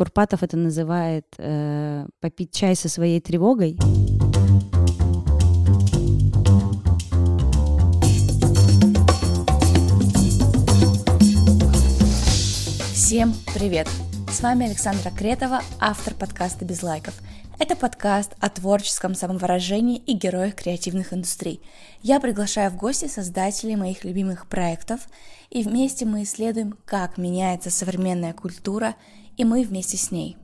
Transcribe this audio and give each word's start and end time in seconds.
Курпатов 0.00 0.42
это 0.42 0.56
называет 0.56 1.26
э, 1.36 2.06
попить 2.20 2.54
чай 2.54 2.74
со 2.74 2.88
своей 2.88 3.20
тревогой. 3.20 3.76
Всем 12.94 13.34
привет! 13.52 13.88
С 14.32 14.40
вами 14.40 14.64
Александра 14.64 15.10
Кретова, 15.10 15.60
автор 15.78 16.14
подкаста 16.14 16.64
«Без 16.64 16.82
лайков». 16.82 17.20
Это 17.58 17.76
подкаст 17.76 18.32
о 18.40 18.48
творческом 18.48 19.14
самовыражении 19.14 19.98
и 19.98 20.14
героях 20.14 20.54
креативных 20.54 21.12
индустрий. 21.12 21.60
Я 22.00 22.20
приглашаю 22.20 22.70
в 22.70 22.76
гости 22.78 23.06
создателей 23.06 23.76
моих 23.76 24.02
любимых 24.04 24.46
проектов, 24.46 25.00
и 25.50 25.62
вместе 25.62 26.06
мы 26.06 26.22
исследуем, 26.22 26.74
как 26.86 27.18
меняется 27.18 27.68
современная 27.68 28.32
культура, 28.32 28.94
и 29.40 29.44
мы 29.44 29.62
вместе 29.62 29.96
с 29.96 30.10
ней. 30.10 30.36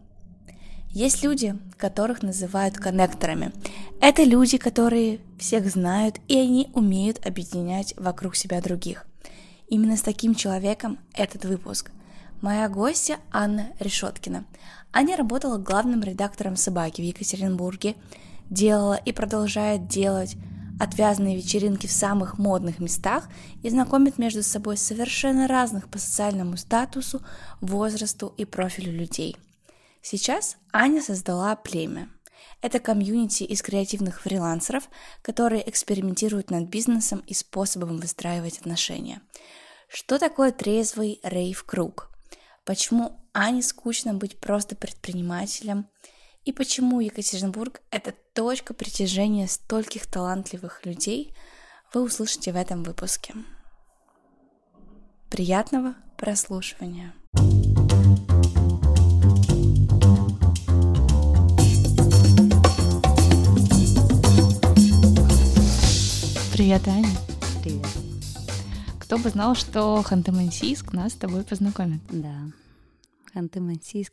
Есть 0.89 1.23
люди, 1.23 1.55
которых 1.77 2.23
называют 2.23 2.79
коннекторами. 2.79 3.53
Это 4.01 4.25
люди, 4.25 4.57
которые 4.57 5.21
всех 5.39 5.69
знают, 5.69 6.19
и 6.29 6.39
они 6.39 6.71
умеют 6.73 7.27
объединять 7.27 7.93
вокруг 7.99 8.35
себя 8.37 8.63
других. 8.63 9.05
Именно 9.69 9.99
с 9.99 10.01
таким 10.01 10.35
человеком 10.35 10.99
этот 11.13 11.45
выпуск. 11.45 11.91
Моя 12.41 12.71
гостья 12.71 13.19
Анна 13.31 13.69
Решеткина. 13.81 14.47
Аня 14.95 15.19
работала 15.19 15.59
главным 15.59 16.03
редактором 16.03 16.57
«Собаки» 16.57 17.03
в 17.03 17.05
Екатеринбурге, 17.05 17.97
делала 18.49 18.95
и 18.95 19.13
продолжает 19.13 19.89
делать 19.89 20.37
отвязные 20.81 21.37
вечеринки 21.37 21.87
в 21.87 21.93
самых 21.93 22.39
модных 22.39 22.79
местах 22.79 23.29
и 23.63 23.71
знакомит 23.71 24.19
между 24.19 24.43
собой 24.43 24.77
совершенно 24.77 25.49
разных 25.49 25.89
по 25.89 25.99
социальному 25.99 26.57
статусу, 26.57 27.21
возрасту 27.61 28.33
и 28.37 28.45
профилю 28.45 28.93
людей. 28.93 29.37
Сейчас 30.03 30.57
Аня 30.73 31.03
создала 31.03 31.57
племя. 31.57 32.09
Это 32.63 32.79
комьюнити 32.79 33.43
из 33.43 33.63
креативных 33.63 34.23
фрилансеров, 34.23 34.89
которые 35.23 35.69
экспериментируют 35.69 36.51
над 36.51 36.69
бизнесом 36.69 37.23
и 37.27 37.35
способом 37.35 37.99
выстраивать 37.99 38.59
отношения. 38.59 39.21
Что 39.89 40.19
такое 40.19 40.53
трезвый 40.53 41.21
рейв-круг? 41.23 42.11
Почему 42.65 43.21
Ане 43.33 43.63
скучно 43.63 44.15
быть 44.15 44.41
просто 44.41 44.75
предпринимателем? 44.75 45.87
И 46.47 46.53
почему 46.53 47.01
Екатеринбург– 47.01 47.81
это 47.91 48.15
точка 48.33 48.73
притяжения 48.73 49.49
стольких 49.49 50.07
талантливых 50.07 50.87
людей, 50.87 51.35
вы 51.93 52.05
услышите 52.05 52.53
в 52.53 52.57
этом 52.57 52.85
выпуске. 52.85 53.35
Приятного 55.29 55.97
прослушивания! 56.17 57.13
Привет, 66.53 66.87
Аня. 66.87 67.09
Привет. 67.65 67.87
Кто 69.01 69.19
бы 69.19 69.31
знал, 69.31 69.57
что 69.57 70.01
Ханты-Мансийск 70.09 70.95
нас 70.95 71.15
с 71.15 71.17
тобой 71.17 71.43
познакомит. 71.43 72.03
Да, 72.09 72.53
Ханты-Мансийск 73.35 74.13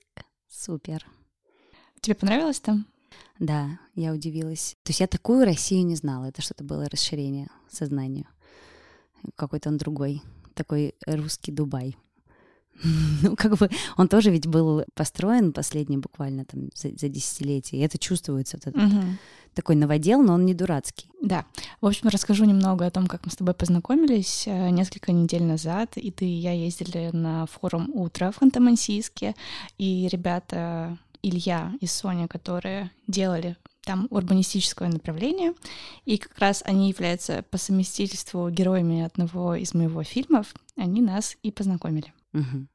супер. 0.49 1.05
Тебе 2.03 2.15
понравилось 2.15 2.59
там? 2.59 2.85
Да, 3.39 3.79
я 3.95 4.11
удивилась. 4.11 4.75
То 4.83 4.89
есть 4.89 4.99
я 4.99 5.07
такую 5.07 5.45
Россию 5.45 5.85
не 5.85 5.95
знала. 5.95 6.25
Это 6.25 6.41
что-то 6.41 6.65
было 6.65 6.89
расширение 6.89 7.47
сознанию. 7.71 8.25
Какой-то 9.37 9.69
он 9.69 9.77
другой. 9.77 10.21
Такой 10.53 10.95
русский 11.07 11.53
Дубай. 11.53 11.97
Ну, 13.21 13.37
как 13.37 13.55
бы 13.57 13.69
он 13.95 14.09
тоже 14.09 14.31
ведь 14.31 14.47
был 14.47 14.83
построен 14.95 15.53
последний 15.53 15.97
буквально 15.97 16.43
там 16.43 16.71
за, 16.75 16.89
за 16.89 17.07
десятилетие. 17.07 17.79
И 17.79 17.85
это 17.85 17.97
чувствуется, 17.97 18.57
вот 18.57 18.67
этот 18.67 18.83
Угу. 18.83 19.01
такой 19.53 19.75
новодел, 19.75 20.21
но 20.21 20.33
он 20.33 20.45
не 20.45 20.53
дурацкий. 20.53 21.07
Да. 21.21 21.45
В 21.79 21.85
общем, 21.85 22.09
расскажу 22.09 22.43
немного 22.43 22.85
о 22.85 22.91
том, 22.91 23.07
как 23.07 23.25
мы 23.25 23.31
с 23.31 23.37
тобой 23.37 23.53
познакомились 23.53 24.43
э, 24.47 24.71
несколько 24.71 25.13
недель 25.13 25.43
назад. 25.43 25.95
И 25.95 26.11
ты 26.11 26.25
и 26.25 26.39
я 26.39 26.51
ездили 26.51 27.11
на 27.13 27.45
форум 27.45 27.89
«Утро» 27.93 28.31
в 28.31 28.41
Ханты-Мансийске. 28.41 29.35
И 29.77 30.09
ребята 30.11 30.97
Илья 31.23 31.73
и 31.79 31.87
Соня, 31.87 32.27
которые 32.27 32.91
делали 33.07 33.57
там 33.83 34.07
урбанистическое 34.11 34.89
направление, 34.89 35.53
и 36.05 36.17
как 36.17 36.37
раз 36.37 36.61
они 36.65 36.89
являются 36.89 37.43
по 37.49 37.57
совместительству 37.57 38.49
героями 38.49 39.01
одного 39.01 39.55
из 39.55 39.73
моего 39.73 40.03
фильмов, 40.03 40.53
они 40.77 41.01
нас 41.01 41.37
и 41.43 41.51
познакомили. 41.51 42.13
Мгм. 42.33 42.69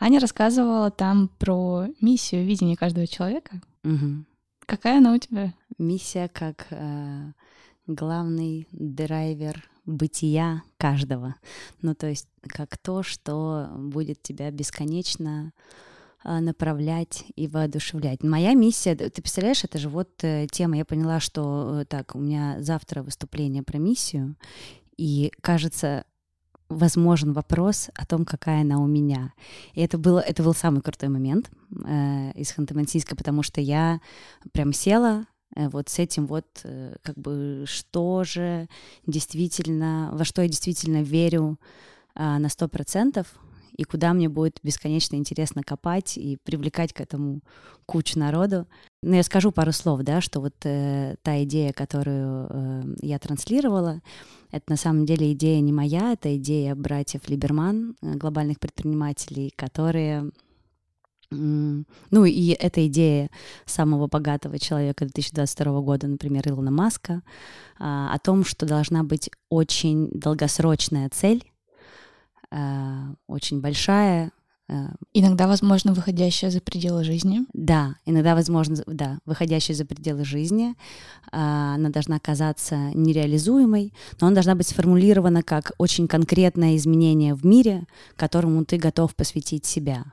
Аня 0.00 0.20
рассказывала 0.20 0.90
там 0.90 1.28
про 1.38 1.86
миссию 2.00 2.44
видения 2.44 2.76
каждого 2.76 3.06
человека. 3.06 3.60
Мгм. 3.82 4.26
Какая 4.66 4.98
она 4.98 5.14
у 5.14 5.18
тебя? 5.18 5.54
Миссия 5.78 6.28
как 6.28 6.66
э, 6.70 7.32
главный 7.86 8.66
драйвер 8.70 9.68
бытия 9.84 10.62
каждого. 10.76 11.36
Ну, 11.80 11.94
то 11.94 12.06
есть 12.06 12.28
как 12.42 12.76
то, 12.78 13.02
что 13.02 13.68
будет 13.76 14.22
тебя 14.22 14.50
бесконечно 14.50 15.52
направлять 16.24 17.24
и 17.36 17.46
воодушевлять. 17.46 18.22
Моя 18.22 18.54
миссия, 18.54 18.94
ты 18.94 19.22
представляешь, 19.22 19.64
это 19.64 19.78
же 19.78 19.88
вот 19.88 20.08
э, 20.22 20.46
тема, 20.50 20.76
я 20.76 20.84
поняла, 20.84 21.20
что 21.20 21.80
э, 21.80 21.84
так, 21.84 22.14
у 22.14 22.18
меня 22.18 22.56
завтра 22.60 23.02
выступление 23.02 23.62
про 23.62 23.78
миссию, 23.78 24.36
и 24.96 25.32
кажется, 25.40 26.04
возможен 26.68 27.32
вопрос 27.32 27.88
о 27.94 28.04
том, 28.04 28.24
какая 28.24 28.62
она 28.62 28.78
у 28.78 28.86
меня. 28.86 29.32
И 29.74 29.80
это, 29.80 29.96
было, 29.96 30.18
это 30.18 30.42
был 30.42 30.54
самый 30.54 30.82
крутой 30.82 31.08
момент 31.08 31.50
э, 31.70 32.32
из 32.34 32.52
Ханты-Мансийска, 32.52 33.16
потому 33.16 33.42
что 33.42 33.60
я 33.60 34.00
прям 34.52 34.72
села 34.72 35.26
э, 35.54 35.68
вот 35.68 35.88
с 35.88 35.98
этим 36.00 36.26
вот, 36.26 36.46
как 37.02 37.16
бы, 37.16 37.64
что 37.66 38.24
же 38.24 38.68
действительно, 39.06 40.10
во 40.12 40.24
что 40.24 40.42
я 40.42 40.48
действительно 40.48 41.02
верю 41.02 41.58
а, 42.20 42.40
на 42.40 42.48
сто 42.48 42.66
процентов, 42.66 43.28
и 43.78 43.84
куда 43.84 44.12
мне 44.12 44.28
будет 44.28 44.58
бесконечно 44.62 45.14
интересно 45.14 45.62
копать 45.62 46.18
и 46.18 46.36
привлекать 46.36 46.92
к 46.92 47.00
этому 47.00 47.40
кучу 47.86 48.18
народу. 48.18 48.66
Но 49.02 49.14
я 49.14 49.22
скажу 49.22 49.52
пару 49.52 49.72
слов, 49.72 50.02
да, 50.02 50.20
что 50.20 50.40
вот 50.40 50.54
э, 50.64 51.14
та 51.22 51.42
идея, 51.44 51.72
которую 51.72 52.48
э, 52.50 52.82
я 53.02 53.18
транслировала, 53.20 54.02
это 54.50 54.64
на 54.68 54.76
самом 54.76 55.06
деле 55.06 55.32
идея 55.32 55.60
не 55.60 55.72
моя, 55.72 56.12
это 56.12 56.36
идея 56.36 56.74
братьев 56.74 57.28
Либерман, 57.28 57.96
э, 58.02 58.14
глобальных 58.14 58.58
предпринимателей, 58.58 59.52
которые 59.56 60.30
ну 61.30 62.24
и 62.24 62.52
эта 62.52 62.86
идея 62.86 63.28
самого 63.66 64.06
богатого 64.06 64.58
человека 64.58 65.04
2022 65.04 65.80
года, 65.82 66.06
например, 66.06 66.48
Илона 66.48 66.70
Маска, 66.70 67.22
а, 67.78 68.14
о 68.14 68.18
том, 68.18 68.46
что 68.46 68.64
должна 68.64 69.04
быть 69.04 69.30
очень 69.50 70.08
долгосрочная 70.10 71.10
цель, 71.10 71.44
очень 73.26 73.60
большая, 73.60 74.32
а, 74.70 74.90
Иногда, 75.14 75.46
возможно, 75.48 75.94
выходящая 75.94 76.50
за 76.50 76.60
пределы 76.60 77.02
жизни. 77.02 77.46
да, 77.54 77.96
иногда, 78.04 78.34
возможно, 78.34 78.76
да, 78.86 79.18
выходящая 79.24 79.74
за 79.76 79.86
пределы 79.86 80.24
жизни, 80.24 80.74
а, 81.32 81.74
она 81.74 81.88
должна 81.88 82.18
казаться 82.18 82.76
нереализуемой, 82.94 83.94
но 84.20 84.26
она 84.26 84.34
должна 84.34 84.54
быть 84.54 84.68
сформулирована 84.68 85.42
как 85.42 85.72
очень 85.78 86.06
конкретное 86.06 86.76
изменение 86.76 87.34
в 87.34 87.46
мире, 87.46 87.86
которому 88.16 88.64
ты 88.64 88.76
готов 88.76 89.16
посвятить 89.16 89.64
себя. 89.64 90.04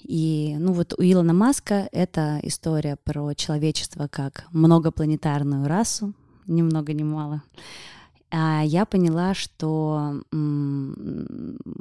И, 0.00 0.56
ну 0.58 0.72
вот 0.72 0.94
у 0.98 1.02
Илона 1.02 1.32
Маска 1.32 1.88
это 1.92 2.40
история 2.42 2.96
про 3.04 3.34
человечество 3.34 4.08
как 4.08 4.46
многопланетарную 4.50 5.68
расу, 5.68 6.14
ни 6.46 6.62
много 6.62 6.92
ни 6.92 7.04
мало. 7.04 7.42
А 8.30 8.62
я 8.62 8.84
поняла, 8.84 9.32
что 9.34 10.20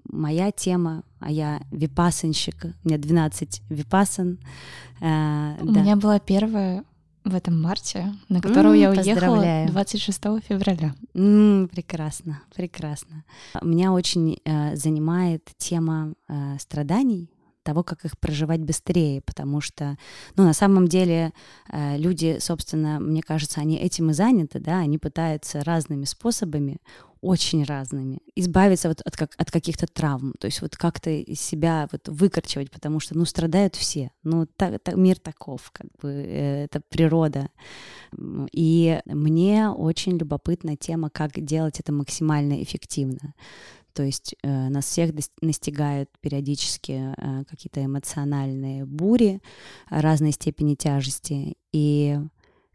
моя 0.10 0.52
тема, 0.52 1.04
а 1.20 1.32
я 1.32 1.62
випасанщик, 1.72 2.66
у 2.84 2.88
меня 2.88 2.98
12 2.98 3.62
випасан. 3.70 4.40
э, 5.02 5.56
У 5.62 5.72
да. 5.72 5.82
меня 5.82 5.96
была 5.96 6.20
первая 6.20 6.84
в 7.24 7.36
этом 7.36 7.62
марте, 7.62 8.14
на 8.30 8.42
которую 8.42 8.76
М, 8.76 8.80
я 8.80 8.90
уехала 8.92 9.14
поздравляю. 9.14 9.68
26 9.70 10.22
февраля. 10.48 10.96
М, 11.14 11.68
прекрасно, 11.68 12.42
прекрасно. 12.56 13.26
Меня 13.62 13.92
очень 13.92 14.40
э, 14.46 14.76
занимает 14.78 15.44
тема 15.58 16.14
э, 16.30 16.58
страданий, 16.60 17.30
того, 17.68 17.84
как 17.84 18.06
их 18.06 18.18
проживать 18.18 18.62
быстрее, 18.62 19.22
потому 19.22 19.60
что, 19.60 19.98
ну, 20.38 20.44
на 20.46 20.54
самом 20.54 20.88
деле 20.88 21.34
э, 21.70 21.98
люди, 21.98 22.38
собственно, 22.40 23.00
мне 23.02 23.22
кажется, 23.22 23.60
они 23.60 23.76
этим 23.76 24.10
и 24.10 24.14
заняты, 24.14 24.60
да, 24.60 24.80
они 24.80 24.98
пытаются 24.98 25.64
разными 25.66 26.06
способами, 26.06 26.78
очень 27.22 27.64
разными, 27.66 28.20
избавиться 28.36 28.88
вот 28.88 29.02
от, 29.02 29.18
как, 29.18 29.34
от 29.38 29.52
каких-то 29.52 29.86
травм, 29.88 30.34
то 30.40 30.46
есть 30.46 30.62
вот 30.62 30.78
как-то 30.78 31.10
из 31.10 31.42
себя 31.42 31.88
вот 31.92 32.08
выкорчевать, 32.08 32.72
потому 32.72 33.00
что, 33.02 33.18
ну, 33.18 33.26
страдают 33.26 33.76
все, 33.76 34.12
ну, 34.24 34.46
та- 34.46 34.78
та- 34.80 34.96
мир 34.96 35.20
таков, 35.20 35.72
как 35.72 35.88
бы, 36.02 36.10
э, 36.10 36.64
это 36.66 36.82
природа. 36.90 37.50
И 38.54 39.00
мне 39.06 39.70
очень 39.70 40.18
любопытна 40.18 40.78
тема, 40.78 41.10
как 41.10 41.32
делать 41.44 41.80
это 41.82 41.92
максимально 41.92 42.62
эффективно. 42.64 43.34
То 43.98 44.04
есть 44.04 44.36
э, 44.44 44.70
нас 44.70 44.86
всех 44.86 45.10
настигают 45.42 46.12
периодически 46.22 47.16
э, 47.18 47.44
какие-то 47.46 47.84
эмоциональные 47.84 48.86
бури 48.86 49.42
разной 49.90 50.34
степени 50.34 50.76
тяжести. 50.76 51.58
И 51.72 52.20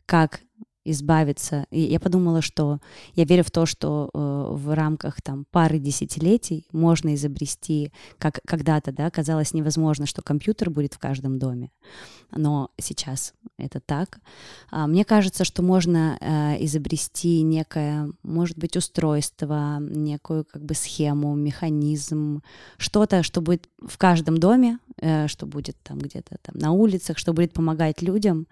как 0.04 0.40
избавиться. 0.84 1.66
И 1.70 1.80
я 1.80 2.00
подумала, 2.00 2.42
что 2.42 2.78
я 3.14 3.24
верю 3.24 3.44
в 3.44 3.50
то, 3.50 3.66
что 3.66 4.10
э, 4.12 4.46
в 4.50 4.74
рамках 4.74 5.22
там 5.22 5.46
пары 5.50 5.78
десятилетий 5.78 6.66
можно 6.72 7.14
изобрести, 7.14 7.92
как 8.18 8.40
когда-то, 8.46 8.92
да, 8.92 9.10
казалось 9.10 9.54
невозможно, 9.54 10.06
что 10.06 10.22
компьютер 10.22 10.70
будет 10.70 10.94
в 10.94 10.98
каждом 10.98 11.38
доме, 11.38 11.70
но 12.30 12.70
сейчас 12.80 13.34
это 13.58 13.80
так. 13.80 14.18
А, 14.70 14.86
мне 14.86 15.04
кажется, 15.04 15.44
что 15.44 15.62
можно 15.62 16.18
э, 16.20 16.64
изобрести 16.64 17.42
некое, 17.42 18.10
может 18.22 18.58
быть, 18.58 18.76
устройство, 18.76 19.78
некую 19.80 20.44
как 20.44 20.64
бы 20.64 20.74
схему, 20.74 21.34
механизм, 21.34 22.42
что-то, 22.76 23.22
что 23.22 23.40
будет 23.40 23.68
в 23.80 23.98
каждом 23.98 24.38
доме, 24.38 24.78
э, 25.00 25.28
что 25.28 25.46
будет 25.46 25.76
там 25.82 25.98
где-то 25.98 26.38
там 26.42 26.56
на 26.58 26.72
улицах, 26.72 27.18
что 27.18 27.32
будет 27.32 27.52
помогать 27.52 28.02
людям, 28.02 28.46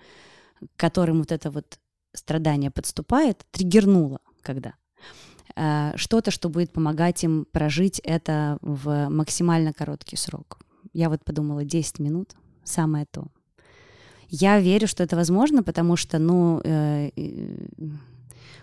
которым 0.77 1.19
вот 1.19 1.32
это 1.32 1.50
вот 1.50 1.80
страдание 2.12 2.71
подступает, 2.71 3.45
триггернуло 3.51 4.21
когда. 4.43 4.75
Э, 5.57 5.93
что-то, 5.97 6.31
что 6.31 6.49
будет 6.49 6.73
помогать 6.73 7.25
им 7.25 7.47
прожить 7.51 8.01
это 8.01 8.59
в 8.62 9.09
максимально 9.09 9.73
короткий 9.73 10.17
срок. 10.17 10.59
Я 10.93 11.09
вот 11.09 11.25
подумала, 11.25 11.65
10 11.65 11.99
минут— 11.99 12.35
самое 12.65 13.07
то. 13.07 13.27
Я 14.29 14.61
верю, 14.61 14.87
что 14.87 15.03
это 15.03 15.17
возможно, 15.17 15.62
потому 15.62 15.97
что, 15.97 16.19
ну, 16.19 16.61
э, 16.62 17.11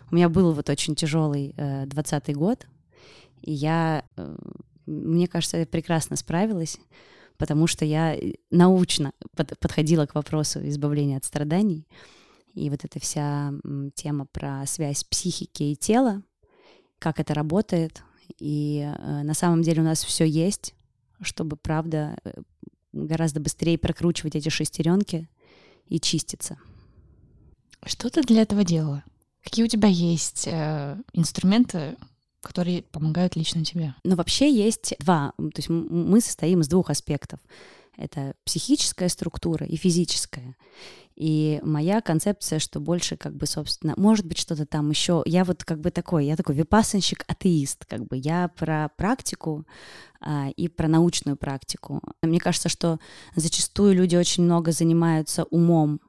у 0.10 0.16
меня 0.16 0.30
был 0.30 0.54
вот 0.54 0.70
очень 0.70 0.96
тяжелый 0.96 1.54
э, 1.58 1.86
20 1.86 2.36
год, 2.36 2.66
и 3.42 3.52
я, 3.52 4.04
э, 4.16 4.36
мне 4.86 5.28
кажется, 5.28 5.58
я 5.58 5.66
прекрасно 5.66 6.16
справилась, 6.16 6.80
потому 7.38 7.68
что 7.68 7.84
я 7.84 8.18
научно 8.50 9.12
под, 9.36 9.60
подходила 9.60 10.06
к 10.06 10.16
вопросу 10.16 10.66
избавления 10.68 11.18
от 11.18 11.26
страданий, 11.26 11.86
и 12.58 12.70
вот 12.70 12.84
эта 12.84 13.00
вся 13.00 13.54
тема 13.94 14.26
про 14.26 14.66
связь 14.66 15.04
психики 15.04 15.64
и 15.64 15.76
тела, 15.76 16.24
как 17.00 17.20
это 17.20 17.34
работает. 17.34 18.02
И 18.40 18.80
э, 18.82 19.24
на 19.24 19.34
самом 19.34 19.62
деле 19.62 19.82
у 19.82 19.86
нас 19.86 20.04
все 20.04 20.26
есть, 20.26 20.74
чтобы, 21.22 21.56
правда, 21.56 22.18
э, 22.24 22.34
гораздо 22.94 23.40
быстрее 23.40 23.78
прокручивать 23.78 24.36
эти 24.36 24.50
шестеренки 24.50 25.30
и 25.88 26.00
чиститься. 26.00 26.58
Что 27.86 28.10
ты 28.10 28.24
для 28.24 28.42
этого 28.42 28.64
делала? 28.64 29.04
Какие 29.44 29.64
у 29.66 29.70
тебя 29.70 29.88
есть 29.88 30.48
э, 30.48 30.98
инструменты, 31.14 31.96
которые 32.42 32.82
помогают 32.82 33.36
лично 33.36 33.64
тебе? 33.64 33.94
Ну, 34.04 34.16
вообще 34.16 34.52
есть 34.52 34.96
два. 35.00 35.34
То 35.38 35.58
есть 35.58 35.70
мы 35.70 36.20
состоим 36.22 36.62
из 36.62 36.68
двух 36.68 36.90
аспектов. 36.90 37.40
Это 37.98 38.36
психическая 38.46 39.10
структура 39.10 39.66
и 39.66 39.76
физическая. 39.76 40.56
И 41.16 41.60
моя 41.64 42.00
концепция, 42.02 42.60
что 42.60 42.80
больше 42.80 43.18
как 43.18 43.36
бы, 43.36 43.48
собственно, 43.48 43.96
может 43.98 44.24
быть 44.26 44.38
что-то 44.38 44.68
там 44.68 44.92
еще. 44.92 45.24
Я 45.26 45.46
вот 45.46 45.64
как 45.66 45.82
бы 45.82 45.90
такой, 45.90 46.28
я 46.28 46.36
такой 46.36 46.54
випассанщик, 46.54 47.26
атеист, 47.28 47.86
как 47.86 48.06
бы. 48.06 48.18
Я 48.18 48.50
про 48.50 48.90
практику 48.98 49.66
а, 50.22 50.50
и 50.50 50.68
про 50.68 50.88
научную 50.88 51.36
практику. 51.36 52.02
Мне 52.22 52.40
кажется, 52.40 52.70
что 52.70 53.00
зачастую 53.36 53.96
люди 53.96 54.16
очень 54.16 54.44
много 54.44 54.72
занимаются 54.72 55.46
умом, 55.46 56.02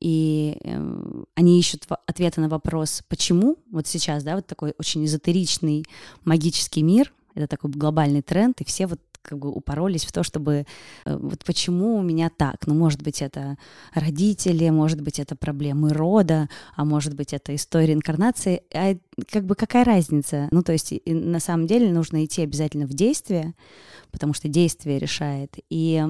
и 0.00 0.56
э, 0.62 1.24
они 1.34 1.58
ищут 1.58 1.86
ответы 2.06 2.40
на 2.40 2.48
вопрос, 2.48 3.02
почему 3.08 3.56
вот 3.70 3.86
сейчас, 3.86 4.22
да, 4.22 4.36
вот 4.36 4.46
такой 4.46 4.74
очень 4.78 5.04
эзотеричный 5.04 5.84
магический 6.24 6.82
мир, 6.82 7.12
это 7.34 7.46
такой 7.46 7.70
глобальный 7.70 8.22
тренд, 8.22 8.60
и 8.60 8.64
все 8.64 8.86
вот 8.86 9.00
как 9.28 9.38
бы 9.38 9.50
упоролись 9.50 10.04
в 10.04 10.12
то, 10.12 10.22
чтобы 10.22 10.64
э, 11.04 11.16
вот 11.16 11.44
почему 11.44 11.96
у 11.96 12.02
меня 12.02 12.30
так? 12.34 12.66
Ну, 12.66 12.74
может 12.74 13.02
быть, 13.02 13.20
это 13.20 13.58
родители, 13.92 14.70
может 14.70 15.02
быть, 15.02 15.18
это 15.18 15.36
проблемы 15.36 15.92
рода, 15.92 16.48
а 16.74 16.84
может 16.84 17.14
быть, 17.14 17.34
это 17.34 17.54
история 17.54 17.92
инкарнации. 17.92 18.62
А 18.74 18.96
как 19.30 19.44
бы 19.44 19.54
какая 19.54 19.84
разница? 19.84 20.48
Ну, 20.50 20.62
то 20.62 20.72
есть 20.72 20.94
на 21.06 21.40
самом 21.40 21.66
деле 21.66 21.92
нужно 21.92 22.24
идти 22.24 22.42
обязательно 22.42 22.86
в 22.86 22.94
действие, 22.94 23.54
потому 24.10 24.32
что 24.32 24.48
действие 24.48 24.98
решает. 24.98 25.56
И 25.68 26.02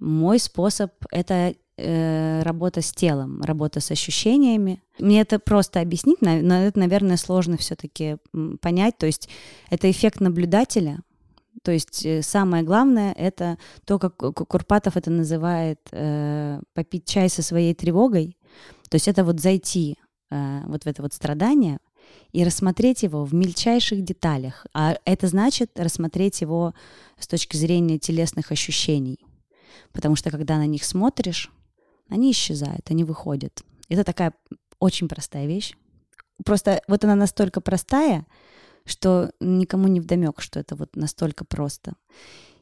мой 0.00 0.38
способ— 0.38 0.92
это 1.10 1.54
э, 1.76 2.42
работа 2.42 2.80
с 2.80 2.92
телом, 2.92 3.42
работа 3.42 3.80
с 3.80 3.90
ощущениями. 3.90 4.82
Мне 4.98 5.20
это 5.20 5.38
просто 5.38 5.80
объяснить, 5.80 6.22
но 6.22 6.30
это, 6.30 6.78
наверное, 6.78 7.18
сложно 7.18 7.58
все-таки 7.58 8.16
понять. 8.60 8.96
То 8.96 9.06
есть 9.06 9.28
это 9.68 9.90
эффект 9.90 10.20
наблюдателя, 10.20 11.00
то 11.62 11.72
есть 11.72 12.04
э, 12.04 12.22
самое 12.22 12.62
главное— 12.62 13.12
это 13.16 13.58
то, 13.84 13.98
как 13.98 14.16
Курпатов 14.16 14.96
это 14.96 15.10
называет, 15.10 15.80
э, 15.92 16.60
попить 16.74 17.06
чай 17.06 17.28
со 17.28 17.42
своей 17.42 17.74
тревогой. 17.74 18.36
То 18.88 18.96
есть 18.96 19.08
это 19.08 19.24
вот 19.24 19.40
зайти 19.40 19.96
э, 20.30 20.60
вот 20.66 20.84
в 20.84 20.86
это 20.86 21.02
вот 21.02 21.12
страдание 21.12 21.78
и 22.32 22.44
рассмотреть 22.44 23.02
его 23.02 23.24
в 23.24 23.34
мельчайших 23.34 24.02
деталях. 24.02 24.66
А 24.74 24.96
это 25.04 25.26
значит 25.26 25.70
рассмотреть 25.78 26.40
его 26.40 26.74
с 27.18 27.26
точки 27.26 27.56
зрения 27.56 27.98
телесных 27.98 28.52
ощущений. 28.52 29.18
Потому 29.92 30.16
что 30.16 30.30
когда 30.30 30.58
на 30.58 30.66
них 30.66 30.84
смотришь, 30.84 31.50
они 32.08 32.30
исчезают, 32.30 32.90
они 32.90 33.04
выходят. 33.04 33.62
Это 33.88 34.04
такая 34.04 34.34
очень 34.78 35.08
простая 35.08 35.46
вещь. 35.46 35.74
Просто 36.44 36.82
вот 36.86 37.02
она 37.04 37.14
настолько 37.14 37.60
простая, 37.60 38.26
что 38.86 39.32
никому 39.40 39.88
не 39.88 40.00
вдомек, 40.00 40.40
что 40.40 40.58
это 40.60 40.76
вот 40.76 40.96
настолько 40.96 41.44
просто. 41.44 41.94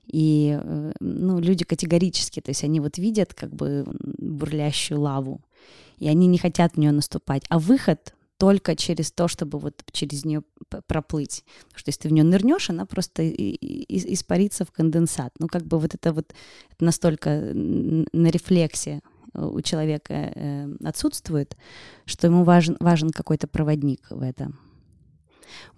И 0.07 0.59
э, 0.61 0.93
ну, 1.01 1.39
люди 1.39 1.65
категорически, 1.65 2.41
то 2.41 2.51
есть 2.51 2.65
они 2.65 2.81
вот 2.81 2.99
видят 2.99 3.35
как 3.35 3.55
бы 3.55 3.85
бурлящую 4.19 5.01
лаву, 5.01 5.41
и 5.99 6.09
они 6.09 6.27
не 6.27 6.39
хотят 6.39 6.75
в 6.75 6.79
нее 6.79 6.93
наступать. 6.93 7.45
А 7.49 7.59
выход 7.59 8.15
только 8.37 8.77
через 8.77 9.13
то, 9.13 9.29
чтобы 9.29 9.59
вот 9.59 9.83
через 9.93 10.25
нее 10.25 10.43
проплыть. 10.87 11.45
Потому 11.69 11.79
что 11.79 11.89
если 11.89 12.01
ты 12.03 12.09
в 12.09 12.13
нее 12.13 12.25
нырнешь, 12.25 12.69
она 12.69 12.85
просто 12.85 13.29
испарится 13.31 14.65
в 14.65 14.73
конденсат. 14.73 15.33
Ну, 15.39 15.47
как 15.47 15.65
бы 15.65 15.79
вот 15.79 15.95
это 15.95 16.13
вот 16.13 16.35
настолько 16.81 17.53
на 17.55 18.29
рефлексе 18.29 19.03
у 19.35 19.61
человека 19.63 20.15
э, 20.15 20.69
отсутствует, 20.85 21.57
что 22.07 22.27
ему 22.27 22.45
важен, 22.45 22.77
важен 22.81 23.11
какой-то 23.11 23.49
проводник 23.49 24.07
в 24.11 24.23
этом. 24.23 24.59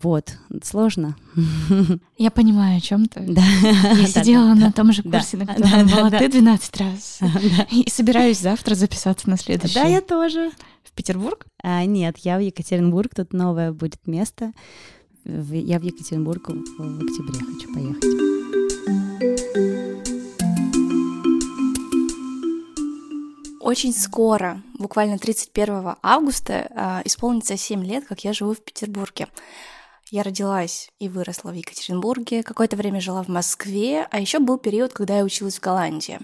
Вот, 0.03 0.37
сложно. 0.63 1.17
Я 2.19 2.31
понимаю, 2.31 2.79
о 2.79 2.81
чем 2.81 3.07
ты. 3.07 3.21
Да. 3.21 3.43
Я 3.43 4.07
сидела 4.07 4.55
на 4.55 4.73
том 4.73 4.93
же 4.93 5.03
курсе, 5.03 5.37
на 5.37 5.47
котором 5.47 5.87
была 5.89 6.11
ты 6.11 6.29
12 6.29 6.77
раз. 6.81 7.21
И 7.71 7.89
собираюсь 7.91 8.41
завтра 8.41 8.75
записаться 8.75 9.29
на 9.31 9.39
следующий. 9.39 9.75
Да, 9.75 9.85
я 9.85 10.01
тоже. 10.01 10.51
В 10.85 10.93
Петербург? 10.93 11.47
А, 11.63 11.85
нет, 11.85 12.19
я 12.19 12.39
в 12.39 12.41
Екатеринбург, 12.41 13.15
тут 13.15 13.33
новое 13.33 13.73
будет 13.73 14.07
место. 14.07 14.53
Я 15.25 15.79
в 15.79 15.83
Екатеринбург 15.83 16.49
в 16.49 16.53
октябре 16.53 17.41
хочу 17.41 17.75
поехать. 17.75 18.47
Очень 23.67 23.93
скоро, 23.93 24.63
буквально 24.79 25.19
31 25.19 25.97
августа, 26.01 26.71
а, 26.77 27.03
исполнится 27.05 27.57
7 27.57 27.85
лет, 27.85 28.05
как 28.07 28.23
я 28.23 28.33
живу 28.33 28.55
в 28.55 28.61
Петербурге. 28.61 29.27
Я 30.17 30.23
родилась 30.23 30.89
и 30.99 31.11
выросла 31.11 31.51
в 31.51 31.53
Екатеринбурге, 31.53 32.43
какое-то 32.43 32.75
время 32.75 33.03
жила 33.03 33.23
в 33.23 33.29
Москве, 33.29 34.09
а 34.11 34.19
еще 34.19 34.39
был 34.39 34.57
период, 34.57 34.95
когда 34.95 35.19
я 35.19 35.25
училась 35.25 35.59
в 35.59 35.61
Голландии. 35.61 36.21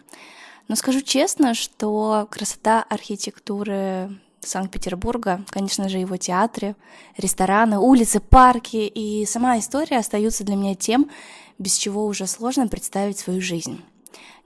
Но 0.67 0.77
скажу 0.77 1.03
честно, 1.03 1.53
что 1.53 2.27
красота 2.31 2.87
архитектуры 2.89 4.19
Санкт-Петербурга, 4.41 5.45
конечно 5.51 5.91
же, 5.91 5.99
его 5.99 6.17
театры, 6.17 6.75
рестораны, 7.19 7.79
улицы, 7.79 8.21
парки 8.21 8.79
и 8.79 9.27
сама 9.27 9.59
история 9.59 9.99
остаются 9.99 10.43
для 10.43 10.57
меня 10.57 10.75
тем, 10.75 11.11
без 11.59 11.77
чего 11.77 12.07
уже 12.07 12.27
сложно 12.27 12.69
представить 12.69 13.19
свою 13.19 13.43
жизнь. 13.43 13.85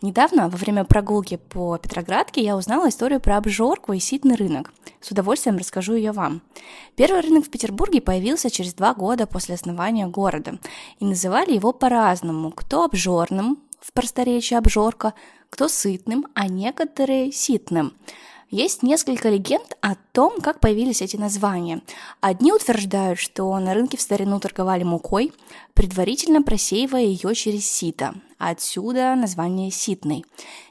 Недавно, 0.02 0.48
во 0.48 0.56
время 0.56 0.84
прогулки 0.84 1.36
по 1.36 1.78
Петроградке, 1.78 2.42
я 2.42 2.56
узнала 2.56 2.88
историю 2.88 3.20
про 3.20 3.38
обжорку 3.38 3.92
и 3.92 3.98
ситный 3.98 4.36
рынок. 4.36 4.72
С 5.00 5.10
удовольствием 5.10 5.56
расскажу 5.56 5.94
ее 5.94 6.12
вам. 6.12 6.42
Первый 6.96 7.22
рынок 7.22 7.46
в 7.46 7.50
Петербурге 7.50 8.00
появился 8.00 8.50
через 8.50 8.74
два 8.74 8.94
года 8.94 9.26
после 9.26 9.54
основания 9.54 10.06
города. 10.06 10.58
И 10.98 11.04
называли 11.04 11.52
его 11.54 11.72
по-разному. 11.72 12.50
Кто 12.50 12.84
обжорным, 12.84 13.58
в 13.80 13.92
просторечии 13.92 14.56
обжорка, 14.56 15.14
кто 15.50 15.68
сытным, 15.68 16.26
а 16.34 16.48
некоторые 16.48 17.32
ситным. 17.32 17.94
Есть 18.50 18.84
несколько 18.84 19.28
легенд 19.28 19.76
о 19.80 19.96
том, 20.12 20.40
как 20.40 20.60
появились 20.60 21.02
эти 21.02 21.16
названия. 21.16 21.82
Одни 22.20 22.52
утверждают, 22.52 23.18
что 23.18 23.58
на 23.58 23.74
рынке 23.74 23.96
в 23.96 24.00
старину 24.00 24.38
торговали 24.38 24.84
мукой, 24.84 25.32
предварительно 25.74 26.42
просеивая 26.42 27.02
ее 27.02 27.34
через 27.34 27.68
сито. 27.68 28.14
Отсюда 28.38 29.16
название 29.16 29.72
«ситный». 29.72 30.24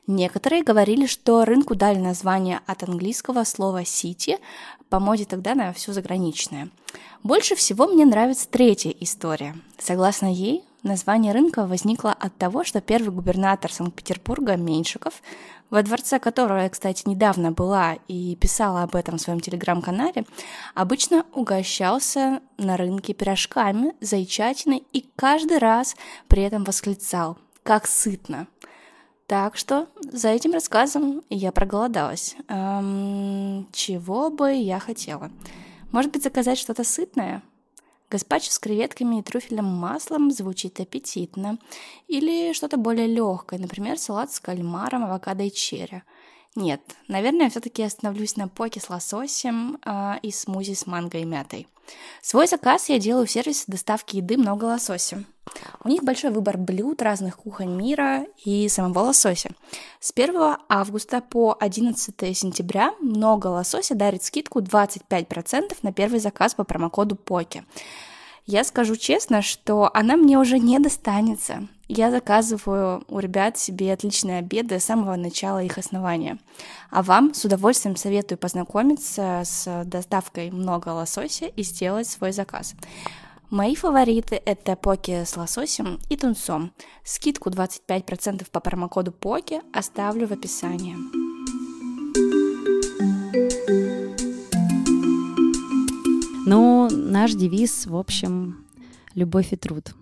Некоторые 0.07 0.63
говорили, 0.63 1.05
что 1.05 1.43
рынку 1.43 1.75
дали 1.75 1.97
название 1.97 2.61
от 2.65 2.83
английского 2.83 3.43
слова 3.43 3.83
«сити», 3.83 4.39
по 4.89 4.99
моде 4.99 5.25
тогда 5.25 5.55
на 5.55 5.73
все 5.73 5.91
заграничное. 5.91 6.69
Больше 7.23 7.55
всего 7.55 7.87
мне 7.87 8.05
нравится 8.05 8.47
третья 8.47 8.91
история. 8.99 9.55
Согласно 9.79 10.31
ей, 10.31 10.63
название 10.83 11.33
рынка 11.33 11.65
возникло 11.65 12.13
от 12.13 12.37
того, 12.37 12.63
что 12.63 12.81
первый 12.81 13.09
губернатор 13.09 13.73
Санкт-Петербурга 13.73 14.55
Меньшиков 14.55 15.21
во 15.69 15.81
дворце 15.83 16.19
которого 16.19 16.59
я, 16.59 16.69
кстати, 16.69 17.07
недавно 17.07 17.51
была 17.51 17.97
и 18.07 18.35
писала 18.35 18.83
об 18.83 18.95
этом 18.95 19.17
в 19.17 19.21
своем 19.21 19.39
телеграм-канале, 19.39 20.25
обычно 20.73 21.25
угощался 21.33 22.41
на 22.57 22.77
рынке 22.77 23.13
пирожками, 23.13 23.93
зайчатиной 24.01 24.83
и 24.93 25.09
каждый 25.15 25.57
раз 25.57 25.95
при 26.27 26.43
этом 26.43 26.63
восклицал 26.63 27.37
«Как 27.63 27.87
сытно!». 27.87 28.47
Так 29.27 29.57
что 29.57 29.87
за 29.99 30.29
этим 30.29 30.53
рассказом 30.53 31.23
я 31.31 31.51
проголодалась. 31.51 32.35
Эм, 32.47 33.67
чего 33.71 34.29
бы 34.29 34.53
я 34.53 34.79
хотела? 34.79 35.31
Может 35.91 36.11
быть, 36.11 36.21
заказать 36.21 36.59
что-то 36.59 36.83
сытное? 36.83 37.41
Гаспачо 38.09 38.51
с 38.51 38.59
креветками 38.59 39.19
и 39.19 39.23
трюфельным 39.23 39.65
маслом 39.65 40.31
звучит 40.31 40.79
аппетитно. 40.79 41.57
Или 42.07 42.53
что-то 42.53 42.77
более 42.77 43.07
легкое, 43.07 43.59
например, 43.59 43.97
салат 43.97 44.31
с 44.31 44.39
кальмаром, 44.39 45.05
авокадо 45.05 45.43
и 45.43 45.51
черри. 45.51 46.03
Нет, 46.55 46.81
наверное, 47.07 47.49
все-таки 47.49 47.83
остановлюсь 47.83 48.37
на 48.37 48.47
поке 48.47 48.79
с 48.79 48.89
лососем 48.89 49.77
э, 49.83 50.19
и 50.21 50.31
смузи 50.31 50.73
с 50.73 50.85
манго 50.85 51.17
и 51.17 51.25
мятой. 51.25 51.67
Свой 52.21 52.47
заказ 52.47 52.89
я 52.89 52.97
делаю 52.97 53.27
в 53.27 53.31
сервисе 53.31 53.65
доставки 53.67 54.17
еды 54.17 54.37
«Много 54.37 54.65
лосося». 54.65 55.25
У 55.83 55.89
них 55.89 56.03
большой 56.03 56.31
выбор 56.31 56.57
блюд 56.57 57.01
разных 57.01 57.37
кухонь 57.37 57.75
мира 57.75 58.25
и 58.43 58.67
самого 58.69 58.99
лосося. 58.99 59.51
С 59.99 60.11
1 60.15 60.57
августа 60.67 61.21
по 61.21 61.55
11 61.59 62.37
сентября 62.37 62.93
«Много 62.99 63.47
лосося» 63.47 63.95
дарит 63.95 64.23
скидку 64.23 64.59
25% 64.61 65.77
на 65.83 65.93
первый 65.93 66.19
заказ 66.19 66.55
по 66.55 66.63
промокоду 66.63 67.15
ПОКИ. 67.15 67.63
Я 68.47 68.63
скажу 68.63 68.95
честно, 68.95 69.41
что 69.41 69.89
она 69.93 70.15
мне 70.17 70.37
уже 70.37 70.59
не 70.59 70.77
достанется. 70.79 71.67
Я 71.87 72.11
заказываю 72.11 73.03
у 73.07 73.19
ребят 73.19 73.57
себе 73.57 73.93
отличные 73.93 74.39
обеды 74.39 74.79
с 74.79 74.85
самого 74.85 75.15
начала 75.15 75.63
их 75.63 75.77
основания. 75.77 76.37
А 76.91 77.03
вам 77.03 77.33
с 77.33 77.43
удовольствием 77.45 77.95
советую 77.95 78.37
познакомиться 78.37 79.41
с 79.45 79.83
доставкой 79.85 80.51
много 80.51 80.89
лосося 80.89 81.45
и 81.45 81.63
сделать 81.63 82.07
свой 82.07 82.31
заказ. 82.31 82.75
Мои 83.51 83.75
фавориты— 83.75 84.41
это 84.45 84.75
поки 84.75 85.23
с 85.23 85.37
лососем 85.37 85.99
и 86.09 86.17
тунцом. 86.17 86.73
Скидку 87.03 87.49
25% 87.49 88.49
по 88.49 88.59
промокоду 88.59 89.11
поки 89.11 89.61
оставлю 89.71 90.27
в 90.27 90.31
описании. 90.31 90.95
Ну, 96.47 96.89
наш 96.89 97.33
девиз, 97.33 97.85
в 97.85 97.95
общем, 97.95 98.65
любовь 99.13 99.53
и 99.53 99.55
труд. 99.55 99.93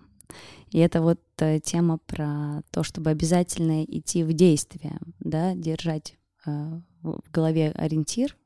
И 0.70 0.78
это 0.78 1.02
вот 1.02 1.20
э, 1.38 1.60
тема 1.60 1.98
про 1.98 2.62
то, 2.70 2.82
чтобы 2.82 3.10
обязательно 3.10 3.84
идти 3.84 4.24
в 4.24 4.32
действие, 4.32 4.98
да, 5.20 5.54
держать 5.54 6.16
э, 6.46 6.50
в 7.02 7.30
голове 7.30 7.70
ориентир 7.72 8.36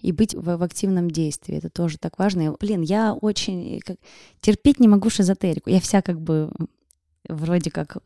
и 0.00 0.12
быть 0.12 0.34
в, 0.34 0.56
в 0.56 0.62
активном 0.62 1.10
действии. 1.10 1.56
Это 1.56 1.70
тоже 1.70 1.98
так 1.98 2.18
важно. 2.18 2.42
И, 2.42 2.50
блин, 2.58 2.82
я 2.82 3.14
очень 3.14 3.80
как, 3.80 3.96
терпеть 4.40 4.80
не 4.80 4.88
могу 4.88 5.10
шизотерику. 5.10 5.70
Я 5.70 5.80
вся 5.80 6.02
как 6.02 6.20
бы 6.20 6.50
вроде 7.28 7.70
как 7.70 7.98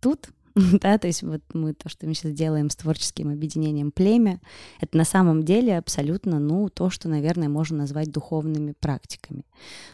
тут, 0.00 0.28
да, 0.54 0.98
то 0.98 1.06
есть 1.06 1.22
вот 1.22 1.42
мы 1.52 1.74
то, 1.74 1.88
что 1.88 2.06
мы 2.06 2.14
сейчас 2.14 2.32
делаем 2.32 2.70
с 2.70 2.76
творческим 2.76 3.30
объединением 3.30 3.90
племя, 3.90 4.40
это 4.80 4.96
на 4.96 5.04
самом 5.04 5.44
деле 5.44 5.78
абсолютно, 5.78 6.38
ну, 6.38 6.68
то, 6.68 6.90
что, 6.90 7.08
наверное, 7.08 7.48
можно 7.48 7.78
назвать 7.78 8.10
духовными 8.10 8.72
практиками. 8.78 9.44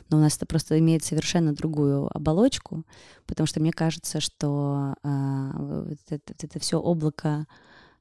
Но 0.08 0.18
у 0.18 0.20
нас 0.20 0.36
это 0.36 0.46
просто 0.46 0.78
имеет 0.78 1.04
совершенно 1.04 1.54
другую 1.54 2.08
оболочку, 2.16 2.84
потому 3.26 3.46
что 3.46 3.60
мне 3.60 3.72
кажется, 3.72 4.20
что 4.20 4.94
э, 5.02 5.50
вот 5.54 5.98
это, 6.08 6.34
это 6.38 6.58
все 6.58 6.80
облако 6.80 7.46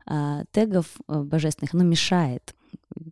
э, 0.10 0.44
тегов 0.52 0.88
э, 1.08 1.22
божественных, 1.22 1.74
оно 1.74 1.84
мешает. 1.84 2.56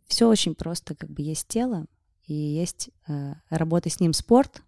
Все 0.08 0.28
очень 0.28 0.56
просто, 0.56 0.96
как 0.96 1.10
бы 1.10 1.22
есть 1.22 1.48
тело, 1.48 1.86
и 2.26 2.34
есть 2.34 2.90
э, 3.08 3.34
работа 3.50 3.90
с 3.90 4.00
ним 4.00 4.14
спорт 4.14 4.64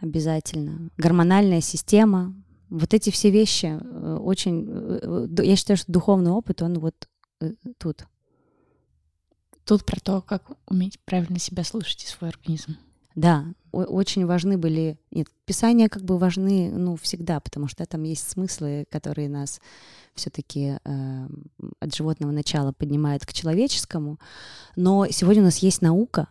обязательно, 0.00 0.90
гормональная 0.96 1.60
система, 1.60 2.34
вот 2.70 2.92
эти 2.94 3.10
все 3.10 3.30
вещи 3.30 3.78
э, 3.80 4.16
очень... 4.16 4.66
Э, 4.68 5.26
э, 5.38 5.44
я 5.44 5.56
считаю, 5.56 5.76
что 5.76 5.90
духовный 5.90 6.30
опыт, 6.30 6.62
он 6.62 6.78
вот 6.78 7.08
тут. 7.78 8.06
Тут 9.64 9.84
про 9.84 10.00
то, 10.00 10.20
как 10.20 10.50
уметь 10.66 10.98
правильно 11.00 11.38
себя 11.38 11.64
слушать 11.64 12.04
и 12.04 12.06
свой 12.06 12.30
организм. 12.30 12.76
Да, 13.18 13.46
очень 13.72 14.26
важны 14.26 14.56
были... 14.56 14.96
Нет, 15.10 15.26
писания 15.44 15.88
как 15.88 16.04
бы 16.04 16.18
важны, 16.18 16.70
ну, 16.70 16.94
всегда, 16.94 17.40
потому 17.40 17.66
что 17.66 17.84
там 17.84 18.04
есть 18.04 18.30
смыслы, 18.30 18.86
которые 18.92 19.28
нас 19.28 19.60
все 20.14 20.30
таки 20.30 20.78
э, 20.84 21.28
от 21.80 21.94
животного 21.96 22.30
начала 22.30 22.70
поднимают 22.70 23.26
к 23.26 23.32
человеческому. 23.32 24.20
Но 24.76 25.08
сегодня 25.10 25.42
у 25.42 25.46
нас 25.46 25.58
есть 25.58 25.82
наука, 25.82 26.28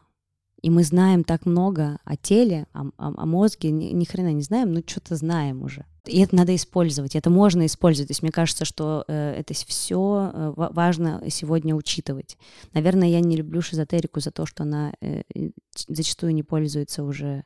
и 0.61 0.69
мы 0.69 0.85
знаем 0.85 1.25
так 1.25 1.45
много 1.45 1.99
о 2.05 2.15
теле, 2.15 2.67
о, 2.71 2.85
о, 2.97 3.21
о 3.21 3.25
мозге, 3.25 3.69
ни, 3.71 3.87
ни 3.87 4.05
хрена 4.05 4.31
не 4.31 4.41
знаем, 4.41 4.71
но 4.71 4.79
что-то 4.85 5.17
знаем 5.17 5.63
уже. 5.63 5.85
И 6.07 6.19
это 6.19 6.35
надо 6.35 6.55
использовать, 6.55 7.15
это 7.15 7.29
можно 7.29 7.65
использовать. 7.65 8.07
То 8.07 8.11
есть 8.11 8.21
мне 8.21 8.31
кажется, 8.31 8.65
что 8.65 9.03
э, 9.07 9.31
это 9.31 9.53
все 9.53 10.31
э, 10.33 10.53
важно 10.55 11.23
сегодня 11.29 11.75
учитывать. 11.75 12.37
Наверное, 12.73 13.07
я 13.07 13.19
не 13.19 13.35
люблю 13.35 13.61
шизотерику 13.61 14.19
за 14.19 14.31
то, 14.31 14.45
что 14.45 14.63
она 14.63 14.93
э, 15.01 15.23
зачастую 15.87 16.33
не 16.33 16.43
пользуется 16.43 17.03
уже 17.03 17.43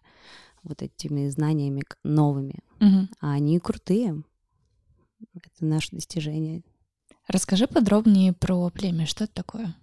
вот 0.63 0.81
этими 0.81 1.27
знаниями 1.29 1.83
новыми. 2.03 2.59
Угу. 2.79 3.07
А 3.21 3.33
они 3.33 3.59
крутые. 3.59 4.23
Это 5.33 5.65
наше 5.65 5.95
достижение. 5.95 6.63
Расскажи 7.27 7.67
подробнее 7.67 8.33
про 8.33 8.69
племя. 8.69 9.05
Что 9.05 9.25
это 9.25 9.33
такое? 9.33 9.75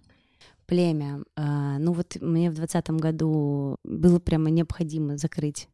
Племя. 0.65 1.23
Э, 1.35 1.77
ну 1.79 1.93
вот 1.93 2.17
мне 2.21 2.51
в 2.51 2.55
двадцатом 2.55 2.97
году 2.97 3.77
было 3.83 4.19
прямо 4.19 4.49
необходимо 4.49 5.17
закрыть 5.17 5.67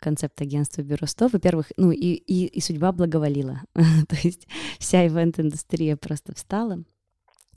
концепт 0.00 0.40
агентства 0.40 0.82
Бюро 0.82 1.06
100. 1.06 1.28
Во-первых, 1.28 1.72
ну 1.76 1.90
и, 1.90 2.14
и, 2.14 2.46
и 2.46 2.60
судьба 2.60 2.92
благоволила. 2.92 3.62
То 3.74 4.16
есть 4.22 4.46
вся 4.78 5.06
ивент-индустрия 5.06 5.96
просто 5.96 6.34
встала. 6.34 6.84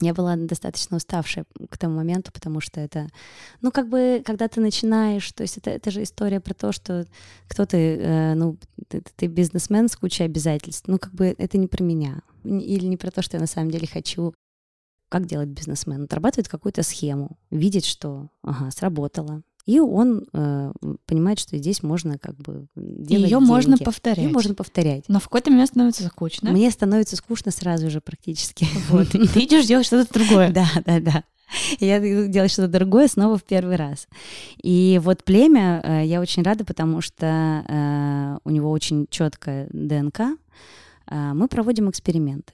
Я 0.01 0.13
была 0.13 0.37
достаточно 0.37 0.95
уставшая 0.95 1.45
к 1.69 1.77
тому 1.77 1.97
моменту, 1.97 2.31
потому 2.31 2.61
что 2.61 2.79
это, 2.79 3.09
ну, 3.61 3.69
как 3.69 3.89
бы, 3.89 4.21
когда 4.25 4.47
ты 4.47 4.61
начинаешь, 4.61 5.29
то 5.33 5.43
есть 5.43 5.57
это, 5.57 5.71
это 5.71 5.91
же 5.91 6.03
история 6.03 6.39
про 6.39 6.53
то, 6.53 6.71
что 6.71 7.05
кто 7.49 7.65
ты, 7.65 7.97
э, 7.97 8.33
ну, 8.33 8.57
ты, 8.87 9.01
ты 9.01 9.27
бизнесмен 9.27 9.89
с 9.89 9.97
кучей 9.97 10.23
обязательств, 10.23 10.87
ну, 10.87 10.99
как 10.99 11.13
бы 11.13 11.35
это 11.37 11.57
не 11.57 11.67
про 11.67 11.83
меня, 11.83 12.21
или 12.45 12.85
не 12.85 12.95
про 12.95 13.11
то, 13.11 13.21
что 13.21 13.35
я 13.35 13.41
на 13.41 13.47
самом 13.47 13.71
деле 13.71 13.87
хочу 13.87 14.33
как 15.09 15.25
делать 15.25 15.49
бизнесмен? 15.49 16.03
Отрабатывать 16.03 16.47
какую-то 16.47 16.83
схему, 16.83 17.37
видеть, 17.49 17.85
что, 17.85 18.29
ага, 18.41 18.71
сработало, 18.71 19.41
и 19.69 19.79
он 19.79 20.25
э, 20.33 20.71
понимает, 21.05 21.37
что 21.37 21.55
здесь 21.55 21.83
можно 21.83 22.17
как 22.17 22.35
бы 22.37 22.65
делать 22.75 23.29
Ее 23.29 23.37
можно 23.39 23.77
повторять. 23.77 24.17
Ее 24.17 24.29
можно 24.29 24.55
повторять. 24.55 25.03
Но 25.07 25.19
в 25.19 25.25
какой-то 25.25 25.51
момент 25.51 25.69
становится 25.69 26.07
скучно. 26.07 26.49
Мне 26.49 26.71
становится 26.71 27.15
скучно 27.15 27.51
сразу 27.51 27.91
же 27.91 28.01
практически. 28.01 28.65
Вот. 28.89 29.13
И 29.13 29.27
ты 29.27 29.43
идешь 29.43 29.67
делать 29.67 29.85
что-то 29.85 30.11
другое. 30.11 30.51
Да, 30.59 30.65
да, 30.83 30.99
да. 30.99 31.23
Я 31.79 31.99
делаю 31.99 32.49
что-то 32.49 32.67
другое 32.67 33.07
снова 33.07 33.37
в 33.37 33.43
первый 33.43 33.75
раз. 33.75 34.07
И 34.63 34.99
вот 35.03 35.23
племя 35.23 35.81
э, 35.83 36.05
я 36.05 36.19
очень 36.19 36.41
рада, 36.41 36.65
потому 36.65 37.01
что 37.01 37.63
э, 37.67 38.37
у 38.43 38.49
него 38.49 38.71
очень 38.71 39.05
четкая 39.11 39.67
ДНК. 39.71 40.21
Э, 41.11 41.33
мы 41.35 41.47
проводим 41.47 41.91
эксперименты. 41.91 42.53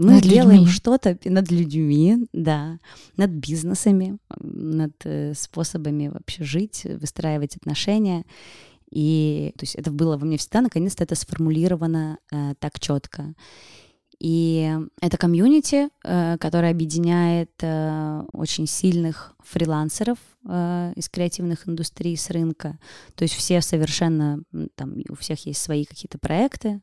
Мы 0.00 0.14
над 0.14 0.22
делаем 0.22 0.66
что-то 0.66 1.18
над 1.24 1.50
людьми, 1.50 2.26
да, 2.32 2.78
над 3.16 3.30
бизнесами, 3.30 4.16
над 4.38 4.92
э, 5.04 5.34
способами 5.34 6.08
вообще 6.08 6.42
жить, 6.42 6.84
выстраивать 6.84 7.56
отношения. 7.56 8.24
И 8.90 9.52
то 9.58 9.64
есть 9.64 9.74
это 9.74 9.90
было 9.90 10.16
во 10.16 10.24
мне 10.24 10.38
всегда, 10.38 10.62
наконец-то 10.62 11.04
это 11.04 11.14
сформулировано 11.14 12.18
э, 12.32 12.54
так 12.58 12.80
четко. 12.80 13.34
И 14.20 14.70
это 15.00 15.16
комьюнити, 15.16 15.88
э, 16.04 16.36
которое 16.38 16.72
объединяет 16.72 17.50
э, 17.62 18.22
очень 18.34 18.66
сильных 18.66 19.34
фрилансеров 19.38 20.18
э, 20.46 20.92
из 20.94 21.08
креативных 21.08 21.66
индустрий 21.66 22.18
с 22.18 22.28
рынка. 22.28 22.78
То 23.14 23.22
есть 23.22 23.34
все 23.34 23.62
совершенно, 23.62 24.42
там 24.74 24.96
у 25.08 25.14
всех 25.14 25.46
есть 25.46 25.62
свои 25.62 25.86
какие-то 25.86 26.18
проекты, 26.18 26.82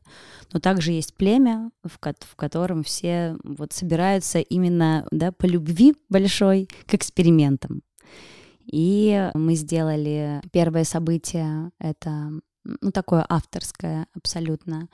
но 0.52 0.58
также 0.58 0.90
есть 0.90 1.14
племя, 1.14 1.70
в, 1.84 1.98
ко- 2.00 2.16
в 2.18 2.34
котором 2.34 2.82
все 2.82 3.36
вот 3.44 3.72
собираются 3.72 4.40
именно 4.40 5.06
да, 5.12 5.30
по 5.30 5.46
любви 5.46 5.94
большой 6.08 6.68
к 6.86 6.94
экспериментам. 6.94 7.82
И 8.64 9.30
мы 9.34 9.54
сделали 9.54 10.42
первое 10.50 10.82
событие, 10.82 11.70
это 11.78 12.32
ну, 12.80 12.90
такое 12.92 13.24
авторское 13.28 14.06
абсолютно. 14.12 14.88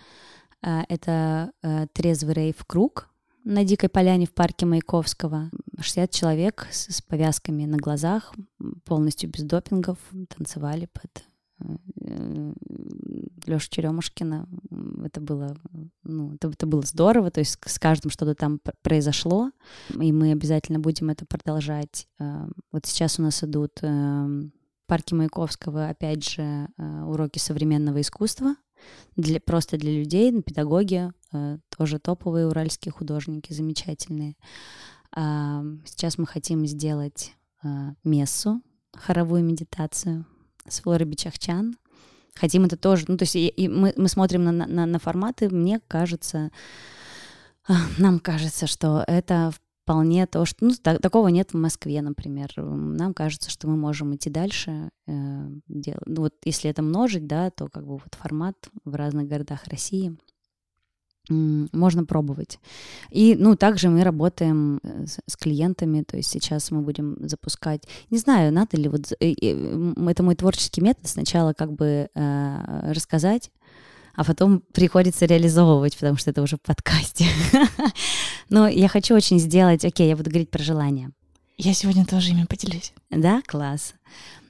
А, 0.66 0.84
это 0.88 1.52
э, 1.62 1.86
трезвый 1.92 2.34
рейв 2.34 2.64
«Круг», 2.64 3.10
на 3.44 3.62
Дикой 3.64 3.90
Поляне 3.90 4.24
в 4.24 4.32
парке 4.32 4.64
Маяковского. 4.64 5.50
60 5.78 6.10
человек 6.10 6.66
с, 6.70 7.02
повязками 7.02 7.66
на 7.66 7.76
глазах, 7.76 8.34
полностью 8.84 9.28
без 9.28 9.44
допингов, 9.44 9.98
танцевали 10.34 10.88
под 10.90 11.24
э, 12.00 12.52
Лёшу 13.44 13.68
Черемушкина. 13.68 14.48
Это 15.04 15.20
было, 15.20 15.58
ну, 16.04 16.34
это, 16.36 16.48
это 16.48 16.66
было 16.66 16.80
здорово, 16.80 17.30
то 17.30 17.40
есть 17.40 17.58
с 17.66 17.78
каждым 17.78 18.10
что-то 18.10 18.34
там 18.34 18.58
произошло, 18.80 19.50
и 20.00 20.10
мы 20.10 20.32
обязательно 20.32 20.78
будем 20.78 21.10
это 21.10 21.26
продолжать. 21.26 22.08
Э, 22.18 22.46
вот 22.72 22.86
сейчас 22.86 23.18
у 23.18 23.22
нас 23.22 23.44
идут 23.44 23.72
э, 23.82 23.86
в 23.86 24.86
парке 24.86 25.14
Маяковского, 25.14 25.90
опять 25.90 26.26
же, 26.26 26.68
уроки 26.78 27.38
современного 27.38 28.00
искусства, 28.00 28.54
для, 29.16 29.40
просто 29.40 29.76
для 29.76 29.92
людей, 29.92 30.42
педагоги, 30.42 31.12
э, 31.32 31.58
тоже 31.76 31.98
топовые 31.98 32.46
уральские 32.46 32.92
художники, 32.92 33.52
замечательные. 33.52 34.36
А, 35.16 35.64
сейчас 35.84 36.18
мы 36.18 36.26
хотим 36.26 36.66
сделать 36.66 37.34
а, 37.62 37.94
мессу, 38.02 38.60
хоровую 38.92 39.44
медитацию 39.44 40.26
с 40.68 40.80
Флорой 40.80 41.06
Бичахчан. 41.06 41.76
Хотим 42.34 42.64
это 42.64 42.76
тоже, 42.76 43.04
ну, 43.06 43.16
то 43.16 43.22
есть 43.22 43.36
и, 43.36 43.46
и 43.46 43.68
мы, 43.68 43.92
мы 43.96 44.08
смотрим 44.08 44.44
на, 44.44 44.52
на, 44.52 44.86
на 44.86 44.98
форматы, 44.98 45.48
мне 45.48 45.80
кажется, 45.86 46.50
а, 47.68 47.74
нам 47.98 48.18
кажется, 48.18 48.66
что 48.66 49.04
это 49.06 49.52
вполне 49.84 50.26
то, 50.26 50.46
что... 50.46 50.64
Ну, 50.64 50.72
так, 50.82 51.00
такого 51.00 51.28
нет 51.28 51.52
в 51.52 51.58
Москве, 51.58 52.00
например. 52.00 52.50
Нам 52.56 53.12
кажется, 53.12 53.50
что 53.50 53.68
мы 53.68 53.76
можем 53.76 54.14
идти 54.14 54.30
дальше. 54.30 54.90
Э, 55.06 55.12
ну, 55.68 56.22
вот 56.22 56.34
если 56.44 56.70
это 56.70 56.82
множить, 56.82 57.26
да, 57.26 57.50
то 57.50 57.68
как 57.68 57.86
бы 57.86 57.92
вот 57.92 58.14
формат 58.14 58.56
в 58.84 58.94
разных 58.94 59.28
городах 59.28 59.64
России 59.66 60.16
можно 61.30 62.04
пробовать. 62.04 62.58
И, 63.10 63.34
ну, 63.38 63.56
также 63.56 63.88
мы 63.88 64.04
работаем 64.04 64.78
э, 64.82 65.06
с, 65.06 65.20
с 65.26 65.36
клиентами, 65.36 66.02
то 66.02 66.18
есть 66.18 66.30
сейчас 66.30 66.70
мы 66.70 66.82
будем 66.82 67.16
запускать, 67.26 67.88
не 68.10 68.18
знаю, 68.18 68.52
надо 68.52 68.76
ли 68.76 68.88
вот, 68.90 69.10
э, 69.20 69.32
это 69.32 70.22
мой 70.22 70.34
творческий 70.34 70.82
метод, 70.82 71.06
сначала 71.06 71.54
как 71.54 71.72
бы 71.72 72.10
э, 72.14 72.92
рассказать, 72.92 73.50
а 74.14 74.24
потом 74.24 74.62
приходится 74.72 75.26
реализовывать, 75.26 75.96
потому 75.96 76.16
что 76.16 76.30
это 76.30 76.42
уже 76.42 76.56
в 76.56 76.62
подкасте. 76.62 77.26
Но 78.48 78.68
я 78.68 78.88
хочу 78.88 79.14
очень 79.14 79.38
сделать, 79.38 79.84
окей, 79.84 80.08
я 80.08 80.16
буду 80.16 80.30
говорить 80.30 80.50
про 80.50 80.62
желание. 80.62 81.10
Я 81.56 81.74
сегодня 81.74 82.04
тоже 82.04 82.30
ими 82.30 82.44
поделюсь. 82.44 82.92
Да, 83.10 83.42
класс. 83.46 83.94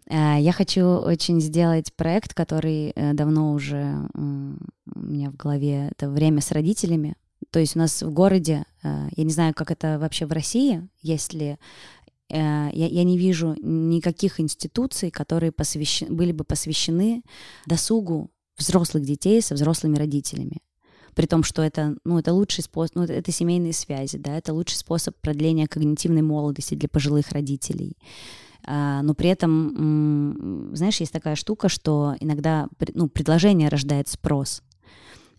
Э, 0.08 0.36
я 0.38 0.52
хочу 0.52 0.84
очень 0.84 1.40
сделать 1.40 1.92
проект, 1.94 2.34
который 2.34 2.92
э, 2.94 3.12
давно 3.12 3.52
уже 3.52 4.08
у 4.14 4.98
меня 4.98 5.30
в 5.30 5.36
голове. 5.36 5.90
Это 5.90 6.08
время 6.08 6.40
с 6.40 6.50
родителями. 6.50 7.14
То 7.50 7.60
есть 7.60 7.76
у 7.76 7.78
нас 7.78 8.02
в 8.02 8.10
городе, 8.10 8.64
э, 8.82 9.08
я 9.16 9.24
не 9.24 9.32
знаю, 9.32 9.54
как 9.54 9.70
это 9.70 9.98
вообще 9.98 10.26
в 10.26 10.32
России, 10.32 10.86
если 11.02 11.58
я, 12.30 12.70
я 12.72 13.04
не 13.04 13.18
вижу 13.18 13.54
никаких 13.60 14.40
институций, 14.40 15.10
которые 15.10 15.52
посвящены, 15.52 16.10
были 16.10 16.32
бы 16.32 16.42
посвящены 16.42 17.22
досугу 17.66 18.30
взрослых 18.56 19.04
детей 19.04 19.42
со 19.42 19.54
взрослыми 19.54 19.96
родителями. 19.96 20.58
При 21.14 21.26
том, 21.26 21.44
что 21.44 21.62
это, 21.62 21.96
ну, 22.04 22.18
это 22.18 22.32
лучший 22.32 22.64
способ, 22.64 22.96
ну, 22.96 23.02
это, 23.04 23.30
семейные 23.30 23.72
связи, 23.72 24.18
да, 24.18 24.36
это 24.36 24.52
лучший 24.52 24.76
способ 24.76 25.16
продления 25.20 25.68
когнитивной 25.68 26.22
молодости 26.22 26.74
для 26.74 26.88
пожилых 26.88 27.30
родителей. 27.30 27.96
А, 28.66 29.02
но 29.02 29.14
при 29.14 29.28
этом, 29.28 30.72
знаешь, 30.74 30.98
есть 31.00 31.12
такая 31.12 31.36
штука, 31.36 31.68
что 31.68 32.16
иногда 32.18 32.68
ну, 32.94 33.08
предложение 33.08 33.68
рождает 33.68 34.08
спрос. 34.08 34.62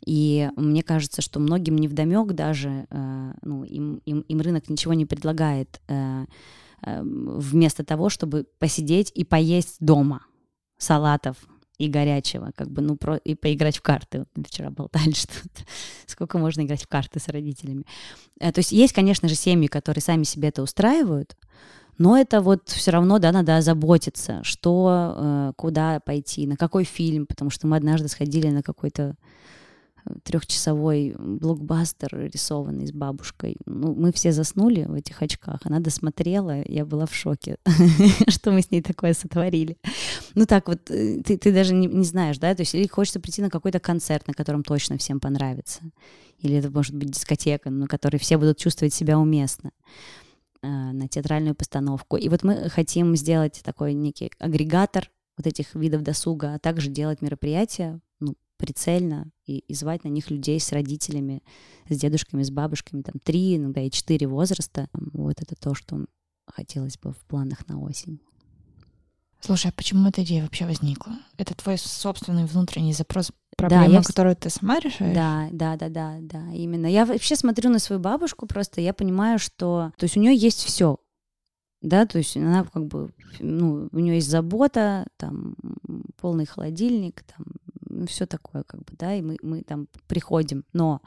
И 0.05 0.50
мне 0.55 0.84
кажется, 0.84 1.22
что 1.22 1.39
многим 1.39 1.77
не 1.77 1.88
вдомек 1.88 2.34
даже, 2.34 2.86
э, 2.89 3.34
ну, 3.41 3.63
им, 3.63 4.01
им, 4.05 4.19
им 4.22 4.41
рынок 4.41 4.69
ничего 4.69 4.93
не 4.93 5.05
предлагает 5.05 5.81
э, 5.88 6.25
э, 6.84 7.01
вместо 7.03 7.84
того, 7.84 8.10
чтобы 8.10 8.45
посидеть 8.60 9.12
и 9.15 9.24
поесть 9.24 9.77
дома 9.79 10.25
салатов, 10.77 11.38
и 11.77 11.88
горячего, 11.88 12.51
как 12.55 12.70
бы, 12.70 12.82
ну, 12.82 12.96
про, 12.96 13.17
и 13.17 13.36
поиграть 13.36 13.77
в 13.77 13.82
карты. 13.82 14.25
Вчера 14.46 14.70
болтали, 14.70 15.12
что 15.13 15.34
сколько 16.05 16.38
можно 16.38 16.62
играть 16.62 16.84
в 16.84 16.88
карты 16.88 17.20
с 17.20 17.27
родителями. 17.27 17.86
Э, 18.39 18.51
то 18.51 18.60
есть 18.60 18.72
есть, 18.72 18.94
конечно 18.94 19.27
же, 19.27 19.36
семьи, 19.36 19.67
которые 19.67 20.01
сами 20.01 20.24
себе 20.24 20.50
это 20.50 20.62
устраивают, 20.62 21.36
но 21.97 22.17
это 22.17 22.41
вот 22.41 22.69
все 22.69 22.91
равно, 22.91 23.19
да, 23.19 23.32
надо 23.32 23.58
озаботиться, 23.58 24.41
что, 24.43 25.13
э, 25.15 25.54
куда 25.56 26.00
пойти, 26.02 26.45
на 26.45 26.58
какой 26.58 26.84
фильм, 26.84 27.26
потому 27.26 27.50
что 27.50 27.67
мы 27.67 27.78
однажды 27.78 28.08
сходили 28.08 28.50
на 28.50 28.62
какой-то 28.62 29.15
трехчасовой 30.24 31.15
блокбастер 31.18 32.30
рисованный 32.32 32.88
с 32.88 32.91
бабушкой. 32.91 33.58
Ну, 33.65 33.94
мы 33.96 34.12
все 34.12 34.32
заснули 34.32 34.84
в 34.84 34.94
этих 34.94 35.22
очках. 35.22 35.62
Она 35.63 35.80
досмотрела, 35.80 36.63
я 36.68 36.86
была 36.86 37.06
в 37.06 37.13
шоке, 37.13 37.58
что 38.28 38.52
мы 38.52 38.62
с 38.62 38.72
ней 38.72 38.82
такое 38.82 39.13
сотворили. 39.13 39.78
Ну 40.36 40.46
так 40.46 40.68
вот, 40.68 40.89
э, 40.91 41.22
ты, 41.24 41.38
ты 41.38 41.52
даже 41.52 41.74
не, 41.74 41.88
не 41.88 42.06
знаешь, 42.06 42.38
да, 42.38 42.54
то 42.54 42.62
есть 42.62 42.76
или 42.76 42.88
хочется 42.88 43.20
прийти 43.20 43.41
на 43.41 43.50
какой-то 43.50 43.80
концерт, 43.80 44.28
на 44.28 44.34
котором 44.34 44.63
точно 44.63 44.98
всем 44.98 45.20
понравится. 45.20 45.82
Или 46.39 46.58
это 46.58 46.70
может 46.70 46.96
быть 46.96 47.12
дискотека, 47.12 47.70
на 47.70 47.88
которой 47.88 48.18
все 48.18 48.38
будут 48.38 48.58
чувствовать 48.58 48.94
себя 48.94 49.18
уместно 49.18 49.72
э, 50.62 50.68
на 50.68 51.08
театральную 51.08 51.56
постановку. 51.56 52.18
И 52.18 52.30
вот 52.30 52.44
мы 52.44 52.70
хотим 52.70 53.15
сделать 53.15 53.62
такой 53.63 53.94
некий 53.94 54.32
агрегатор 54.39 55.10
вот 55.38 55.48
этих 55.48 55.74
видов 55.76 56.02
досуга, 56.02 56.54
а 56.54 56.60
также 56.60 56.89
делать 56.89 57.22
мероприятия 57.22 58.00
прицельно 58.58 59.32
и, 59.46 59.60
и 59.60 59.74
звать 59.74 60.04
на 60.04 60.10
них 60.10 60.30
людей 60.30 60.60
с 60.60 60.72
родителями, 60.72 61.44
с 61.89 61.98
дедушками, 61.98 62.44
с 62.44 62.52
бабушками, 62.52 63.02
там 63.02 63.15
три, 63.24 63.58
иногда 63.58 63.82
и 63.82 63.91
четыре 63.91 64.28
возраста. 64.28 64.89
Вот 64.94 65.41
это 65.41 65.56
то, 65.56 65.74
что 65.74 66.06
хотелось 66.48 66.98
бы 66.98 67.12
в 67.12 67.18
планах 67.26 67.68
на 67.68 67.80
осень. 67.80 68.20
Слушай, 69.41 69.68
а 69.68 69.74
почему 69.74 70.10
эта 70.10 70.24
идея 70.24 70.44
вообще 70.44 70.65
возникла? 70.65 71.13
Это 71.38 71.54
твой 71.56 71.78
собственный 71.78 72.46
внутренний 72.46 72.94
запрос, 72.94 73.32
проблема, 73.56 73.88
да, 73.88 73.94
я... 73.94 74.04
которую 74.04 74.36
ты 74.36 74.50
сама 74.50 74.80
решаешь? 74.80 75.13
Да, 75.13 75.50
да, 75.52 75.76
да, 75.76 75.89
да, 75.89 76.18
да, 76.20 76.52
именно. 76.52 76.88
Я 76.88 77.06
вообще 77.06 77.36
смотрю 77.36 77.70
на 77.70 77.80
свою 77.80 78.02
бабушку 78.02 78.48
просто, 78.48 78.82
я 78.82 78.94
понимаю, 78.94 79.38
что, 79.38 79.91
то 79.98 80.04
есть 80.06 80.18
у 80.18 80.20
нее 80.20 80.36
есть 80.36 80.63
все, 80.63 80.98
да, 81.82 82.08
то 82.08 82.18
есть 82.18 82.36
она 82.36 82.63
как 82.63 82.88
бы, 82.88 83.13
ну, 83.39 83.88
у 83.91 84.00
нее 84.00 84.15
есть 84.15 84.30
забота, 84.30 85.06
там 85.18 85.56
полный 86.20 86.48
холодильник, 86.48 87.24
там 87.24 87.46
все 88.08 88.25
такое, 88.25 88.63
как 88.63 88.81
бы, 88.81 88.93
да, 88.97 89.13
и 89.15 89.21
мы, 89.21 89.38
мы 89.41 89.62
там 89.62 89.88
приходим, 90.08 90.63
но 90.73 91.01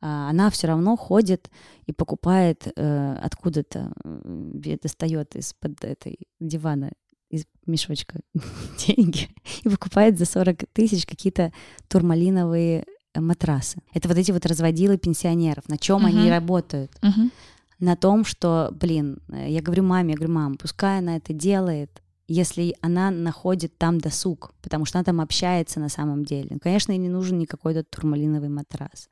а, 0.00 0.30
она 0.30 0.50
все 0.50 0.66
равно 0.68 0.96
ходит 0.96 1.50
и 1.86 1.92
покупает 1.92 2.72
э, 2.76 3.18
откуда-то, 3.22 3.92
э, 4.04 4.76
достает 4.82 5.34
из-под 5.36 5.84
этой 5.84 6.18
дивана 6.38 6.92
из 7.30 7.44
мешочка 7.66 8.20
деньги 8.86 9.28
и 9.62 9.68
покупает 9.68 10.18
за 10.18 10.26
40 10.26 10.66
тысяч 10.72 11.06
какие-то 11.06 11.52
турмалиновые 11.88 12.84
матрасы. 13.14 13.80
Это 13.94 14.08
вот 14.08 14.18
эти 14.18 14.30
вот 14.30 14.46
разводилы 14.46 14.98
пенсионеров. 14.98 15.68
На 15.68 15.78
чем 15.78 16.04
uh-huh. 16.04 16.08
они 16.08 16.30
работают? 16.30 16.92
Uh-huh. 17.00 17.30
На 17.78 17.96
том, 17.96 18.24
что, 18.24 18.70
блин, 18.72 19.18
э, 19.28 19.50
я 19.50 19.62
говорю 19.62 19.82
маме, 19.82 20.12
я 20.12 20.16
говорю, 20.16 20.34
мам, 20.34 20.56
пускай 20.56 20.98
она 20.98 21.16
это 21.16 21.32
делает, 21.32 22.02
если 22.28 22.74
она 22.80 23.10
находит 23.10 23.78
там 23.78 23.98
досуг, 23.98 24.52
потому 24.62 24.84
что 24.84 24.98
она 24.98 25.04
там 25.04 25.20
общается 25.20 25.80
на 25.80 25.88
самом 25.88 26.24
деле. 26.24 26.48
Ну, 26.50 26.58
конечно, 26.58 26.92
ей 26.92 26.98
не 26.98 27.08
нужен 27.08 27.38
ни 27.38 27.44
какой-то 27.44 27.84
турмалиновый 27.84 28.48
матрас. 28.48 29.08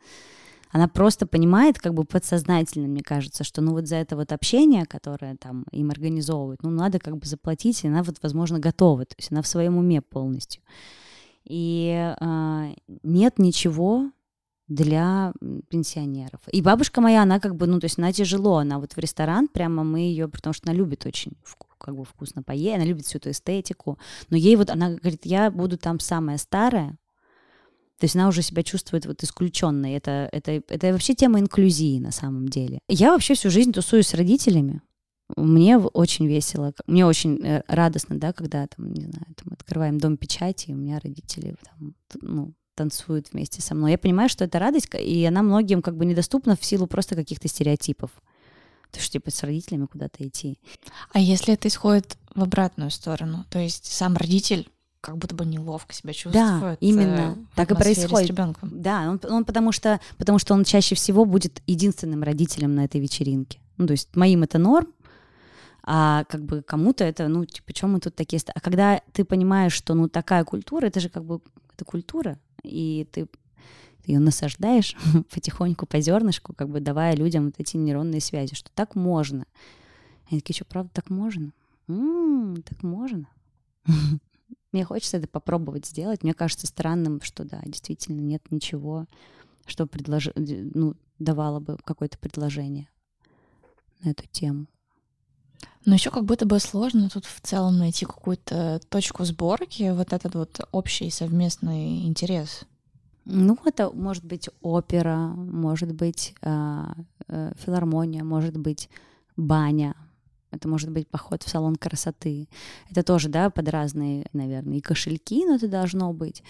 Она 0.71 0.89
просто 0.89 1.25
понимает, 1.27 1.79
как 1.79 1.95
бы 1.95 2.05
подсознательно, 2.05 2.89
мне 2.89 3.03
кажется, 3.03 3.45
что 3.45 3.63
ну 3.63 3.73
вот 3.73 3.87
за 3.87 3.95
это 3.95 4.17
вот 4.17 4.33
общение, 4.33 4.87
которое 4.87 5.37
там 5.37 5.65
им 5.71 5.91
организовывают, 5.91 6.65
ну 6.65 6.71
надо 6.71 6.99
как 6.99 7.17
бы 7.17 7.27
заплатить, 7.27 7.85
и 7.85 7.89
она 7.89 8.03
вот, 8.03 8.17
возможно, 8.23 8.59
готова, 8.59 9.05
то 9.05 9.15
есть 9.17 9.31
она 9.31 9.43
в 9.43 9.47
своем 9.47 9.77
уме 9.77 10.03
полностью. 10.03 10.63
И 11.45 12.13
э, 12.21 12.75
нет 13.05 13.39
ничего 13.39 14.11
для 14.67 15.33
пенсионеров. 15.69 16.41
И 16.51 16.61
бабушка 16.61 17.01
моя, 17.01 17.23
она 17.23 17.39
как 17.39 17.55
бы, 17.55 17.69
ну, 17.69 17.79
то 17.79 17.85
есть 17.85 17.99
она 17.99 18.13
тяжело, 18.13 18.57
она 18.57 18.81
вот 18.81 18.95
в 18.95 18.99
ресторан, 18.99 19.47
прямо 19.47 19.85
мы 19.85 20.01
ее, 20.01 20.27
потому 20.27 20.55
что 20.55 20.69
она 20.69 20.77
любит 20.77 21.07
очень 21.07 21.35
как 21.85 21.97
бы 21.97 22.05
вкусно 22.05 22.43
поесть, 22.43 22.77
она 22.77 22.85
любит 22.85 23.05
всю 23.07 23.19
эту 23.19 23.31
эстетику, 23.31 23.99
но 24.31 24.37
ей 24.37 24.57
вот, 24.57 24.71
она 24.71 24.91
говорит, 24.91 25.27
я 25.27 25.51
буду 25.51 25.77
там 25.77 26.01
самая 26.01 26.39
старая, 26.39 26.99
То 28.01 28.05
есть 28.05 28.17
она 28.17 28.29
уже 28.29 28.43
себя 28.43 28.63
чувствует 28.63 29.07
вот 29.07 29.23
исключенной. 29.23 29.93
Это, 29.93 30.29
это, 30.33 30.63
это 30.69 30.93
вообще 30.93 31.15
тема 31.15 31.39
инклюзии 31.39 32.01
на 32.01 32.11
самом 32.11 32.49
деле. 32.49 32.79
Я 32.89 33.13
вообще 33.13 33.35
всю 33.35 33.51
жизнь 33.51 33.73
тусуюсь 33.73 34.09
с 34.09 34.15
родителями. 34.15 34.81
Мне 35.37 35.79
очень 35.79 36.27
весело, 36.27 36.73
мне 36.87 37.07
очень 37.07 37.41
э, 37.43 37.63
радостно, 37.67 38.19
да, 38.19 38.33
когда 38.33 38.67
там, 38.67 38.93
не 38.93 39.05
знаю, 39.05 39.27
там 39.37 39.53
открываем 39.53 39.99
дом 39.99 40.17
печати, 40.17 40.71
и 40.71 40.75
у 40.75 40.77
меня 40.77 41.01
родители 41.03 41.57
там, 41.65 41.95
ну, 42.21 42.55
танцуют 42.75 43.33
вместе 43.33 43.63
со 43.63 43.75
мной. 43.75 43.93
Я 43.93 43.99
понимаю, 43.99 44.29
что 44.29 44.45
это 44.45 44.59
радость, 44.59 44.89
и 44.95 45.25
она 45.25 45.43
многим 45.43 45.81
как 45.81 45.97
бы 45.97 46.05
недоступна 46.05 46.57
в 46.57 46.65
силу 46.65 46.87
просто 46.87 47.15
каких-то 47.15 47.49
стереотипов. 47.49 48.11
То 48.95 49.01
есть, 49.01 49.13
типа, 49.13 49.31
с 49.33 49.43
родителями 49.43 49.87
куда-то 49.87 50.27
идти. 50.27 50.59
А 51.13 51.19
если 51.19 51.55
это 51.55 51.67
исходит 51.67 52.17
в 52.33 52.43
обратную 52.43 52.93
сторону? 52.93 53.45
То 53.51 53.59
есть 53.59 53.87
сам 53.93 54.17
родитель 54.17 54.71
как 55.01 55.19
будто 55.19 55.35
бы 55.35 55.45
неловко 55.45 55.93
себя 55.93 56.13
чувствует. 56.13 56.35
Да, 56.35 56.73
э, 56.75 56.77
именно. 56.79 57.37
так 57.57 57.73
и 57.73 57.75
происходит. 57.75 58.27
С 58.27 58.31
ребенком. 58.31 58.71
Да, 58.73 59.11
он, 59.11 59.21
он 59.29 59.45
потому 59.45 59.73
что 59.73 60.01
потому 60.17 60.39
что 60.39 60.55
он 60.55 60.65
чаще 60.65 60.95
всего 60.95 61.25
будет 61.25 61.61
единственным 61.67 62.23
родителем 62.23 62.75
на 62.77 62.85
этой 62.85 63.01
вечеринке. 63.01 63.59
Ну, 63.77 63.89
то 63.89 63.93
есть 63.93 64.15
моим 64.15 64.45
это 64.45 64.59
норм, 64.59 64.87
а 65.83 66.25
как 66.25 66.45
бы 66.45 66.63
кому-то 66.63 67.03
это, 67.03 67.27
ну, 67.27 67.45
типа, 67.45 67.73
чем 67.73 67.93
мы 67.93 68.01
тут 68.01 68.15
такие... 68.15 68.41
А 68.55 68.61
когда 68.61 69.03
ты 69.13 69.25
понимаешь, 69.25 69.73
что, 69.73 69.95
ну, 69.95 70.09
такая 70.09 70.45
культура, 70.45 70.87
это 70.87 71.01
же 71.01 71.09
как 71.09 71.25
бы, 71.25 71.41
это 71.75 71.85
культура, 71.85 72.39
и 72.63 73.07
ты 73.13 73.27
ее 74.07 74.19
насаждаешь 74.19 74.97
потихоньку 75.33 75.87
по 75.87 76.01
зернышку, 76.01 76.53
как 76.55 76.69
бы 76.69 76.81
давая 76.81 77.15
людям 77.17 77.47
вот 77.47 77.55
эти 77.59 77.77
нейронные 77.77 78.21
связи, 78.21 78.55
что 78.55 78.71
так 78.75 78.95
можно. 78.95 79.47
Они 80.31 80.41
такие, 80.41 80.57
что, 80.57 80.65
правда, 80.65 80.91
так 80.93 81.11
можно? 81.11 81.53
М-м, 81.89 82.63
так 82.63 82.83
можно. 82.83 83.29
Мне 84.73 84.85
хочется 84.85 85.19
это 85.19 85.29
попробовать 85.29 85.87
сделать. 85.87 86.23
Мне 86.23 86.35
кажется 86.35 86.67
странным, 86.67 87.21
что 87.23 87.45
да, 87.45 87.61
действительно 87.65 88.21
нет 88.21 88.43
ничего, 88.51 89.07
что 89.67 89.87
предлож... 89.87 90.31
ну, 90.35 90.95
давало 91.19 91.61
бы 91.61 91.79
какое-то 91.85 92.19
предложение 92.19 92.89
на 94.03 94.11
эту 94.11 94.27
тему. 94.27 94.67
Но 95.85 95.95
еще 95.95 96.11
как 96.11 96.25
будто 96.25 96.47
бы 96.47 96.59
сложно 96.61 97.11
тут 97.11 97.27
в 97.27 97.41
целом 97.41 97.79
найти 97.79 98.07
какую-то 98.07 98.81
точку 98.89 99.25
сборки, 99.25 99.91
вот 99.93 100.13
этот 100.13 100.35
вот 100.35 100.61
общий 100.73 101.11
совместный 101.11 102.07
интерес. 102.07 102.65
Ну, 103.25 103.59
это 103.65 103.91
может 103.91 104.25
быть 104.25 104.49
опера, 104.61 105.17
может 105.17 105.93
быть 105.93 106.35
э, 106.43 106.85
э, 107.29 107.53
филармония, 107.57 108.23
может 108.23 108.57
быть 108.57 108.89
баня, 109.37 109.95
это 110.51 110.69
может 110.69 110.91
быть 110.91 111.09
поход 111.09 111.43
в 111.43 111.49
салон 111.49 111.77
красоты. 111.77 112.49
Это 112.91 113.03
тоже, 113.03 113.29
да, 113.29 113.51
под 113.51 113.69
разные, 113.69 114.27
наверное, 114.33 114.79
и 114.79 114.81
кошельки, 114.81 115.45
но 115.45 115.57
это 115.57 115.69
должно 115.69 116.13
быть. 116.13 116.43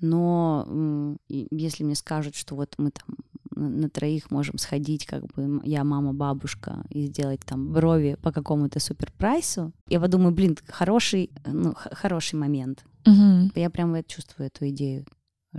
Но 0.00 1.16
если 1.28 1.84
мне 1.84 1.94
скажут, 1.94 2.34
что 2.34 2.56
вот 2.56 2.74
мы 2.78 2.90
там 2.90 3.16
на 3.56 3.88
троих 3.88 4.30
можем 4.30 4.58
сходить, 4.58 5.06
как 5.06 5.26
бы 5.26 5.60
я, 5.64 5.84
мама, 5.84 6.12
бабушка, 6.12 6.84
и 6.90 7.06
сделать 7.06 7.40
там 7.44 7.72
брови 7.72 8.16
по 8.20 8.32
какому-то 8.32 8.80
супер 8.80 9.12
прайсу, 9.16 9.72
я 9.88 10.00
подумаю, 10.00 10.34
блин, 10.34 10.56
хороший, 10.66 11.30
ну, 11.46 11.74
хороший 11.74 12.36
момент. 12.36 12.84
Угу. 13.06 13.52
Я 13.54 13.70
прям 13.70 13.94
чувствую 14.04 14.48
эту 14.48 14.68
идею, 14.70 15.04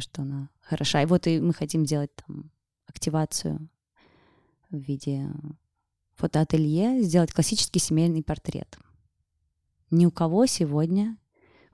что 0.02 0.22
она 0.22 0.50
хороша. 0.62 1.02
И 1.02 1.06
вот 1.06 1.28
и 1.28 1.40
мы 1.40 1.54
хотим 1.54 1.86
сделать 1.86 2.12
там 2.16 2.52
активацию 2.88 3.70
в 4.70 4.78
виде 4.78 5.28
фотоателье, 6.16 7.04
сделать 7.04 7.32
классический 7.32 7.80
семейный 7.80 8.24
портрет. 8.24 8.78
Ни 9.92 10.06
у 10.06 10.12
кого 10.12 10.46
сегодня 10.46 11.18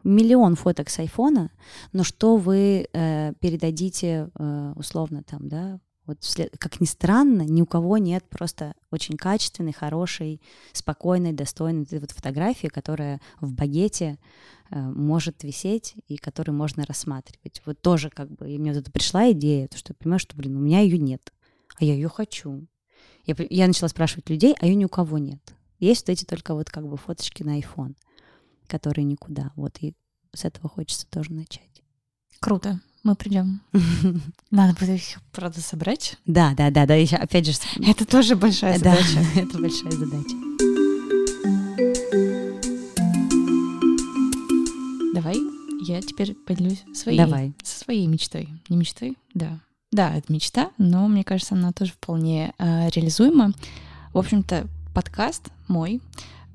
миллион 0.04 0.56
фоток 0.56 0.90
с 0.90 1.00
айфона, 1.00 1.52
но 1.94 2.04
что 2.04 2.38
вы 2.38 2.88
э, 2.92 3.34
передадите 3.40 4.30
э, 4.34 4.74
условно 4.76 5.24
там, 5.24 5.48
да, 5.48 5.80
вот 6.06 6.24
вслед, 6.24 6.54
как 6.58 6.82
ни 6.82 6.86
странно, 6.86 7.44
ни 7.44 7.62
у 7.62 7.66
кого 7.66 7.98
нет 7.98 8.28
просто 8.30 8.74
очень 8.90 9.16
качественной, 9.16 9.72
хорошей, 9.72 10.42
спокойной, 10.74 11.32
достойной 11.32 11.86
вот 11.92 12.12
фотографии, 12.12 12.68
которая 12.68 13.22
в 13.40 13.54
багете 13.54 14.18
может 14.72 15.44
висеть 15.44 15.96
и 16.08 16.18
которую 16.18 16.56
можно 16.56 16.86
рассматривать. 16.86 17.62
Вот 17.66 17.82
тоже 17.82 18.10
как 18.10 18.32
бы, 18.32 18.50
и 18.50 18.58
мне 18.58 18.74
вот 18.74 18.92
пришла 18.92 19.32
идея, 19.32 19.68
то, 19.68 19.78
что 19.78 19.92
я 19.92 19.96
понимаю, 19.96 20.20
что, 20.20 20.36
блин, 20.36 20.56
у 20.56 20.60
меня 20.60 20.80
ее 20.80 20.98
нет, 20.98 21.34
а 21.78 21.84
я 21.84 21.94
ее 21.94 22.10
хочу. 22.10 22.68
Я, 23.26 23.36
я 23.50 23.68
начала 23.68 23.90
спрашивать 23.90 24.30
людей, 24.30 24.56
а 24.60 24.66
ее 24.66 24.76
ни 24.76 24.86
у 24.86 24.90
кого 24.90 25.18
нет. 25.18 25.42
Есть 25.80 26.08
вот 26.08 26.14
эти 26.14 26.26
только 26.26 26.54
вот 26.54 26.70
как 26.70 26.88
бы 26.88 26.98
фоточки 26.98 27.44
на 27.44 27.60
iPhone, 27.60 27.96
которые 28.68 29.06
никуда. 29.06 29.52
Вот 29.56 29.78
и 29.82 29.94
с 30.34 30.46
этого 30.46 30.70
хочется 30.70 31.08
тоже 31.08 31.34
начать. 31.34 31.84
Круто. 32.40 32.80
Мы 33.04 33.16
придем. 33.16 33.62
Надо 34.52 34.80
будет 34.80 35.02
их, 35.02 35.20
правда, 35.32 35.60
собрать. 35.60 36.18
Да, 36.26 36.54
да, 36.56 36.70
да, 36.70 36.86
да. 36.86 36.94
Еще, 36.94 37.16
опять 37.16 37.48
же, 37.48 37.54
это 37.84 38.06
тоже 38.06 38.36
большая 38.36 38.78
задача. 38.78 39.16
Да, 39.16 39.42
это 39.42 39.58
большая 39.58 39.92
задача. 39.92 40.51
Я 45.82 46.02
теперь 46.02 46.34
поделюсь 46.34 46.84
своей, 46.94 47.18
Давай. 47.18 47.54
со 47.64 47.80
своей 47.80 48.08
мечтой. 48.08 48.50
Не 48.70 48.78
мечтой, 48.78 49.18
да. 49.34 49.60
Да, 49.92 50.16
это 50.16 50.32
мечта, 50.32 50.72
но 50.78 51.08
мне 51.08 51.24
кажется, 51.24 51.56
она 51.56 51.74
тоже 51.74 51.92
вполне 51.92 52.54
э, 52.58 52.90
реализуема. 52.90 53.52
В 54.14 54.18
общем-то, 54.20 54.68
подкаст 54.94 55.50
мой, 55.68 56.02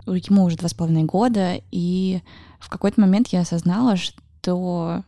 ему 0.06 0.44
уже 0.44 0.56
два 0.56 0.68
с 0.68 0.74
половиной 0.74 1.04
года, 1.04 1.60
и 1.70 2.22
в 2.60 2.70
какой-то 2.70 3.00
момент 3.00 3.28
я 3.28 3.40
осознала, 3.40 3.96
что 3.96 5.04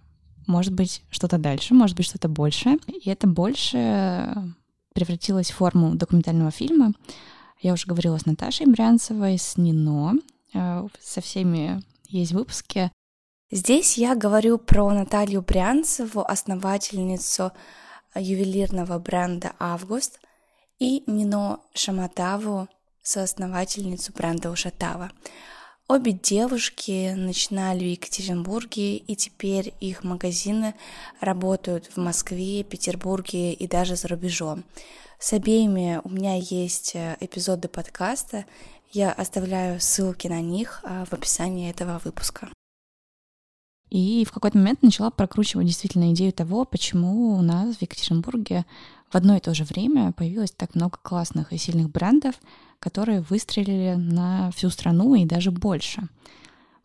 может 0.47 0.73
быть 0.73 1.03
что-то 1.11 1.39
дальше, 1.39 1.75
может 1.75 1.97
быть 1.97 2.07
что-то 2.07 2.29
больше. 2.29 2.79
И 2.87 3.09
это 3.09 3.27
больше 3.27 4.35
превратилось 4.95 5.51
в 5.51 5.55
форму 5.55 5.95
документального 5.95 6.51
фильма. 6.51 6.93
Я 7.61 7.73
уже 7.73 7.87
говорила 7.87 8.19
с 8.19 8.27
Наташей 8.27 8.67
Брянцевой, 8.67 9.39
с 9.39 9.57
Нино, 9.57 10.15
э, 10.55 10.87
со 11.01 11.21
всеми 11.21 11.83
есть 12.09 12.33
выпуски. 12.33 12.91
Здесь 13.51 13.97
я 13.97 14.15
говорю 14.15 14.59
про 14.59 14.91
Наталью 14.91 15.41
Брянцеву, 15.41 16.21
основательницу 16.21 17.53
ювелирного 18.15 18.99
бренда 18.99 19.53
«Август», 19.59 20.21
и 20.79 21.03
Нино 21.07 21.61
Шаматаву, 21.73 22.69
соосновательницу 23.01 24.13
бренда 24.13 24.51
«Ушатава». 24.51 25.11
Обе 25.89 26.13
девушки 26.13 27.15
начинали 27.17 27.85
в 27.85 27.91
Екатеринбурге, 27.93 28.97
и 28.97 29.17
теперь 29.17 29.73
их 29.81 30.05
магазины 30.05 30.75
работают 31.23 31.87
в 31.87 31.97
Москве, 31.97 32.63
Петербурге 32.65 33.55
и 33.55 33.67
даже 33.67 33.97
за 33.97 34.09
рубежом. 34.09 34.63
С 35.19 35.33
обеими 35.33 36.03
у 36.05 36.11
меня 36.11 36.37
есть 36.37 36.95
э, 36.95 37.17
эпизоды 37.21 37.69
подкаста, 37.69 38.45
я 38.93 39.11
оставляю 39.11 39.81
ссылки 39.81 40.29
на 40.29 40.43
них 40.43 40.81
а, 40.85 41.07
в 41.07 41.15
описании 41.15 41.71
этого 41.71 42.01
выпуска. 42.05 42.51
И 43.91 44.25
в 44.27 44.33
какой-то 44.33 44.59
момент 44.59 44.83
начала 44.83 45.11
прокручивать 45.11 45.67
действительно 45.67 46.13
идею 46.13 46.33
того, 46.33 46.65
почему 46.65 47.37
у 47.37 47.43
нас 47.43 47.77
в 47.77 47.83
Екатеринбурге 47.83 48.67
в 49.11 49.15
одно 49.15 49.37
и 49.37 49.41
то 49.41 49.55
же 49.55 49.65
время 49.65 50.13
появилось 50.13 50.51
так 50.51 50.75
много 50.75 50.99
классных 51.03 51.53
и 51.53 51.59
сильных 51.59 51.91
брендов, 51.91 52.35
которые 52.79 53.23
выстрелили 53.23 53.95
на 53.95 54.51
всю 54.51 54.71
страну 54.71 55.15
и 55.15 55.25
даже 55.25 55.51
больше. 55.51 56.09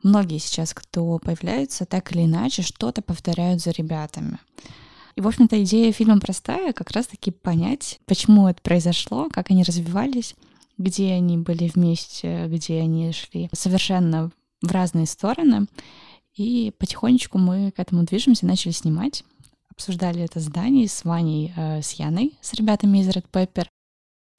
Многие 0.02 0.38
сейчас, 0.38 0.74
кто 0.74 1.18
появляются, 1.20 1.86
так 1.86 2.12
или 2.12 2.26
иначе 2.26 2.62
что-то 2.62 3.02
повторяют 3.02 3.62
за 3.62 3.72
ребятами. 3.72 4.40
И, 5.16 5.22
в 5.22 5.28
общем-то, 5.28 5.64
идея 5.64 5.92
фильма 5.92 6.20
простая, 6.20 6.74
как 6.74 6.92
раз-таки 6.92 7.32
понять, 7.32 8.00
почему 8.06 8.48
это 8.48 8.62
произошло, 8.62 9.30
как 9.32 9.52
они 9.52 9.64
развивались, 9.64 10.36
где 10.78 11.14
они 11.14 11.38
были 11.38 11.70
вместе, 11.74 12.48
где 12.48 12.82
они 12.82 13.12
шли 13.12 13.50
совершенно 13.54 14.32
в 14.62 14.72
разные 14.72 15.06
стороны. 15.06 15.68
И 16.36 16.72
потихонечку 16.78 17.38
мы 17.38 17.72
к 17.72 17.80
этому 17.80 18.04
движемся, 18.04 18.46
начали 18.46 18.72
снимать. 18.72 19.24
Обсуждали 19.70 20.24
это 20.24 20.40
здание 20.40 20.88
с 20.88 21.04
Ваней, 21.04 21.54
э, 21.56 21.82
с 21.82 21.94
Яной, 21.94 22.38
с 22.42 22.54
ребятами 22.54 23.00
из 23.00 23.10
Red 23.10 23.26
Pepper. 23.32 23.68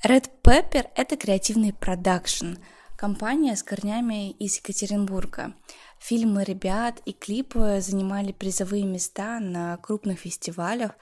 Red 0.05 0.31
Pepper— 0.43 0.87
это 0.97 1.17
креативный 1.17 1.73
продакшн, 1.73 2.55
компания 2.97 3.57
с 3.57 3.63
корнями 3.63 4.31
из 4.33 4.57
Екатеринбурга. 4.59 5.55
Фильмы 5.99 6.45
ребят 6.45 7.01
и 7.07 7.13
клипы 7.13 7.81
занимали 7.81 8.33
призовые 8.33 8.85
места 8.85 9.41
на 9.41 9.77
крупных 9.79 10.21
фестивалях, 10.21 10.93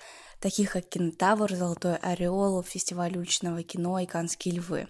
таких 0.41 0.73
как 0.73 0.89
Кинотавр, 0.89 1.53
Золотой 1.53 1.97
Ореол, 1.97 2.63
фестиваль 2.63 3.17
уличного 3.17 3.63
кино 3.63 3.99
и 3.99 4.07
Канские 4.07 4.57
львы. 4.57 4.89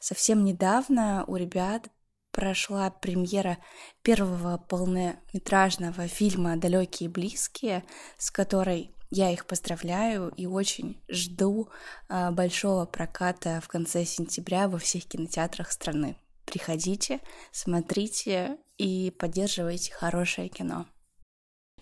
Совсем 0.00 0.44
недавно 0.44 1.24
у 1.26 1.36
ребят 1.36 1.88
прошла 2.34 2.90
премьера 2.90 3.58
первого 4.02 4.58
полнометражного 4.58 6.08
фильма 6.08 6.56
«Далекие 6.56 7.08
и 7.08 7.12
близкие», 7.12 7.84
с 8.18 8.30
которой 8.30 8.90
я 9.10 9.30
их 9.30 9.46
поздравляю 9.46 10.32
и 10.36 10.46
очень 10.46 11.00
жду 11.08 11.68
а, 12.08 12.32
большого 12.32 12.86
проката 12.86 13.60
в 13.62 13.68
конце 13.68 14.04
сентября 14.04 14.68
во 14.68 14.78
всех 14.78 15.04
кинотеатрах 15.04 15.70
страны. 15.70 16.16
Приходите, 16.44 17.20
смотрите 17.52 18.58
и 18.78 19.12
поддерживайте 19.16 19.92
хорошее 19.92 20.48
кино. 20.48 20.86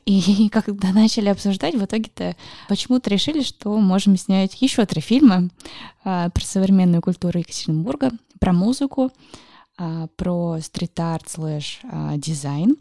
И 0.05 0.49
когда 0.53 0.93
начали 0.93 1.31
обсуждать, 1.31 1.75
в 1.75 1.83
итоге-то 1.83 2.37
почему-то 2.69 3.09
решили, 3.09 3.43
что 3.43 3.75
можем 3.79 4.19
снять 4.19 4.61
еще 4.61 4.85
три 4.85 5.01
фильма 5.01 5.49
а, 6.05 6.29
про 6.29 6.45
современную 6.45 7.01
культуру 7.01 7.39
Екатеринбурга, 7.39 8.11
про 8.39 8.53
музыку, 8.53 9.11
про 10.17 10.59
стрит-арт 10.61 11.29
слэш 11.29 11.81
а, 11.85 12.17
дизайн 12.17 12.77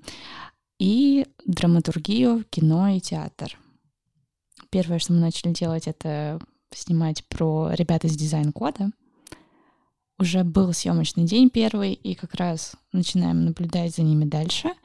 и 0.80 1.25
драматургию, 1.45 2.43
кино 2.49 2.89
и 2.89 2.99
театр. 2.99 3.58
Первое, 4.69 4.99
что 4.99 5.13
мы 5.13 5.19
начали 5.19 5.54
делать, 5.54 5.88
это 5.88 6.39
снимать 6.73 7.25
про 7.25 7.71
ребят 7.73 8.06
из 8.06 8.15
дизайн-кода. 8.15 8.91
Уже 10.19 10.43
был 10.43 10.71
съемочный 10.73 11.25
день 11.25 11.49
первый, 11.49 11.93
и 11.93 12.13
как 12.15 12.36
раз 12.36 12.75
начинаем 12.91 13.45
наблюдать 13.45 13.95
за 13.95 14.04
ними 14.04 14.25
дальше— 14.25 14.71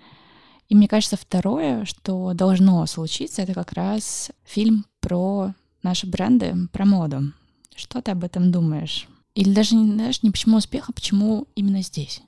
и 0.69 0.75
мне 0.75 0.89
кажется, 0.89 1.17
второе, 1.17 1.85
что 1.85 2.33
должно 2.35 2.85
случиться, 2.87 3.43
это 3.43 3.55
как 3.55 3.73
раз 3.73 4.31
фильм 4.45 4.85
про 5.01 5.55
наши 5.83 6.07
бренды, 6.07 6.55
про 6.73 6.85
моду. 6.85 7.33
Что 7.75 8.03
ты 8.03 8.11
об 8.11 8.25
этом 8.25 8.51
думаешь? 8.51 9.07
Или 9.37 9.53
даже, 9.53 9.77
не 9.77 9.93
знаешь, 9.93 10.23
не 10.23 10.31
почему 10.31 10.57
успеха, 10.57 10.95
почему 10.95 11.47
именно 11.55 11.83
здесь 11.83 12.23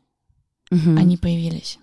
угу. 0.71 0.95
они 0.95 1.17
появились? 1.17 1.79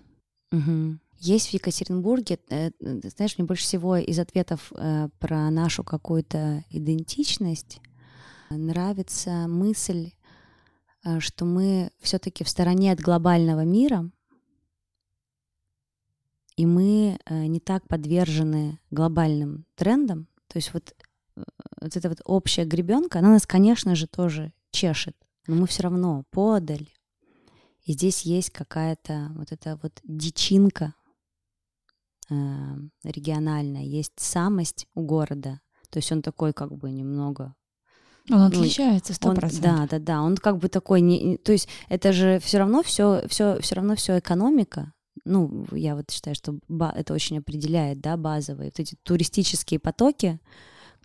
Угу. 0.52 0.98
Есть 1.18 1.48
в 1.48 1.54
Екатеринбурге, 1.54 2.38
э, 2.48 2.70
знаешь, 2.80 3.36
мне 3.36 3.44
больше 3.44 3.64
всего 3.64 3.96
из 3.96 4.20
ответов 4.20 4.72
э, 4.72 5.08
про 5.18 5.50
нашу 5.50 5.82
какую-то 5.82 6.64
идентичность 6.70 7.80
нравится 8.50 9.48
мысль, 9.48 10.12
э, 11.04 11.18
что 11.18 11.44
мы 11.44 11.90
все-таки 11.98 12.44
в 12.44 12.48
стороне 12.48 12.92
от 12.92 13.00
глобального 13.00 13.64
мира, 13.64 14.08
и 16.54 16.66
мы 16.66 17.18
э, 17.24 17.46
не 17.46 17.58
так 17.58 17.88
подвержены 17.88 18.78
глобальным 18.92 19.66
трендам. 19.74 20.28
То 20.46 20.58
есть 20.58 20.72
вот, 20.72 20.94
э, 21.36 21.42
вот 21.80 21.96
эта 21.96 22.08
вот 22.08 22.20
общая 22.24 22.64
гребенка, 22.64 23.18
она 23.18 23.30
нас, 23.30 23.44
конечно 23.44 23.96
же, 23.96 24.06
тоже 24.06 24.52
чешет, 24.76 25.16
но 25.46 25.56
мы 25.56 25.66
все 25.66 25.84
равно 25.84 26.24
подаль. 26.30 26.88
И 27.84 27.92
здесь 27.92 28.22
есть 28.22 28.50
какая-то 28.50 29.32
вот 29.36 29.52
эта 29.52 29.78
вот 29.82 30.00
дичинка 30.04 30.94
э, 32.28 32.34
региональная, 33.04 33.84
есть 33.84 34.12
самость 34.16 34.86
у 34.94 35.02
города. 35.02 35.60
То 35.90 35.98
есть 35.98 36.10
он 36.12 36.20
такой 36.22 36.52
как 36.52 36.74
бы 36.76 36.90
немного 36.90 37.54
он 38.28 38.38
ну, 38.38 38.46
отличается 38.46 39.14
сто 39.14 39.32
процентов. 39.32 39.62
Да, 39.62 39.86
да, 39.86 39.98
да. 40.00 40.22
Он 40.22 40.36
как 40.36 40.58
бы 40.58 40.68
такой, 40.68 41.00
не, 41.00 41.36
то 41.38 41.52
есть 41.52 41.68
это 41.88 42.12
же 42.12 42.40
все 42.40 42.58
равно 42.58 42.82
все, 42.82 43.22
все, 43.28 43.60
все 43.60 43.76
равно 43.76 43.94
все 43.94 44.18
экономика 44.18 44.92
ну, 45.24 45.66
я 45.72 45.96
вот 45.96 46.10
считаю, 46.10 46.34
что 46.34 46.58
это 46.94 47.14
очень 47.14 47.38
определяет, 47.38 48.00
да, 48.00 48.16
базовые, 48.16 48.68
вот 48.68 48.80
эти 48.80 48.96
туристические 49.02 49.80
потоки, 49.80 50.40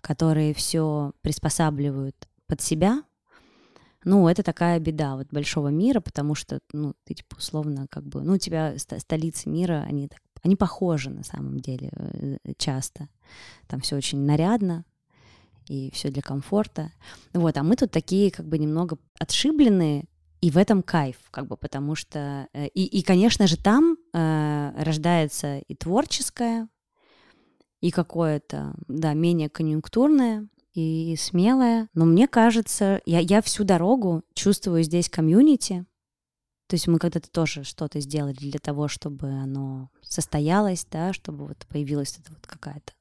которые 0.00 0.54
все 0.54 1.12
приспосабливают 1.22 2.16
под 2.46 2.60
себя, 2.60 3.02
ну, 4.04 4.28
это 4.28 4.42
такая 4.42 4.78
беда 4.80 5.16
вот 5.16 5.28
большого 5.30 5.68
мира, 5.68 6.00
потому 6.00 6.34
что, 6.34 6.60
ну, 6.72 6.94
ты, 7.04 7.14
типа, 7.14 7.36
условно, 7.36 7.86
как 7.90 8.04
бы, 8.04 8.22
ну, 8.22 8.34
у 8.34 8.38
тебя 8.38 8.74
столицы 8.78 9.48
мира, 9.48 9.84
они, 9.86 10.08
так, 10.08 10.20
они 10.42 10.56
похожи 10.56 11.10
на 11.10 11.22
самом 11.22 11.60
деле 11.60 11.90
э, 11.92 12.36
часто. 12.56 13.08
Там 13.68 13.80
все 13.80 13.96
очень 13.96 14.20
нарядно, 14.20 14.84
и 15.68 15.90
все 15.92 16.10
для 16.10 16.22
комфорта. 16.22 16.92
Вот, 17.32 17.56
а 17.56 17.62
мы 17.62 17.76
тут 17.76 17.90
такие, 17.90 18.30
как 18.30 18.46
бы, 18.46 18.58
немного 18.58 18.98
отшибленные, 19.18 20.06
и 20.40 20.50
в 20.50 20.58
этом 20.58 20.82
кайф, 20.82 21.16
как 21.30 21.46
бы, 21.46 21.56
потому 21.56 21.94
что... 21.94 22.48
Э, 22.52 22.66
и, 22.68 22.84
и 22.84 23.02
конечно 23.02 23.46
же, 23.46 23.56
там 23.56 23.96
э, 24.12 24.72
рождается 24.76 25.58
и 25.58 25.74
творческое, 25.76 26.68
и 27.80 27.90
какое-то, 27.90 28.74
да, 28.88 29.12
менее 29.14 29.48
конъюнктурное, 29.48 30.48
и 30.74 31.16
смелое. 31.16 31.88
Но 31.94 32.04
мне 32.04 32.26
кажется, 32.28 33.00
я, 33.06 33.18
я 33.18 33.42
всю 33.42 33.64
дорогу 33.64 34.22
чувствую 34.34 34.82
здесь 34.82 35.08
комьюнити. 35.08 35.84
То 36.68 36.74
есть 36.74 36.88
мы 36.88 36.98
когда-то 36.98 37.30
тоже 37.30 37.64
что-то 37.64 38.00
сделали 38.00 38.34
для 38.34 38.58
того, 38.58 38.88
чтобы 38.88 39.28
оно 39.28 39.90
состоялось, 40.00 40.86
да, 40.90 41.12
чтобы 41.12 41.46
вот 41.46 41.66
появилась 41.68 42.18
эта 42.18 42.32
вот 42.32 42.46
какая-то 42.46 42.92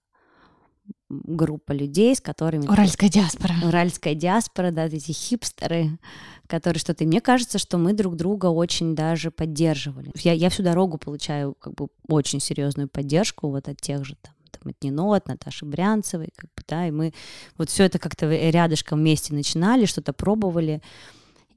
группа 1.09 1.71
людей, 1.71 2.15
с 2.15 2.21
которыми... 2.21 2.67
Уральская 2.67 3.09
диаспора. 3.09 3.53
Уральская 3.63 4.15
диаспора, 4.15 4.71
да, 4.71 4.85
эти 4.85 5.11
хипстеры, 5.11 5.99
которые 6.47 6.79
что-то... 6.79 7.03
И 7.03 7.07
мне 7.07 7.21
кажется, 7.21 7.57
что 7.57 7.77
мы 7.77 7.93
друг 7.93 8.15
друга 8.15 8.47
очень 8.47 8.95
даже 8.95 9.31
поддерживали. 9.31 10.11
Я, 10.15 10.33
я 10.33 10.49
всю 10.49 10.63
дорогу 10.63 10.97
получаю 10.97 11.53
как 11.53 11.75
бы 11.75 11.87
очень 12.07 12.39
серьезную 12.39 12.87
поддержку 12.89 13.49
вот 13.49 13.67
от 13.67 13.79
тех 13.79 14.03
же 14.05 14.15
там, 14.21 14.33
от 14.69 14.83
Нино, 14.83 15.13
от 15.13 15.27
Наташи 15.27 15.65
Брянцевой, 15.65 16.29
как 16.35 16.49
бы, 16.55 16.63
да, 16.67 16.87
и 16.87 16.91
мы 16.91 17.13
вот 17.57 17.69
все 17.69 17.83
это 17.83 17.99
как-то 17.99 18.29
рядышком 18.29 18.99
вместе 18.99 19.33
начинали, 19.33 19.85
что-то 19.85 20.13
пробовали, 20.13 20.81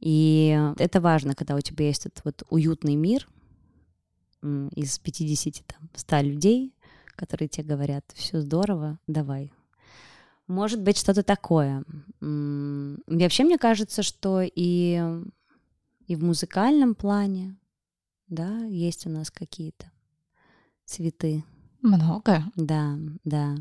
и 0.00 0.58
это 0.78 1.00
важно, 1.00 1.34
когда 1.34 1.54
у 1.56 1.60
тебя 1.60 1.86
есть 1.86 2.06
этот 2.06 2.24
вот 2.24 2.42
уютный 2.50 2.94
мир 2.94 3.26
из 4.42 4.98
50, 4.98 5.64
там, 5.66 5.88
100 5.94 6.20
людей, 6.20 6.74
которые 7.16 7.48
тебе 7.48 7.68
говорят, 7.68 8.04
все 8.14 8.40
здорово, 8.40 8.98
давай. 9.06 9.52
Может 10.46 10.82
быть, 10.82 10.98
что-то 10.98 11.22
такое. 11.22 11.84
Вообще, 12.20 13.44
мне 13.44 13.56
кажется, 13.56 14.02
что 14.02 14.42
и, 14.42 15.02
и 16.06 16.16
в 16.16 16.22
музыкальном 16.22 16.94
плане, 16.94 17.56
да, 18.28 18.58
есть 18.64 19.06
у 19.06 19.10
нас 19.10 19.30
какие-то 19.30 19.90
цветы. 20.84 21.44
Много. 21.84 22.42
Да, 22.56 22.96
да. 23.24 23.54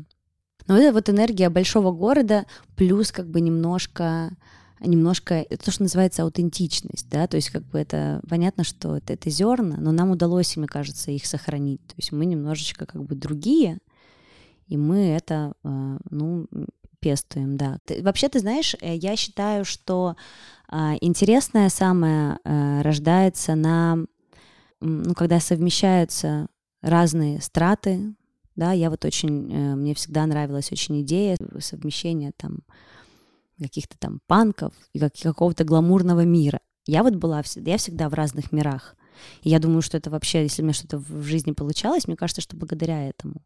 Но 0.66 0.78
это 0.78 0.94
вот 0.94 1.10
энергия 1.10 1.50
большого 1.50 1.92
города 1.92 2.46
плюс 2.74 3.12
как 3.12 3.28
бы 3.28 3.40
немножко 3.40 4.30
немножко 4.80 5.44
то, 5.62 5.70
что 5.70 5.82
называется 5.82 6.24
аутентичность, 6.24 7.08
да, 7.08 7.26
то 7.26 7.36
есть 7.36 7.48
как 7.48 7.64
бы 7.64 7.78
это 7.78 8.20
понятно, 8.28 8.64
что 8.64 8.96
это, 8.96 9.14
это 9.14 9.30
зерна, 9.30 9.76
но 9.78 9.92
нам 9.92 10.10
удалось, 10.10 10.56
мне 10.56 10.66
кажется, 10.66 11.10
их 11.10 11.24
сохранить. 11.24 11.80
То 11.86 11.94
есть 11.96 12.12
мы 12.12 12.26
немножечко 12.26 12.84
как 12.84 13.02
бы 13.04 13.14
другие, 13.14 13.78
и 14.66 14.76
мы 14.76 15.06
это, 15.06 15.54
э, 15.62 15.98
ну, 16.10 16.46
пестуем, 17.00 17.56
да. 17.56 17.78
Вообще, 18.00 18.28
ты 18.28 18.40
знаешь, 18.40 18.74
э, 18.80 18.96
я 18.96 19.16
считаю, 19.16 19.64
что 19.64 20.16
а, 20.68 20.96
интересное 21.00 21.70
самое 21.70 22.38
э, 22.44 22.82
рождается 22.82 23.54
на, 23.54 24.04
ну, 24.80 25.14
когда 25.14 25.40
совмещаются 25.40 26.48
разные 26.84 27.40
страты, 27.40 28.14
да, 28.56 28.72
я 28.72 28.90
вот 28.90 29.04
очень, 29.04 29.74
мне 29.76 29.94
всегда 29.94 30.26
нравилась 30.26 30.70
очень 30.70 31.02
идея 31.02 31.36
совмещения 31.58 32.32
там 32.36 32.60
каких-то 33.58 33.96
там 33.98 34.20
панков 34.26 34.72
и 34.92 34.98
как, 34.98 35.14
какого-то 35.14 35.64
гламурного 35.64 36.24
мира. 36.24 36.60
Я 36.86 37.02
вот 37.02 37.14
была, 37.14 37.42
я 37.56 37.78
всегда 37.78 38.08
в 38.08 38.14
разных 38.14 38.52
мирах. 38.52 38.96
И 39.42 39.50
я 39.50 39.58
думаю, 39.60 39.80
что 39.80 39.96
это 39.96 40.10
вообще, 40.10 40.42
если 40.42 40.62
у 40.62 40.64
меня 40.64 40.74
что-то 40.74 40.98
в 40.98 41.22
жизни 41.22 41.52
получалось, 41.52 42.06
мне 42.06 42.16
кажется, 42.16 42.42
что 42.42 42.56
благодаря 42.56 43.08
этому. 43.08 43.42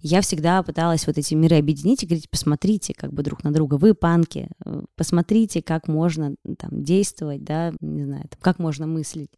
Я 0.00 0.20
всегда 0.20 0.62
пыталась 0.62 1.06
вот 1.06 1.18
эти 1.18 1.34
миры 1.34 1.56
объединить 1.56 2.02
и 2.02 2.06
говорить, 2.06 2.30
посмотрите 2.30 2.94
как 2.94 3.12
бы 3.12 3.22
друг 3.22 3.42
на 3.42 3.52
друга, 3.52 3.74
вы 3.74 3.94
панки, 3.94 4.48
э, 4.64 4.82
посмотрите, 4.94 5.62
как 5.62 5.88
можно 5.88 6.36
там 6.58 6.84
действовать, 6.84 7.42
да, 7.42 7.72
не 7.80 8.04
знаю, 8.04 8.28
как 8.40 8.58
можно 8.58 8.86
мыслить 8.86 9.30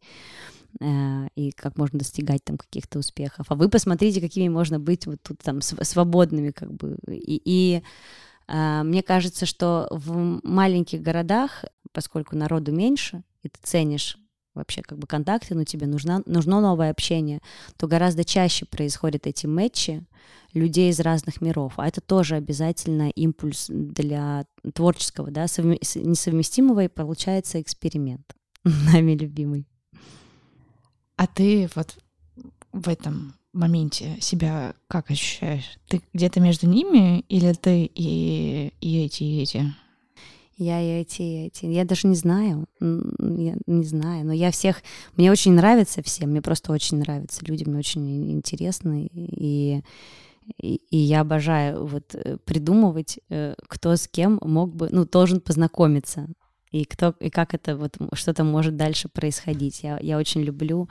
э, 0.79 1.27
и 1.35 1.51
как 1.51 1.77
можно 1.77 1.99
достигать 1.99 2.43
там 2.43 2.57
каких-то 2.57 2.99
успехов. 2.99 3.47
А 3.49 3.55
вы 3.55 3.69
посмотрите, 3.69 4.21
какими 4.21 4.47
можно 4.47 4.79
быть 4.79 5.05
вот 5.05 5.21
тут 5.21 5.39
там 5.39 5.61
свободными 5.61 6.51
как 6.51 6.73
бы. 6.73 6.97
И, 7.07 7.41
и 7.43 7.83
а, 8.47 8.83
мне 8.83 9.01
кажется, 9.01 9.45
что 9.45 9.87
в 9.91 10.39
маленьких 10.43 11.01
городах, 11.01 11.63
поскольку 11.91 12.35
народу 12.35 12.71
меньше, 12.71 13.23
и 13.43 13.49
ты 13.49 13.59
ценишь 13.63 14.17
вообще 14.53 14.81
как 14.81 14.97
бы 14.97 15.07
контакты, 15.07 15.55
но 15.55 15.63
тебе 15.63 15.87
нужно, 15.87 16.21
нужно 16.25 16.59
новое 16.59 16.91
общение, 16.91 17.39
то 17.77 17.87
гораздо 17.87 18.25
чаще 18.25 18.65
происходят 18.65 19.25
эти 19.25 19.45
матчи 19.45 20.05
людей 20.53 20.89
из 20.91 20.99
разных 20.99 21.39
миров. 21.39 21.73
А 21.77 21.87
это 21.87 22.01
тоже 22.01 22.35
обязательно 22.35 23.09
импульс 23.11 23.67
для 23.69 24.45
творческого, 24.73 25.31
да, 25.31 25.45
совме- 25.45 25.79
несовместимого, 25.95 26.83
и 26.83 26.89
получается 26.89 27.61
эксперимент, 27.61 28.35
нами 28.63 29.13
любимый. 29.13 29.67
А 31.17 31.27
ты 31.27 31.69
вот 31.75 31.97
в 32.71 32.89
этом 32.89 33.35
моменте 33.53 34.17
себя 34.19 34.73
как 34.87 35.11
ощущаешь? 35.11 35.77
Ты 35.87 36.01
где-то 36.13 36.39
между 36.39 36.67
ними 36.67 37.21
или 37.29 37.53
ты 37.53 37.89
и, 37.93 38.73
и 38.79 39.05
эти, 39.05 39.23
и 39.23 39.41
эти? 39.41 39.73
Я 40.57 40.79
и 40.79 41.01
эти, 41.01 41.21
и 41.21 41.45
эти. 41.47 41.65
Я 41.65 41.85
даже 41.85 42.07
не 42.07 42.15
знаю. 42.15 42.67
Я 42.79 43.55
не 43.65 43.83
знаю. 43.83 44.25
Но 44.25 44.31
я 44.31 44.51
всех... 44.51 44.83
Мне 45.17 45.31
очень 45.31 45.53
нравятся 45.53 46.03
все. 46.03 46.27
Мне 46.27 46.41
просто 46.41 46.71
очень 46.71 46.99
нравятся 46.99 47.43
люди. 47.45 47.63
Мне 47.63 47.79
очень 47.79 48.31
интересны. 48.31 49.09
И, 49.11 49.81
и, 50.61 50.75
и 50.91 50.97
я 50.97 51.21
обожаю 51.21 51.87
вот 51.87 52.13
э, 52.13 52.37
придумывать, 52.45 53.17
э, 53.29 53.55
кто 53.67 53.95
с 53.95 54.07
кем 54.07 54.39
мог 54.43 54.75
бы... 54.75 54.89
Ну, 54.91 55.05
должен 55.05 55.41
познакомиться. 55.41 56.27
И 56.71 56.85
кто 56.85 57.13
и 57.19 57.29
как 57.29 57.53
это 57.53 57.75
вот 57.75 57.97
что-то 58.13 58.43
может 58.43 58.75
дальше 58.77 59.09
происходить. 59.09 59.83
Я, 59.83 59.99
я 60.01 60.17
очень 60.17 60.41
люблю. 60.41 60.89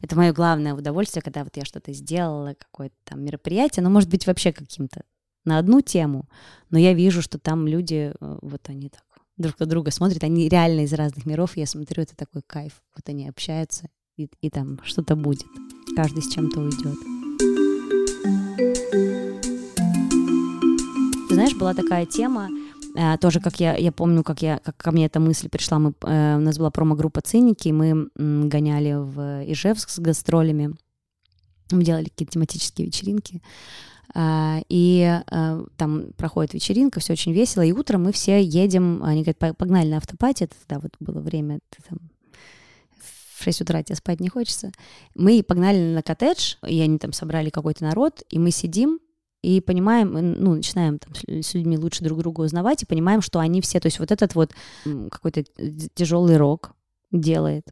Это 0.00 0.16
мое 0.16 0.32
главное 0.32 0.74
удовольствие, 0.74 1.22
когда 1.22 1.42
вот 1.42 1.56
я 1.56 1.64
что-то 1.64 1.92
сделала, 1.92 2.54
какое-то 2.54 2.94
там 3.04 3.24
мероприятие, 3.24 3.82
ну, 3.82 3.90
может 3.90 4.10
быть, 4.10 4.26
вообще 4.26 4.52
каким-то 4.52 5.02
на 5.44 5.58
одну 5.58 5.80
тему, 5.80 6.28
но 6.70 6.78
я 6.78 6.94
вижу, 6.94 7.20
что 7.20 7.38
там 7.38 7.66
люди, 7.66 8.12
э, 8.20 8.38
вот 8.42 8.68
они 8.68 8.88
так 8.90 9.02
друг 9.36 9.58
на 9.58 9.66
друга 9.66 9.90
смотрят, 9.90 10.22
они 10.22 10.48
реально 10.48 10.82
из 10.82 10.92
разных 10.92 11.26
миров, 11.26 11.56
я 11.56 11.66
смотрю, 11.66 12.02
это 12.02 12.14
такой 12.14 12.42
кайф. 12.46 12.82
Вот 12.94 13.08
они 13.08 13.28
общаются, 13.28 13.88
и, 14.16 14.28
и 14.40 14.50
там 14.50 14.78
что-то 14.84 15.16
будет. 15.16 15.46
Каждый 15.96 16.22
с 16.22 16.32
чем-то 16.32 16.60
уйдет. 16.60 16.96
Ты 21.28 21.34
знаешь, 21.34 21.56
была 21.56 21.74
такая 21.74 22.06
тема, 22.06 22.48
э, 22.96 23.18
тоже 23.18 23.40
как 23.40 23.60
я, 23.60 23.76
я 23.76 23.92
помню, 23.92 24.22
как, 24.22 24.42
я, 24.42 24.58
как 24.58 24.76
ко 24.76 24.92
мне 24.92 25.06
эта 25.06 25.20
мысль 25.20 25.48
пришла, 25.48 25.78
мы, 25.78 25.94
э, 26.02 26.36
у 26.36 26.40
нас 26.40 26.58
была 26.58 26.70
промо-группа 26.70 27.20
«Циники», 27.20 27.68
и 27.68 27.72
мы 27.72 28.08
гоняли 28.16 28.94
в 28.94 29.44
Ижевск 29.50 29.90
с 29.90 29.98
гастролями, 29.98 30.74
мы 31.70 31.84
делали 31.84 32.04
какие-то 32.04 32.32
тематические 32.32 32.86
вечеринки, 32.86 33.42
а, 34.14 34.60
и 34.68 35.20
там 35.78 36.12
проходит 36.18 36.52
вечеринка, 36.52 37.00
все 37.00 37.14
очень 37.14 37.32
весело, 37.32 37.62
и 37.62 37.72
утром 37.72 38.04
мы 38.04 38.12
все 38.12 38.42
едем, 38.42 39.02
они 39.02 39.22
говорят, 39.22 39.56
погнали 39.56 39.88
на 39.88 39.96
автопати, 39.96 40.44
это 40.44 40.54
тогда 40.66 40.80
вот 40.80 40.94
было 41.00 41.20
время, 41.20 41.60
там, 41.88 41.98
в 43.42 43.44
6 43.44 43.62
утра 43.62 43.82
тебе 43.82 43.96
спать 43.96 44.20
не 44.20 44.28
хочется. 44.28 44.70
Мы 45.14 45.42
погнали 45.42 45.94
на 45.94 46.02
коттедж, 46.02 46.54
и 46.66 46.80
они 46.80 46.98
там 46.98 47.12
собрали 47.12 47.50
какой-то 47.50 47.84
народ, 47.84 48.22
и 48.30 48.38
мы 48.38 48.50
сидим, 48.50 49.00
и 49.42 49.60
понимаем, 49.60 50.12
ну, 50.12 50.54
начинаем 50.54 50.98
там 50.98 51.12
с 51.14 51.54
людьми 51.54 51.76
лучше 51.76 52.04
друг 52.04 52.18
друга 52.18 52.42
узнавать, 52.42 52.82
и 52.82 52.86
понимаем, 52.86 53.20
что 53.20 53.40
они 53.40 53.60
все, 53.60 53.80
то 53.80 53.86
есть 53.86 53.98
вот 53.98 54.12
этот 54.12 54.34
вот 54.34 54.52
какой-то 54.84 55.44
тяжелый 55.94 56.36
рок 56.36 56.72
делает, 57.10 57.66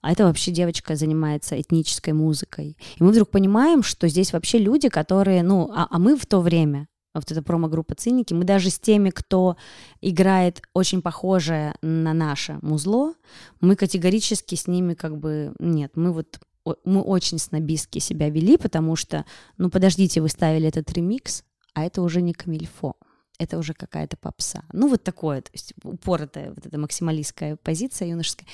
а 0.00 0.12
это 0.12 0.24
вообще 0.24 0.50
девочка 0.50 0.96
занимается 0.96 1.60
этнической 1.60 2.12
музыкой. 2.12 2.76
И 2.96 3.02
мы 3.02 3.12
вдруг 3.12 3.30
понимаем, 3.30 3.82
что 3.82 4.08
здесь 4.08 4.32
вообще 4.32 4.58
люди, 4.58 4.88
которые, 4.88 5.42
ну, 5.42 5.70
а, 5.72 5.86
а 5.90 5.98
мы 5.98 6.16
в 6.16 6.26
то 6.26 6.40
время, 6.40 6.88
вот 7.14 7.30
эта 7.30 7.42
промо-группа 7.42 7.94
«Циники», 7.94 8.32
мы 8.34 8.44
даже 8.44 8.70
с 8.70 8.78
теми, 8.78 9.10
кто 9.10 9.56
играет 10.00 10.62
очень 10.72 11.02
похожее 11.02 11.74
на 11.82 12.14
наше 12.14 12.58
музло, 12.62 13.14
мы 13.60 13.76
категорически 13.76 14.54
с 14.54 14.66
ними 14.66 14.94
как 14.94 15.18
бы, 15.18 15.54
нет, 15.58 15.92
мы 15.94 16.12
вот 16.12 16.40
мы 16.84 17.02
очень 17.02 17.38
снобистски 17.38 17.98
себя 17.98 18.30
вели, 18.30 18.56
потому 18.56 18.96
что, 18.96 19.24
ну, 19.58 19.70
подождите, 19.70 20.20
вы 20.20 20.28
ставили 20.28 20.68
этот 20.68 20.92
ремикс, 20.92 21.44
а 21.74 21.84
это 21.84 22.02
уже 22.02 22.22
не 22.22 22.32
камильфо 22.32 22.96
это 23.42 23.58
уже 23.58 23.74
какая-то 23.74 24.16
попса. 24.16 24.64
Ну, 24.72 24.88
вот 24.88 25.02
такое, 25.02 25.42
то 25.42 25.50
есть 25.52 25.74
упоротая 25.82 26.50
вот 26.50 26.64
эта 26.64 26.78
максималистская 26.78 27.56
позиция 27.56 28.08
юношеская. 28.08 28.46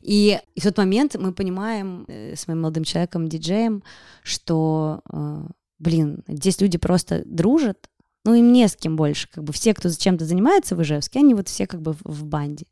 И, 0.00 0.38
и 0.54 0.60
в 0.60 0.62
тот 0.62 0.76
момент 0.76 1.16
мы 1.16 1.32
понимаем 1.32 2.04
э, 2.08 2.36
с 2.36 2.46
моим 2.46 2.60
молодым 2.60 2.84
человеком, 2.84 3.28
диджеем, 3.28 3.82
что, 4.22 5.00
э, 5.12 5.46
блин, 5.78 6.22
здесь 6.28 6.60
люди 6.60 6.78
просто 6.78 7.22
дружат, 7.24 7.88
ну, 8.24 8.34
им 8.34 8.52
не 8.52 8.66
с 8.68 8.76
кем 8.76 8.96
больше, 8.96 9.28
как 9.30 9.44
бы 9.44 9.52
все, 9.52 9.72
кто 9.72 9.88
чем-то 9.88 10.24
занимается 10.24 10.74
в 10.74 10.82
Ижевске, 10.82 11.20
они 11.20 11.34
вот 11.34 11.48
все 11.48 11.66
как 11.66 11.80
бы 11.80 11.92
в, 11.92 12.00
в 12.04 12.24
банде. 12.24 12.66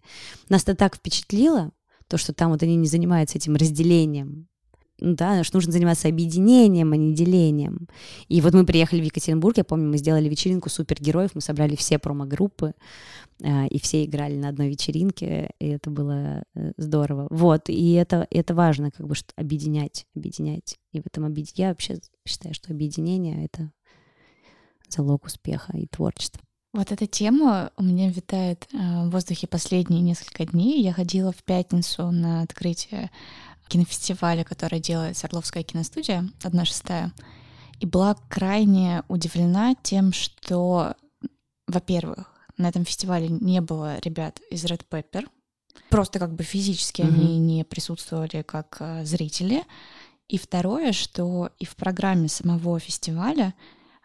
Нас 0.49 0.63
это 0.63 0.75
так 0.75 0.97
впечатлило, 0.97 1.71
то, 2.09 2.19
что 2.19 2.35
там 2.35 2.51
вот 2.51 2.63
они 2.63 2.77
не 2.77 2.89
занимаются 2.89 3.39
этим 3.39 3.55
разделением 3.55 4.49
да, 4.99 5.43
что 5.45 5.57
нужно 5.57 5.73
заниматься 5.73 6.09
объединением, 6.09 6.93
а 6.93 6.97
не 6.97 7.15
делением. 7.15 7.89
И 8.29 8.41
вот 8.41 8.55
мы 8.55 8.65
приехали 8.65 9.01
в 9.01 9.05
Екатеринбург, 9.05 9.57
я 9.57 9.65
помню, 9.65 9.89
мы 9.89 9.99
сделали 9.99 10.29
вечеринку 10.29 10.69
супергероев, 10.69 11.35
мы 11.35 11.41
собрали 11.41 11.75
все 11.77 11.99
промо-группы, 11.99 12.75
э, 13.41 13.67
и 13.69 13.81
все 13.81 14.05
играли 14.05 14.37
на 14.37 14.49
одной 14.49 14.69
вечеринке, 14.69 15.51
и 15.59 15.69
это 15.69 15.91
было 15.91 16.45
э, 16.55 16.73
здорово. 16.77 17.27
Вот, 17.31 17.69
и 17.69 17.93
это, 17.93 18.27
это 18.31 18.55
важно, 18.55 18.91
как 18.91 19.07
бы, 19.07 19.15
что 19.15 19.33
объединять, 19.37 20.07
объединять. 20.15 20.77
И 20.93 21.01
в 21.01 21.07
этом 21.07 21.25
объединении, 21.25 21.63
я 21.63 21.69
вообще 21.69 21.99
считаю, 22.27 22.55
что 22.55 22.73
объединение— 22.73 23.45
это 23.47 23.73
залог 24.89 25.25
успеха 25.25 25.77
и 25.77 25.87
творчества. 25.87 26.41
Вот 26.73 26.91
эта 26.91 27.07
тема 27.07 27.71
у 27.77 27.85
меня 27.85 28.11
витает 28.11 28.67
э, 28.73 28.77
в 29.07 29.11
воздухе 29.11 29.47
последние 29.47 30.01
несколько 30.01 30.45
дней. 30.45 30.83
Я 30.83 30.93
ходила 30.93 31.31
в 31.31 31.45
пятницу 31.45 32.11
на 32.11 32.43
открытие 32.43 33.13
кинофестиваля, 33.69 34.45
который 34.45 34.81
делает 34.81 35.17
Свердловская 35.17 35.63
киностудия, 35.63 36.29
одна 36.43 36.65
шестая, 36.65 37.13
и 37.81 37.87
была 37.87 38.17
крайне 38.29 39.03
удивлена 39.09 39.75
тем, 39.83 40.13
что, 40.13 40.95
во-первых, 41.67 42.33
на 42.57 42.69
этом 42.69 42.85
фестивале 42.85 43.29
не 43.29 43.61
было 43.61 43.99
ребят 44.01 44.41
из 44.51 44.65
Red 44.65 44.83
Pepper, 44.89 45.29
просто 45.91 46.19
как 46.19 46.35
бы 46.35 46.45
физически 46.45 47.03
mm-hmm. 47.03 47.09
они 47.09 47.39
не 47.39 47.65
присутствовали 47.65 48.43
как 48.43 48.77
э, 48.81 49.05
зрители. 49.05 49.65
И 50.29 50.39
второе, 50.39 50.93
что 50.93 51.51
и 51.59 51.65
в 51.65 51.77
программе 51.77 52.29
самого 52.29 52.79
фестиваля 52.79 53.55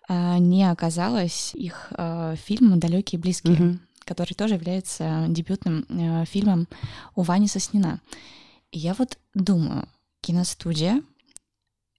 э, 0.08 0.38
не 0.40 0.70
оказалось 0.70 1.54
их 1.54 1.92
э, 1.92 2.36
фильма 2.44 2.78
«Далекие 2.78 3.20
и 3.20 3.22
близкие», 3.22 3.56
mm-hmm. 3.56 3.80
который 4.04 4.34
тоже 4.34 4.56
является 4.56 5.26
дебютным 5.30 5.86
э, 5.90 6.26
фильмом 6.26 6.68
у 7.16 7.22
Вани 7.22 7.48
Соснина 7.48 8.02
я 8.72 8.94
вот 8.94 9.18
думаю, 9.34 9.88
киностудия, 10.22 11.04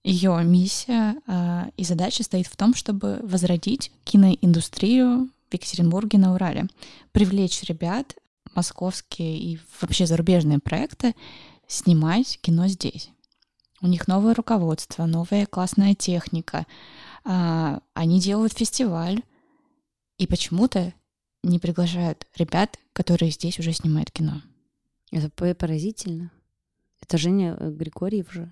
ее 0.03 0.43
миссия 0.43 1.15
э, 1.27 1.69
и 1.77 1.83
задача 1.83 2.23
стоит 2.23 2.47
в 2.47 2.55
том, 2.55 2.73
чтобы 2.73 3.19
возродить 3.23 3.91
киноиндустрию 4.03 5.29
в 5.49 5.53
Екатеринбурге 5.53 6.17
на 6.17 6.33
Урале, 6.33 6.67
привлечь 7.11 7.61
ребят, 7.63 8.15
московские 8.55 9.37
и 9.37 9.59
вообще 9.79 10.05
зарубежные 10.05 10.59
проекты, 10.59 11.15
снимать 11.67 12.39
кино 12.41 12.67
здесь. 12.67 13.09
У 13.81 13.87
них 13.87 14.07
новое 14.07 14.33
руководство, 14.33 15.05
новая 15.05 15.45
классная 15.45 15.93
техника. 15.93 16.65
Э, 17.25 17.79
они 17.93 18.19
делают 18.19 18.53
фестиваль, 18.53 19.21
и 20.17 20.27
почему-то 20.27 20.93
не 21.43 21.57
приглашают 21.57 22.27
ребят, 22.35 22.77
которые 22.93 23.31
здесь 23.31 23.57
уже 23.57 23.73
снимают 23.73 24.11
кино. 24.11 24.41
Это 25.11 25.29
поразительно. 25.55 26.31
Это 27.01 27.17
Женя 27.17 27.57
э, 27.59 27.71
Григорьев 27.71 28.31
же. 28.31 28.51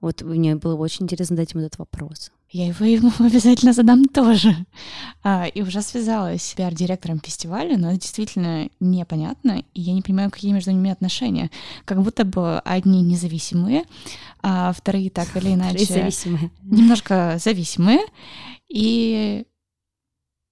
Вот 0.00 0.22
мне 0.22 0.56
было 0.56 0.74
очень 0.74 1.04
интересно 1.04 1.36
дать 1.36 1.52
ему 1.52 1.62
этот 1.62 1.78
вопрос. 1.78 2.32
Я 2.50 2.66
его 2.66 2.84
ему 2.84 3.10
обязательно 3.20 3.72
задам 3.72 4.04
тоже. 4.04 4.54
А, 5.22 5.46
и 5.46 5.62
уже 5.62 5.80
связалась 5.80 6.42
с 6.42 6.54
пиар-директором 6.54 7.20
фестиваля, 7.20 7.78
но 7.78 7.90
это 7.90 8.00
действительно 8.00 8.68
непонятно, 8.80 9.62
и 9.72 9.80
я 9.80 9.92
не 9.94 10.02
понимаю, 10.02 10.30
какие 10.30 10.52
между 10.52 10.72
ними 10.72 10.90
отношения. 10.90 11.50
Как 11.84 12.02
будто 12.02 12.24
бы 12.24 12.58
одни 12.58 13.00
независимые, 13.00 13.84
а 14.42 14.72
вторые 14.72 15.08
так 15.08 15.28
или 15.36 15.54
иначе... 15.54 15.84
Зависимые. 15.86 16.50
Немножко 16.62 17.36
зависимые, 17.38 18.00
и 18.68 19.44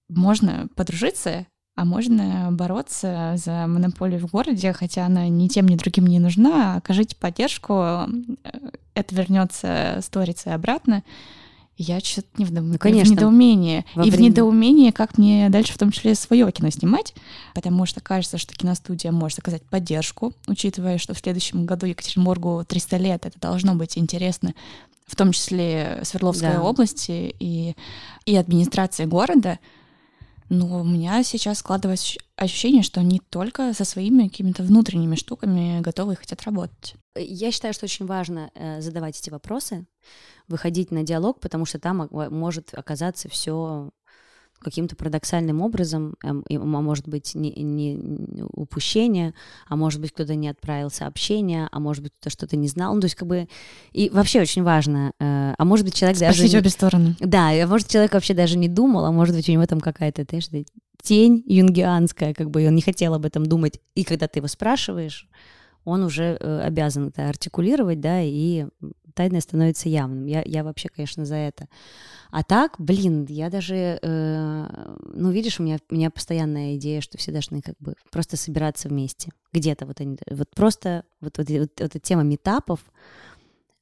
можно 0.09 0.69
подружиться, 0.77 1.47
а 1.81 1.85
можно 1.87 2.49
бороться 2.53 3.37
за 3.39 3.67
монополию 3.67 4.21
в 4.21 4.31
городе, 4.31 4.75
хотя 4.75 5.07
она 5.07 5.29
ни 5.29 5.49
тем, 5.49 5.67
ни 5.67 5.77
другим 5.77 6.07
не 6.07 6.19
нужна. 6.19 6.77
Окажите 6.77 7.17
поддержку, 7.17 7.73
э, 7.73 8.07
это 8.93 9.15
вернется 9.15 10.01
сторицей 10.03 10.53
обратно. 10.53 11.03
Я 11.79 12.01
что-то 12.01 12.29
не 12.37 12.45
в, 12.45 12.53
ну, 12.53 12.77
конечно. 12.79 13.15
в 13.15 13.17
недоумении. 13.17 13.87
Во 13.95 14.03
и 14.05 14.11
время... 14.11 14.27
в 14.27 14.29
недоумении, 14.29 14.91
как 14.91 15.17
мне 15.17 15.49
дальше 15.49 15.73
в 15.73 15.79
том 15.79 15.91
числе 15.91 16.15
свое 16.15 16.53
кино 16.53 16.69
снимать, 16.69 17.15
потому 17.55 17.87
что 17.87 18.03
кажется, 18.03 18.37
что 18.37 18.55
киностудия 18.55 19.11
может 19.11 19.39
оказать 19.39 19.63
поддержку, 19.63 20.35
учитывая, 20.49 20.99
что 20.99 21.15
в 21.15 21.19
следующем 21.19 21.65
году 21.65 21.87
Екатеринбургу 21.87 22.63
300 22.69 22.97
лет, 22.99 23.25
это 23.25 23.41
должно 23.41 23.75
быть 23.75 23.97
интересно, 23.97 24.53
в 25.07 25.17
том 25.17 25.33
числе 25.33 26.01
Свердловской 26.03 26.53
да. 26.53 26.63
области 26.63 27.35
и, 27.41 27.75
и 28.27 28.37
администрации 28.37 29.07
города— 29.07 29.59
но 30.51 30.81
у 30.81 30.85
меня 30.85 31.23
сейчас 31.23 31.59
складывается 31.59 32.19
ощущение, 32.37 32.83
что 32.83 33.01
они 33.01 33.21
только 33.31 33.73
со 33.73 33.85
своими 33.85 34.29
какими-то 34.29 34.65
внутренними 34.65 35.15
штуками 35.15 35.81
готовы 35.81 36.15
и 36.15 36.17
хотят 36.17 36.43
работать. 36.43 36.97
Я 37.17 37.53
считаю, 37.53 37.73
что 37.73 37.87
очень 37.87 38.05
важно 38.05 38.51
э, 38.55 38.81
задавать 38.83 39.19
эти 39.19 39.31
вопросы, 39.31 39.87
выходить 40.49 40.91
на 40.91 41.05
диалог, 41.05 41.39
потому 41.41 41.65
что 41.65 41.79
там 41.79 42.09
может 42.11 42.75
оказаться 42.75 43.29
все 43.29 43.91
каким-то 44.61 44.97
парадоксальным 44.97 45.61
образом, 45.63 46.15
эм, 46.23 46.45
а 46.49 46.81
может 46.81 47.09
быть 47.09 47.35
не, 47.35 47.51
не 47.51 47.99
упущение, 48.53 49.35
а 49.67 49.77
может 49.77 50.01
быть 50.01 50.13
кто-то 50.13 50.35
не 50.35 50.49
отправил 50.49 50.91
сообщение, 50.91 51.69
а 51.73 51.81
может 51.81 52.03
быть 52.03 52.13
кто-то 52.13 52.31
что-то 52.31 52.57
не 52.57 52.69
знал. 52.69 52.95
Ну, 52.95 53.01
то 53.01 53.07
есть 53.07 53.17
как 53.17 53.29
бы 53.29 53.49
и 53.93 54.11
вообще 54.11 54.41
очень 54.41 54.63
важно, 54.63 55.13
э, 55.19 55.55
а 55.57 55.65
может 55.65 55.85
быть 55.85 55.95
человек 55.95 56.17
Спросить 56.17 56.53
даже... 56.53 56.59
обе 56.59 56.71
стороны. 56.71 57.17
Да, 57.21 57.51
а 57.51 57.67
может 57.67 57.89
человек 57.89 58.15
вообще 58.15 58.35
даже 58.35 58.59
не 58.59 58.69
думал, 58.69 59.05
а 59.05 59.13
может 59.13 59.35
быть 59.35 59.49
у 59.49 59.53
него 59.53 59.67
там 59.67 59.81
какая-то, 59.81 60.25
знаешь, 60.29 60.49
тень 61.03 61.43
юнгианская, 61.47 62.35
как 62.35 62.51
бы 62.51 62.63
и 62.63 62.67
он 62.67 62.75
не 62.75 62.83
хотел 62.83 63.15
об 63.15 63.25
этом 63.25 63.47
думать. 63.47 63.81
И 63.95 64.05
когда 64.05 64.29
ты 64.29 64.41
его 64.41 64.49
спрашиваешь, 64.49 65.29
он 65.85 66.03
уже 66.03 66.37
э, 66.39 66.61
обязан 66.61 67.09
это 67.09 67.29
артикулировать, 67.29 68.01
да, 68.01 68.21
и 68.23 68.67
тайное 69.15 69.41
становится 69.41 69.89
явным. 69.89 70.27
Я, 70.27 70.43
я 70.45 70.65
вообще, 70.65 70.89
конечно, 70.89 71.25
за 71.25 71.37
это. 71.37 71.69
А 72.31 72.43
так, 72.43 72.77
блин, 72.79 73.27
я 73.29 73.51
даже, 73.51 73.99
э, 74.01 74.97
ну, 75.15 75.31
видишь, 75.31 75.61
у 75.61 75.63
меня, 75.63 75.79
у 75.91 75.95
меня 75.95 76.11
постоянная 76.11 76.77
идея, 76.77 77.01
что 77.01 77.19
все 77.19 77.33
должны 77.33 77.61
как 77.61 77.75
бы 77.81 77.95
просто 78.11 78.37
собираться 78.37 78.89
вместе. 78.89 79.33
Где-то 79.53 79.87
вот 79.87 80.01
они, 80.01 80.17
вот 80.31 80.51
просто 80.55 81.05
вот, 81.21 81.39
вот, 81.39 81.51
вот, 81.51 81.59
вот 81.61 81.81
эта 81.81 81.99
тема 81.99 82.23
метапов, 82.23 82.81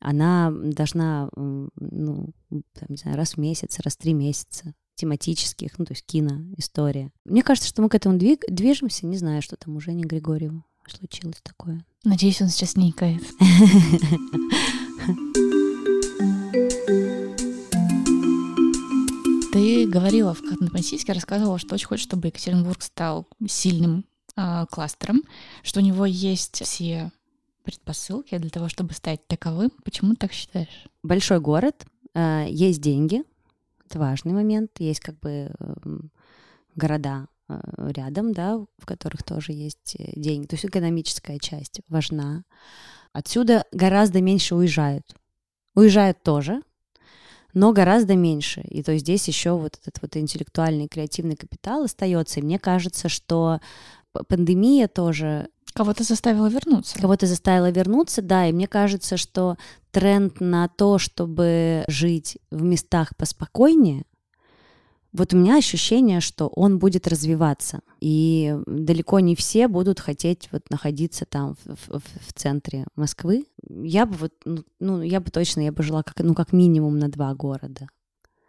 она 0.01 0.51
должна, 0.51 1.29
ну, 1.35 2.31
там, 2.51 2.87
не 2.89 2.97
знаю, 2.97 3.17
раз 3.17 3.35
в 3.35 3.39
месяц, 3.39 3.79
раз 3.81 3.95
в 3.95 3.99
три 3.99 4.13
месяца 4.13 4.75
тематических, 4.95 5.79
ну, 5.79 5.85
то 5.85 5.93
есть 5.93 6.05
кино, 6.07 6.41
история. 6.57 7.13
Мне 7.25 7.43
кажется, 7.43 7.69
что 7.69 7.83
мы 7.83 7.89
к 7.89 7.95
этому 7.95 8.19
двиг, 8.19 8.45
движемся, 8.49 9.07
не 9.07 9.17
знаю, 9.17 9.43
что 9.43 9.57
там 9.57 9.77
уже 9.77 9.93
не 9.93 10.05
Григорьеву 10.05 10.65
случилось 10.91 11.41
такое. 11.43 11.85
Надеюсь, 12.05 12.41
он 12.41 12.49
сейчас 12.49 12.77
никает. 12.77 13.23
Ты 19.53 19.87
говорила 19.87 20.35
в 20.35 20.43
Катнопансийске, 20.43 21.15
рассказывала, 21.15 21.59
что 21.59 21.75
очень 21.75 21.87
хочешь, 21.87 22.05
чтобы 22.05 22.29
Екатеринбург 22.29 22.83
стал 22.83 23.27
сильным 23.49 24.05
э, 24.37 24.67
кластером, 24.71 25.23
что 25.63 25.81
у 25.81 25.83
него 25.83 26.05
есть 26.05 26.63
все 26.63 27.11
предпосылки 27.65 28.37
для 28.37 28.51
того, 28.51 28.69
чтобы 28.69 28.93
стать 28.93 29.27
таковым. 29.27 29.71
Почему 29.85 30.13
ты 30.13 30.19
так 30.19 30.33
считаешь? 30.33 30.87
Большой 31.03 31.41
город, 31.41 31.87
э, 32.15 32.47
есть 32.51 32.81
деньги, 32.81 33.23
это 33.87 33.99
важный 33.99 34.35
момент, 34.35 34.73
есть 34.79 35.01
как 35.01 35.19
бы 35.21 35.51
э, 35.59 35.75
города 36.75 37.29
рядом, 37.49 38.35
да, 38.35 38.59
в 38.59 38.85
которых 38.85 39.23
тоже 39.23 39.53
есть 39.53 39.97
э, 39.99 40.13
деньги. 40.15 40.47
То 40.47 40.57
есть 40.57 40.67
экономическая 40.67 41.39
часть 41.39 41.81
важна. 41.89 42.45
Отсюда 43.13 43.65
гораздо 43.73 44.21
меньше 44.21 44.55
уезжают. 44.55 45.05
Уезжают 45.75 46.23
тоже, 46.23 46.63
но 47.55 47.73
гораздо 47.73 48.17
меньше. 48.17 48.61
И 48.63 48.83
то 48.83 48.93
есть 48.93 49.05
здесь 49.05 49.29
еще 49.29 49.53
вот 49.53 49.79
этот 49.81 50.03
вот 50.03 50.17
интеллектуальный, 50.17 50.89
креативный 50.89 51.37
капитал 51.37 51.85
остается. 51.85 52.41
И 52.41 52.43
мне 52.43 52.59
кажется, 52.59 53.09
что 53.09 53.61
пандемия 54.29 54.89
тоже 54.89 55.49
Кого-то 55.75 56.03
заставила 56.03 56.49
вернуться. 56.49 56.99
Кого-то 56.99 57.27
заставила 57.27 57.71
вернуться, 57.71 58.23
да, 58.23 58.47
и 58.47 58.53
мне 58.53 58.67
кажется, 58.67 59.17
что 59.17 59.57
тренд 59.93 60.41
на 60.41 60.67
то, 60.67 60.99
чтобы 60.99 61.85
жить 61.87 62.39
в 62.51 62.63
местах 62.63 63.15
поспокойнее, 63.17 64.05
вот 65.19 65.35
у 65.35 65.37
меня 65.37 65.59
ощущение, 65.59 66.21
что 66.21 66.47
он 66.47 66.79
будет 66.79 67.07
развиваться, 67.07 67.81
и 68.01 68.57
далеко 68.67 69.21
не 69.21 69.35
все 69.35 69.69
будут 69.69 70.01
хотеть 70.01 70.49
вот 70.53 70.71
находиться 70.71 71.25
там 71.27 71.57
в, 71.65 71.99
в, 71.99 72.03
в 72.27 72.33
центре 72.35 72.87
Москвы. 72.97 73.47
Я 73.69 74.07
бы 74.07 74.15
вот, 74.17 74.33
ну, 74.45 74.65
ну, 74.81 75.03
я 75.03 75.21
бы 75.21 75.31
точно, 75.31 75.61
я 75.61 75.73
бы 75.73 75.83
жила 75.83 76.03
как, 76.03 76.21
ну, 76.21 76.35
как 76.35 76.53
минимум 76.53 76.99
на 76.99 77.09
два 77.09 77.35
города. 77.35 77.89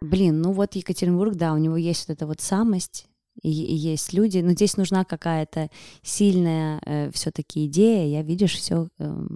Блин, 0.00 0.40
ну 0.40 0.52
вот 0.52 0.76
Екатеринбург, 0.76 1.34
да, 1.34 1.52
у 1.52 1.58
него 1.58 1.76
есть 1.76 2.08
вот 2.08 2.16
эта 2.16 2.26
вот 2.26 2.40
самость, 2.40 3.06
и, 3.42 3.50
и 3.50 3.74
есть 3.74 4.12
люди, 4.12 4.38
но 4.38 4.52
здесь 4.52 4.76
нужна 4.76 5.04
какая-то 5.04 5.70
сильная 6.02 6.80
э, 6.84 7.10
все-таки 7.12 7.66
идея. 7.66 8.06
Я 8.06 8.22
видишь 8.22 8.54
все 8.54 8.88
э, 8.98 9.26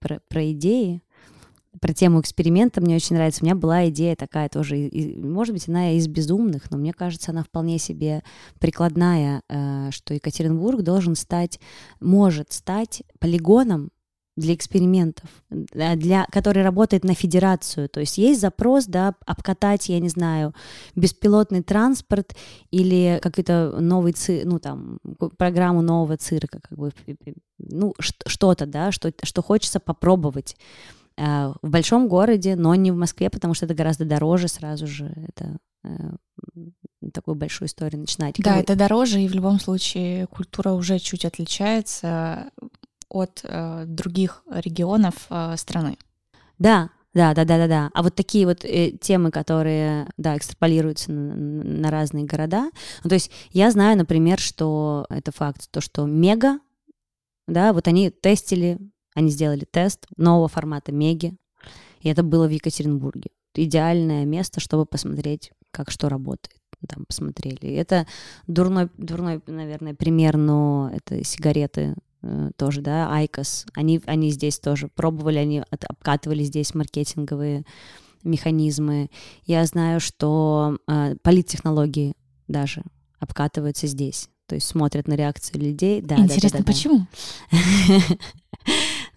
про, 0.00 0.20
про 0.28 0.52
идеи, 0.52 1.02
про 1.80 1.92
тему 1.92 2.20
эксперимента 2.20 2.80
мне 2.80 2.96
очень 2.96 3.16
нравится. 3.16 3.42
У 3.42 3.46
меня 3.46 3.54
была 3.54 3.88
идея 3.88 4.16
такая 4.16 4.48
тоже, 4.48 4.78
и, 4.78 5.20
может 5.22 5.54
быть, 5.54 5.68
она 5.68 5.92
из 5.92 6.06
безумных, 6.08 6.70
но 6.70 6.78
мне 6.78 6.92
кажется, 6.92 7.30
она 7.30 7.42
вполне 7.42 7.78
себе 7.78 8.22
прикладная, 8.58 9.42
э, 9.48 9.90
что 9.90 10.14
Екатеринбург 10.14 10.82
должен 10.82 11.14
стать, 11.14 11.60
может 12.00 12.52
стать 12.52 13.02
полигоном 13.18 13.90
для 14.38 14.54
экспериментов, 14.54 15.28
для, 15.50 16.26
который 16.30 16.62
работает 16.62 17.04
на 17.04 17.14
федерацию. 17.14 17.88
То 17.88 18.00
есть 18.00 18.18
есть 18.18 18.40
запрос, 18.40 18.86
да, 18.86 19.14
обкатать, 19.26 19.88
я 19.88 19.98
не 19.98 20.08
знаю, 20.08 20.54
беспилотный 20.94 21.62
транспорт 21.62 22.36
или 22.70 23.18
какой-то 23.20 23.76
новый 23.80 24.12
цирк, 24.12 24.44
ну 24.46 24.58
там, 24.60 24.98
программу 25.36 25.82
нового 25.82 26.16
цирка, 26.16 26.60
как 26.60 26.78
бы, 26.78 26.92
ну, 27.58 27.94
что-то, 27.98 28.66
да, 28.66 28.92
что, 28.92 29.12
что 29.22 29.42
хочется 29.42 29.80
попробовать 29.80 30.54
э, 30.54 31.07
в 31.18 31.68
большом 31.68 32.08
городе, 32.08 32.54
но 32.54 32.74
не 32.76 32.92
в 32.92 32.96
Москве, 32.96 33.28
потому 33.28 33.54
что 33.54 33.66
это 33.66 33.74
гораздо 33.74 34.04
дороже 34.04 34.48
сразу 34.48 34.86
же. 34.86 35.12
Это 35.28 35.58
э, 35.84 35.90
такую 37.12 37.34
большую 37.34 37.68
историю 37.68 38.00
начинать. 38.00 38.36
Да, 38.38 38.56
это 38.56 38.76
дороже, 38.76 39.20
и 39.20 39.28
в 39.28 39.34
любом 39.34 39.58
случае 39.60 40.26
культура 40.26 40.70
уже 40.70 40.98
чуть 40.98 41.24
отличается 41.24 42.50
от 43.08 43.40
э, 43.42 43.84
других 43.86 44.42
регионов 44.50 45.26
э, 45.30 45.56
страны. 45.56 45.96
Да, 46.58 46.90
да, 47.14 47.34
да, 47.34 47.44
да, 47.44 47.58
да, 47.58 47.66
да. 47.66 47.90
А 47.94 48.02
вот 48.02 48.14
такие 48.14 48.46
вот 48.46 48.64
э, 48.64 48.92
темы, 48.92 49.30
которые, 49.30 50.08
да, 50.18 50.36
экстраполируются 50.36 51.10
на, 51.10 51.34
на 51.34 51.90
разные 51.90 52.24
города. 52.24 52.70
Ну, 53.02 53.08
то 53.08 53.14
есть 53.14 53.30
я 53.50 53.70
знаю, 53.70 53.96
например, 53.96 54.38
что 54.38 55.06
это 55.08 55.32
факт, 55.32 55.70
то, 55.70 55.80
что 55.80 56.04
Мега, 56.06 56.58
да, 57.46 57.72
вот 57.72 57.88
они 57.88 58.10
тестили, 58.10 58.78
они 59.18 59.30
сделали 59.30 59.66
тест 59.70 60.06
нового 60.16 60.48
формата 60.48 60.92
Меги, 60.92 61.36
и 62.00 62.08
это 62.08 62.22
было 62.22 62.46
в 62.46 62.50
Екатеринбурге. 62.50 63.30
Идеальное 63.54 64.24
место, 64.24 64.60
чтобы 64.60 64.86
посмотреть, 64.86 65.52
как 65.70 65.90
что 65.90 66.08
работает. 66.08 66.56
Там 66.88 67.04
посмотрели. 67.06 67.74
Это 67.74 68.06
дурной, 68.46 68.88
дурной, 68.96 69.42
наверное, 69.46 69.94
пример, 69.94 70.36
но 70.36 70.90
это 70.94 71.24
сигареты 71.24 71.96
Э, 72.22 72.50
тоже, 72.56 72.80
да, 72.80 73.12
IQOS, 73.12 73.66
они, 73.74 74.00
они 74.06 74.30
здесь 74.30 74.58
тоже 74.58 74.88
пробовали, 74.88 75.38
они 75.38 75.62
обкатывали 75.70 76.42
здесь 76.42 76.74
маркетинговые 76.74 77.64
механизмы. 78.24 79.10
Я 79.44 79.64
знаю, 79.66 80.00
что 80.00 80.78
э, 80.88 81.14
политтехнологии 81.22 82.14
даже 82.48 82.82
обкатываются 83.20 83.86
здесь. 83.86 84.28
То 84.46 84.54
есть 84.54 84.66
смотрят 84.66 85.06
на 85.06 85.14
реакцию 85.14 85.60
людей. 85.60 86.00
Да, 86.00 86.16
Интересно, 86.16 86.50
да, 86.50 86.58
да, 86.58 86.64
да, 86.64 86.72
почему? 86.72 87.06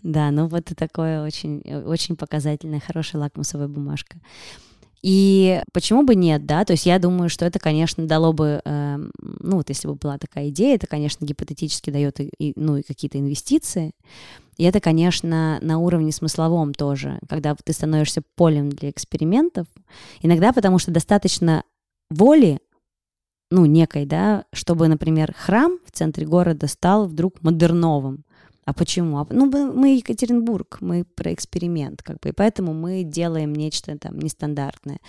Да, 0.03 0.31
ну 0.31 0.47
вот 0.47 0.71
и 0.71 0.75
такое 0.75 1.23
очень, 1.23 1.61
очень 1.61 2.15
показательная, 2.15 2.79
хорошая 2.79 3.21
лакмусовая 3.21 3.67
бумажка. 3.67 4.17
И 5.01 5.63
почему 5.73 6.03
бы 6.03 6.13
нет, 6.13 6.45
да? 6.45 6.63
То 6.63 6.73
есть 6.73 6.85
я 6.85 6.99
думаю, 6.99 7.29
что 7.29 7.45
это, 7.45 7.57
конечно, 7.57 8.05
дало 8.05 8.33
бы, 8.33 8.61
э, 8.63 8.97
ну 9.19 9.55
вот 9.57 9.69
если 9.69 9.87
бы 9.87 9.95
была 9.95 10.19
такая 10.19 10.49
идея, 10.49 10.75
это, 10.75 10.85
конечно, 10.85 11.25
гипотетически 11.25 11.89
дает 11.89 12.19
и, 12.19 12.53
ну, 12.55 12.77
и 12.77 12.83
какие-то 12.83 13.19
инвестиции. 13.19 13.93
И 14.57 14.63
это, 14.63 14.79
конечно, 14.79 15.57
на 15.61 15.79
уровне 15.79 16.11
смысловом 16.11 16.73
тоже, 16.75 17.19
когда 17.27 17.55
ты 17.55 17.73
становишься 17.73 18.21
полем 18.35 18.69
для 18.69 18.91
экспериментов. 18.91 19.65
Иногда 20.21 20.53
потому 20.53 20.77
что 20.77 20.91
достаточно 20.91 21.63
воли, 22.11 22.59
ну, 23.49 23.65
некой, 23.65 24.05
да, 24.05 24.45
чтобы, 24.53 24.87
например, 24.87 25.33
храм 25.35 25.79
в 25.83 25.91
центре 25.91 26.27
города 26.27 26.67
стал 26.67 27.07
вдруг 27.07 27.41
модерновым. 27.41 28.23
А 28.71 28.73
почему? 28.73 29.17
А, 29.17 29.27
ну, 29.29 29.47
мы 29.73 29.97
Екатеринбург, 29.97 30.77
мы 30.79 31.03
про 31.03 31.33
эксперимент, 31.33 32.01
как 32.01 32.21
бы, 32.21 32.29
и 32.29 32.31
поэтому 32.31 32.73
мы 32.73 33.03
делаем 33.03 33.53
нечто 33.53 33.97
там 33.97 34.17
нестандартное. 34.17 34.99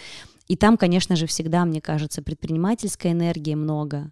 И 0.48 0.56
там, 0.56 0.76
конечно 0.76 1.14
же, 1.14 1.28
всегда, 1.28 1.64
мне 1.64 1.80
кажется, 1.80 2.22
предпринимательской 2.22 3.12
энергии 3.12 3.54
много, 3.54 4.10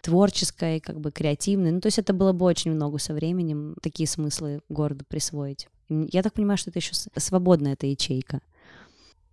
творческой, 0.00 0.80
как 0.80 0.98
бы 0.98 1.12
креативной. 1.12 1.70
Ну, 1.70 1.80
то 1.80 1.86
есть 1.86 2.00
это 2.00 2.12
было 2.12 2.32
бы 2.32 2.44
очень 2.44 2.72
много 2.72 2.98
со 2.98 3.14
временем 3.14 3.76
такие 3.80 4.08
смыслы 4.08 4.62
городу 4.68 5.04
присвоить. 5.06 5.68
Я 5.88 6.24
так 6.24 6.32
понимаю, 6.32 6.58
что 6.58 6.70
это 6.70 6.80
еще 6.80 6.94
свободная 7.16 7.74
эта 7.74 7.86
ячейка. 7.86 8.40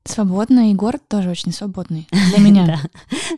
Свободная, 0.04 0.70
и 0.70 0.76
город 0.76 1.02
тоже 1.08 1.32
очень 1.32 1.52
свободный 1.54 2.08
для 2.36 2.38
меня. 2.38 2.80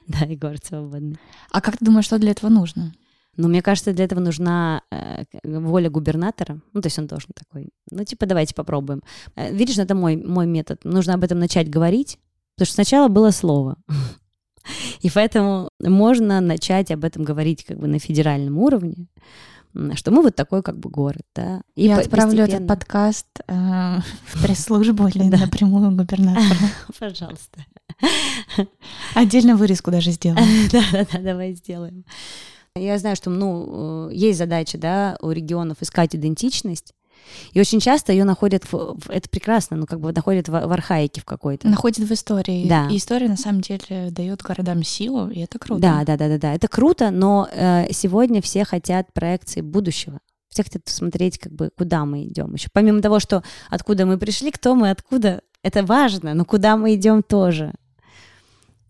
Да, 0.08 0.26
и 0.26 0.36
город 0.36 0.66
свободный. 0.66 1.18
А 1.52 1.62
как 1.62 1.78
ты 1.78 1.86
думаешь, 1.86 2.04
что 2.04 2.20
для 2.20 2.32
этого 2.32 2.50
нужно? 2.50 2.94
Но 3.38 3.48
мне 3.48 3.62
кажется, 3.62 3.94
для 3.94 4.06
этого 4.06 4.20
нужна 4.20 4.82
э, 4.92 5.24
воля 5.44 5.90
губернатора. 5.90 6.60
Ну, 6.74 6.82
то 6.82 6.88
есть 6.88 7.00
он 7.00 7.08
должен 7.08 7.30
такой, 7.34 7.70
ну, 7.90 8.04
типа, 8.04 8.26
давайте 8.26 8.54
попробуем. 8.54 9.02
Э, 9.36 9.54
видишь, 9.54 9.78
это 9.78 9.96
мой, 9.96 10.18
мой 10.18 10.46
метод. 10.46 10.84
Нужно 10.84 11.14
об 11.14 11.24
этом 11.24 11.40
начать 11.40 11.70
говорить, 11.70 12.20
потому 12.56 12.66
что 12.66 12.76
сначала 12.76 13.08
было 13.08 13.32
слово. 13.32 13.78
И 15.00 15.10
поэтому 15.10 15.70
можно 15.80 16.42
начать 16.42 16.92
об 16.92 17.04
этом 17.04 17.24
говорить 17.24 17.64
как 17.66 17.80
бы 17.80 17.88
на 17.88 18.00
федеральном 18.00 18.58
уровне, 18.60 19.08
что 19.96 20.12
мы 20.12 20.22
вот 20.22 20.36
такой 20.36 20.62
как 20.62 20.78
бы 20.78 20.90
город, 20.90 21.24
да. 21.34 21.62
И 21.76 21.86
Я 21.86 21.98
отправлю 21.98 22.38
постепенно... 22.38 22.56
этот 22.58 22.68
подкаст 22.68 23.28
э, 23.48 23.54
в 24.26 24.44
пресс-службу 24.44 25.08
или 25.08 25.24
напрямую 25.24 25.92
губернатору. 25.92 26.60
Пожалуйста. 27.00 27.66
Отдельно 29.16 29.56
вырезку 29.56 29.92
даже 29.92 30.12
сделаем. 30.12 30.70
Да-да-да, 30.72 31.20
давай 31.20 31.54
сделаем. 31.54 32.06
Я 32.78 32.98
знаю, 33.00 33.18
что 33.18 33.30
ну, 33.30 34.10
э, 34.10 34.14
есть 34.14 34.40
задача 34.40 34.78
да, 34.78 35.18
у 35.22 35.32
регионов 35.32 35.78
искать 35.82 36.16
идентичность, 36.16 36.94
и 37.52 37.60
очень 37.60 37.82
часто 37.82 38.14
ее 38.14 38.24
находят, 38.24 38.64
в, 38.72 38.98
это 39.10 39.30
прекрасно, 39.30 39.76
ну 39.76 39.86
как 39.86 40.00
бы 40.00 40.14
находят 40.14 40.48
в, 40.48 40.52
в 40.52 40.72
архаике 40.72 41.20
в 41.20 41.26
какой-то. 41.26 41.68
Находят 41.68 42.08
в 42.08 42.12
истории. 42.14 42.68
Да. 42.68 42.88
И 42.90 42.96
история 42.96 43.28
на 43.28 43.36
самом 43.36 43.60
деле 43.60 44.10
дает 44.10 44.42
городам 44.42 44.84
силу, 44.84 45.30
и 45.30 45.42
это 45.42 45.60
круто. 45.60 45.82
Да, 45.82 46.04
да, 46.06 46.16
да, 46.16 46.30
да, 46.30 46.38
да. 46.38 46.54
Это 46.54 46.70
круто, 46.70 47.12
но 47.12 47.50
э, 47.52 47.92
сегодня 47.92 48.42
все 48.42 48.64
хотят 48.64 49.12
проекции 49.12 49.60
будущего. 49.60 50.20
все 50.48 50.64
хотят 50.64 50.86
посмотреть, 50.86 51.40
как 51.40 51.52
бы, 51.52 51.72
куда 51.78 52.06
мы 52.06 52.24
идем. 52.24 52.54
Еще 52.54 52.70
помимо 52.72 53.02
того, 53.02 53.20
что 53.20 53.44
откуда 53.70 54.06
мы 54.06 54.18
пришли, 54.18 54.50
кто 54.50 54.76
мы, 54.76 54.92
откуда, 54.92 55.42
это 55.62 55.84
важно, 55.84 56.34
но 56.34 56.46
куда 56.46 56.78
мы 56.78 56.96
идем 56.96 57.22
тоже. 57.22 57.74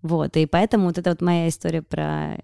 Вот, 0.03 0.37
и 0.37 0.45
поэтому 0.45 0.85
вот 0.85 0.97
эта 0.99 1.11
вот 1.11 1.21
моя 1.21 1.47
история 1.47 1.81
про 1.81 2.37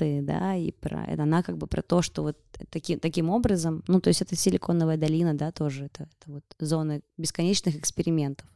эксперименты, 0.00 0.22
да, 0.22 0.56
и 0.56 0.70
про, 0.72 1.04
это 1.04 1.22
она 1.22 1.42
как 1.42 1.56
бы 1.56 1.66
про 1.66 1.82
то, 1.82 2.02
что 2.02 2.22
вот 2.22 2.36
таки, 2.70 2.96
таким 2.96 3.30
образом, 3.30 3.82
ну, 3.86 4.00
то 4.00 4.08
есть 4.08 4.22
это 4.22 4.36
силиконовая 4.36 4.96
долина, 4.96 5.34
да, 5.34 5.52
тоже, 5.52 5.86
это, 5.86 6.04
это 6.04 6.32
вот 6.32 6.44
зона 6.58 7.00
бесконечных 7.16 7.76
экспериментов, 7.76 8.46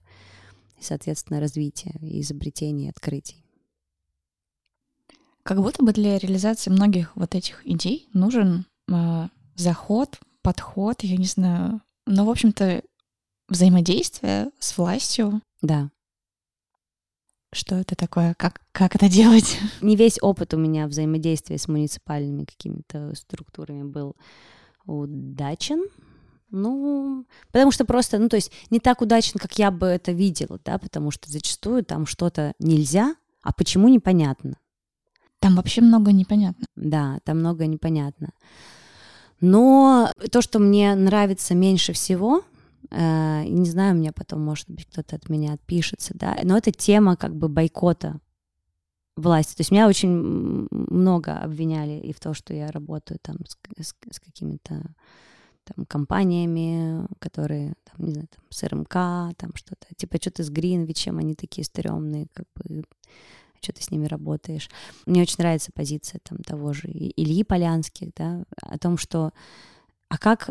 и, 0.78 0.82
соответственно, 0.82 1.40
развития, 1.40 1.94
и 2.00 2.20
изобретений, 2.20 2.90
открытий. 2.90 3.44
Как 5.42 5.60
будто 5.60 5.84
бы 5.84 5.92
для 5.92 6.18
реализации 6.18 6.70
многих 6.70 7.14
вот 7.16 7.34
этих 7.34 7.66
идей 7.66 8.08
нужен 8.14 8.66
э, 8.90 9.28
заход, 9.56 10.18
подход, 10.42 11.02
я 11.02 11.16
не 11.16 11.26
знаю, 11.26 11.82
ну, 12.06 12.24
в 12.24 12.30
общем-то, 12.30 12.82
взаимодействие 13.48 14.50
с 14.58 14.78
властью. 14.78 15.42
Да. 15.60 15.90
Что 17.54 17.76
это 17.76 17.94
такое? 17.94 18.34
Как, 18.34 18.60
как 18.72 18.96
это 18.96 19.08
делать? 19.08 19.58
Не 19.80 19.94
весь 19.94 20.18
опыт 20.20 20.54
у 20.54 20.56
меня 20.56 20.88
взаимодействия 20.88 21.56
с 21.56 21.68
муниципальными 21.68 22.44
какими-то 22.44 23.14
структурами 23.14 23.84
был 23.84 24.16
удачен. 24.86 25.84
Ну, 26.50 27.26
потому 27.52 27.70
что 27.70 27.84
просто, 27.84 28.18
ну, 28.18 28.28
то 28.28 28.36
есть 28.36 28.52
не 28.70 28.78
так 28.78 29.02
удачен, 29.02 29.40
как 29.40 29.58
я 29.58 29.72
бы 29.72 29.86
это 29.86 30.12
видела, 30.12 30.60
да, 30.64 30.78
потому 30.78 31.10
что 31.10 31.28
зачастую 31.30 31.84
там 31.84 32.06
что-то 32.06 32.52
нельзя, 32.60 33.16
а 33.42 33.52
почему 33.52 33.88
непонятно. 33.88 34.56
Там 35.40 35.56
вообще 35.56 35.80
много 35.80 36.12
непонятно. 36.12 36.66
Да, 36.76 37.18
там 37.24 37.38
много 37.38 37.66
непонятно. 37.66 38.30
Но 39.40 40.12
то, 40.30 40.42
что 40.42 40.58
мне 40.58 40.94
нравится 40.94 41.54
меньше 41.54 41.92
всего, 41.92 42.44
не 42.96 43.68
знаю, 43.68 43.96
мне 43.96 44.12
потом, 44.12 44.40
может 44.40 44.70
быть, 44.70 44.86
кто-то 44.86 45.16
от 45.16 45.28
меня 45.28 45.54
отпишется, 45.54 46.12
да, 46.14 46.36
но 46.42 46.56
это 46.56 46.70
тема 46.70 47.16
как 47.16 47.34
бы 47.34 47.48
бойкота 47.48 48.20
власти. 49.16 49.56
То 49.56 49.60
есть 49.60 49.70
меня 49.70 49.88
очень 49.88 50.68
много 50.70 51.38
обвиняли 51.38 52.00
и 52.00 52.12
в 52.12 52.20
то, 52.20 52.34
что 52.34 52.54
я 52.54 52.70
работаю 52.70 53.18
там 53.22 53.36
с, 53.46 53.56
с, 53.80 53.94
с 54.10 54.20
какими-то 54.20 54.82
там 55.64 55.86
компаниями, 55.86 57.06
которые, 57.18 57.74
там, 57.84 58.06
не 58.06 58.12
знаю, 58.12 58.28
там, 58.28 58.44
с 58.50 58.62
РМК, 58.62 59.36
там 59.36 59.54
что-то, 59.54 59.86
типа, 59.96 60.18
что-то 60.20 60.42
с 60.44 60.50
Гринвичем, 60.50 61.18
они 61.18 61.34
такие 61.34 61.64
стрёмные, 61.64 62.26
как 62.32 62.46
бы, 62.54 62.84
что 63.62 63.72
ты 63.72 63.82
с 63.82 63.90
ними 63.90 64.06
работаешь. 64.06 64.68
Мне 65.06 65.22
очень 65.22 65.36
нравится 65.38 65.72
позиция 65.72 66.20
там 66.22 66.38
того 66.38 66.74
же 66.74 66.88
Ильи 66.88 67.44
Полянских, 67.44 68.10
да, 68.14 68.44
о 68.60 68.78
том, 68.78 68.98
что 68.98 69.32
а 70.08 70.18
как 70.18 70.50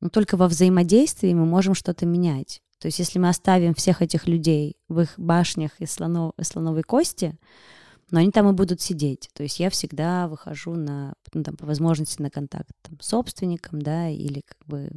ну, 0.00 0.10
только 0.10 0.36
во 0.36 0.48
взаимодействии 0.48 1.32
мы 1.34 1.46
можем 1.46 1.74
что-то 1.74 2.06
менять. 2.06 2.62
То 2.78 2.86
есть 2.86 2.98
если 2.98 3.18
мы 3.18 3.28
оставим 3.28 3.74
всех 3.74 4.02
этих 4.02 4.26
людей 4.28 4.76
в 4.88 5.00
их 5.00 5.14
башнях 5.16 5.72
из 5.80 5.90
слонов, 5.90 6.32
слоновой 6.40 6.82
кости, 6.82 7.36
но 8.10 8.20
они 8.20 8.30
там 8.30 8.48
и 8.48 8.52
будут 8.52 8.80
сидеть. 8.80 9.28
То 9.34 9.42
есть 9.42 9.60
я 9.60 9.68
всегда 9.68 10.28
выхожу 10.28 10.74
на, 10.74 11.14
ну, 11.34 11.42
там, 11.42 11.56
по 11.56 11.66
возможности 11.66 12.22
на 12.22 12.30
контакт 12.30 12.70
там, 12.82 12.98
с 13.00 13.08
собственником, 13.08 13.82
да, 13.82 14.08
или 14.08 14.42
как 14.46 14.66
бы 14.66 14.90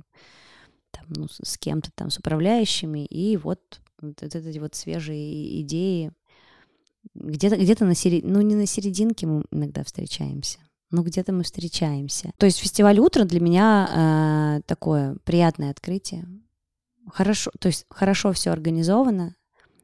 там, 0.91 1.05
ну, 1.09 1.27
с 1.29 1.57
кем-то 1.57 1.91
там, 1.93 2.09
с 2.09 2.19
управляющими, 2.19 3.05
и 3.05 3.35
вот, 3.37 3.81
вот 4.01 4.21
эти 4.21 4.59
вот 4.59 4.75
свежие 4.75 5.61
идеи 5.61 6.11
где-то 7.15 7.57
где 7.57 7.75
на 7.79 7.95
середине, 7.95 8.31
ну 8.31 8.41
не 8.41 8.55
на 8.55 8.65
серединке 8.65 9.27
мы 9.27 9.43
иногда 9.51 9.83
встречаемся, 9.83 10.59
но 10.91 11.03
где-то 11.03 11.33
мы 11.33 11.43
встречаемся. 11.43 12.31
То 12.37 12.45
есть 12.45 12.59
фестиваль 12.59 12.99
утра 12.99 13.23
для 13.23 13.39
меня 13.39 14.59
э, 14.59 14.61
такое 14.65 15.15
приятное 15.23 15.71
открытие. 15.71 16.27
Хорошо, 17.07 17.51
то 17.59 17.67
есть 17.67 17.85
хорошо 17.89 18.31
все 18.31 18.51
организовано, 18.51 19.35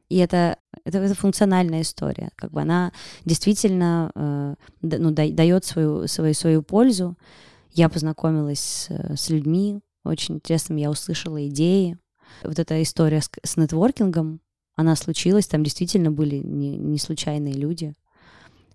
и 0.08 0.16
это, 0.16 0.58
это, 0.84 0.98
это 0.98 1.14
функциональная 1.14 1.82
история. 1.82 2.30
Как 2.36 2.50
бы 2.52 2.62
она 2.62 2.92
действительно 3.24 4.10
э, 4.14 4.54
ну, 4.82 5.10
да, 5.10 5.28
дает 5.30 5.64
свою, 5.64 6.06
свою, 6.06 6.34
свою 6.34 6.62
пользу. 6.62 7.16
Я 7.72 7.88
познакомилась 7.88 8.60
с, 8.60 9.16
с 9.16 9.28
людьми, 9.28 9.80
очень 10.04 10.36
интересными, 10.36 10.80
я 10.80 10.90
услышала 10.90 11.46
идеи. 11.48 11.98
Вот 12.42 12.58
эта 12.58 12.82
история 12.82 13.20
с, 13.20 13.30
с 13.42 13.56
нетворкингом, 13.56 14.40
она 14.76 14.96
случилась, 14.96 15.46
там 15.46 15.64
действительно 15.64 16.10
были 16.10 16.36
не, 16.36 16.76
не 16.76 16.98
случайные 16.98 17.54
люди. 17.54 17.94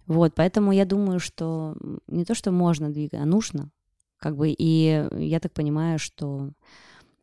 Вот, 0.08 0.36
поэтому 0.36 0.72
я 0.72 0.86
думаю, 0.86 1.20
что 1.20 1.76
не 2.08 2.26
то, 2.26 2.36
что 2.36 2.51
можно 2.51 2.89
двигать, 2.89 3.22
а 3.22 3.26
нужно. 3.26 3.72
Как 4.18 4.36
бы, 4.36 4.49
и 4.49 5.08
я 5.18 5.39
так 5.39 5.54
понимаю, 5.54 5.99
что 5.99 6.51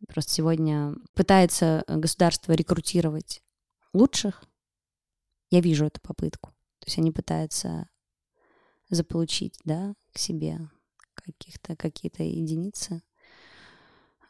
просто 0.08 0.32
сегодня 0.32 0.94
пытается 1.14 1.84
государство 1.86 2.52
рекрутировать 2.52 3.42
лучших. 3.92 4.44
Я 5.50 5.60
вижу 5.60 5.86
эту 5.86 6.00
попытку. 6.00 6.50
То 6.78 6.86
есть 6.86 6.98
они 6.98 7.10
пытаются 7.10 7.88
заполучить, 8.88 9.58
да, 9.64 9.94
к 10.12 10.18
себе 10.18 10.68
каких-то 11.14 11.76
какие-то 11.76 12.22
единицы 12.22 13.02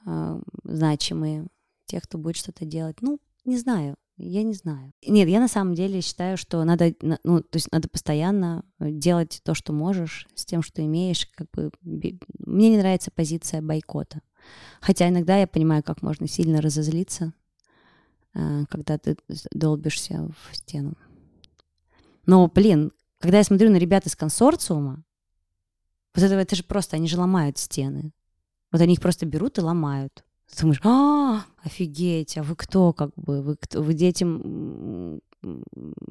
э, 0.07 0.41
значимые, 0.65 1.47
тех, 1.87 2.03
кто 2.05 2.19
будет 2.19 2.37
что-то 2.37 2.65
делать. 2.65 3.01
Ну, 3.01 3.21
не 3.45 3.59
знаю. 3.59 3.97
Я 4.23 4.43
не 4.43 4.53
знаю. 4.53 4.93
Нет, 5.07 5.29
я 5.29 5.41
на 5.41 5.49
самом 5.49 5.75
деле 5.75 6.03
считаю, 6.03 6.37
что 6.37 6.63
надо, 6.65 6.95
ну, 7.01 7.41
то 7.41 7.57
есть 7.57 7.73
надо 7.73 7.89
постоянно 7.89 8.65
делать 8.79 9.41
то, 9.45 9.55
что 9.55 9.73
можешь, 9.73 10.29
с 10.35 10.45
тем, 10.45 10.63
что 10.63 10.85
имеешь. 10.85 11.27
Как 11.35 11.49
бы 11.53 11.71
мне 11.81 12.69
не 12.69 12.77
нравится 12.77 13.11
позиция 13.11 13.63
бойкота. 13.63 14.21
Хотя 14.83 15.09
иногда 15.09 15.39
я 15.39 15.47
понимаю, 15.47 15.83
как 15.83 16.03
можно 16.03 16.29
сильно 16.29 16.61
разозлиться, 16.61 17.33
э, 18.35 18.65
когда 18.69 18.99
ты 18.99 19.17
долбишься 19.53 20.29
в 20.51 20.57
стену. 20.57 20.99
Но, 22.27 22.47
блин, 22.49 22.93
когда 23.21 23.39
я 23.39 23.45
смотрю 23.45 23.71
на 23.71 23.77
ребят 23.77 24.07
из 24.07 24.17
консорциума, 24.17 25.03
вот 26.15 26.25
это, 26.25 26.35
это 26.35 26.57
же 26.57 26.65
просто, 26.65 26.97
они 26.97 27.09
же 27.09 27.19
ломают 27.19 27.57
стены. 27.57 28.13
Вот 28.71 28.83
они 28.83 28.95
их 28.95 29.01
просто 29.01 29.25
берут 29.25 29.57
и 29.57 29.63
ломают. 29.63 30.25
Ты 30.51 30.63
думаешь, 30.63 30.81
а, 30.85 31.45
офигеть, 31.63 32.37
а 32.37 32.43
вы 32.43 32.57
кто, 32.57 32.93
как 32.93 33.11
бы, 33.17 33.43
вы, 33.43 33.57
кто, 33.57 33.83
вы 33.83 33.95
дети 33.95 34.25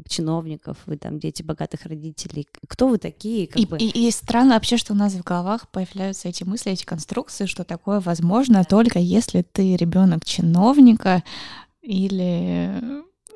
чиновников, 0.07 0.77
вы 0.85 0.97
там 0.97 1.19
дети 1.19 1.43
богатых 1.43 1.85
родителей. 1.85 2.47
Кто 2.67 2.87
вы 2.87 2.97
такие? 2.97 3.47
Как 3.47 3.61
и, 3.61 3.65
бы? 3.65 3.77
и, 3.77 4.07
и 4.07 4.11
странно 4.11 4.55
вообще, 4.55 4.77
что 4.77 4.93
у 4.93 4.95
нас 4.95 5.13
в 5.13 5.23
головах 5.23 5.69
появляются 5.69 6.29
эти 6.29 6.43
мысли, 6.43 6.71
эти 6.71 6.85
конструкции, 6.85 7.45
что 7.45 7.63
такое 7.63 7.99
возможно 7.99 8.63
только 8.63 8.99
если 8.99 9.43
ты 9.43 9.75
ребенок 9.75 10.25
чиновника 10.25 11.23
или, 11.81 12.81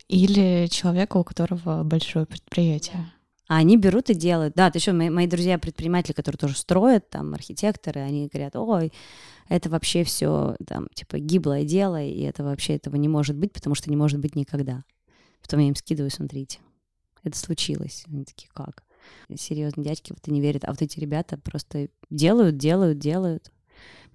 или 0.08 0.68
человека, 0.68 1.18
у 1.18 1.24
которого 1.24 1.84
большое 1.84 2.26
предприятие. 2.26 3.12
А 3.47 3.57
они 3.57 3.77
берут 3.77 4.09
и 4.09 4.13
делают. 4.13 4.53
Да, 4.55 4.71
ты 4.71 4.77
еще 4.77 4.93
мои, 4.93 5.09
мои 5.09 5.27
друзья 5.27 5.57
предприниматели, 5.57 6.13
которые 6.13 6.37
тоже 6.37 6.57
строят, 6.57 7.09
там 7.09 7.33
архитекторы, 7.33 8.01
они 8.01 8.29
говорят, 8.31 8.55
ой, 8.55 8.93
это 9.49 9.69
вообще 9.69 10.03
все 10.03 10.55
там 10.65 10.87
типа 10.93 11.19
гиблое 11.19 11.65
дело, 11.65 12.01
и 12.01 12.21
это 12.21 12.43
вообще 12.43 12.75
этого 12.75 12.95
не 12.95 13.09
может 13.09 13.35
быть, 13.35 13.51
потому 13.51 13.75
что 13.75 13.89
не 13.89 13.97
может 13.97 14.19
быть 14.19 14.35
никогда. 14.35 14.83
Потом 15.41 15.59
я 15.59 15.67
им 15.67 15.75
скидываю, 15.75 16.09
смотрите, 16.09 16.59
это 17.23 17.37
случилось. 17.37 18.05
Они 18.07 18.23
такие, 18.23 18.49
как? 18.53 18.83
Серьезно, 19.35 19.83
дядьки 19.83 20.13
в 20.13 20.17
это 20.17 20.31
не 20.31 20.39
верят. 20.39 20.63
А 20.63 20.71
вот 20.71 20.81
эти 20.81 20.99
ребята 20.99 21.37
просто 21.37 21.89
делают, 22.09 22.57
делают, 22.57 22.99
делают. 22.99 23.51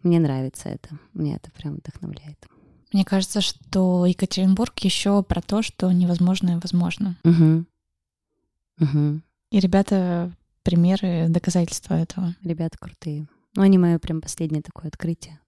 Мне 0.02 0.20
нравится 0.20 0.70
это. 0.70 0.98
Мне 1.12 1.36
это 1.36 1.50
прям 1.50 1.76
вдохновляет. 1.76 2.46
Мне 2.92 3.04
кажется, 3.04 3.42
что 3.42 4.06
Екатеринбург 4.06 4.78
еще 4.78 5.22
про 5.22 5.42
то, 5.42 5.62
что 5.62 5.92
невозможное 5.92 6.58
возможно. 6.58 7.18
Угу. 7.24 7.66
Угу. 8.80 9.20
И 9.50 9.60
ребята 9.60 10.32
примеры, 10.62 11.26
доказательства 11.28 11.94
этого. 11.94 12.34
Ребята 12.42 12.76
крутые. 12.78 13.26
Ну, 13.54 13.62
они 13.62 13.78
мое 13.78 13.98
прям 13.98 14.20
последнее 14.20 14.62
такое 14.62 14.88
открытие. 14.88 15.40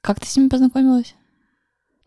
Как 0.00 0.20
ты 0.20 0.26
с 0.26 0.36
ними 0.36 0.48
познакомилась? 0.48 1.14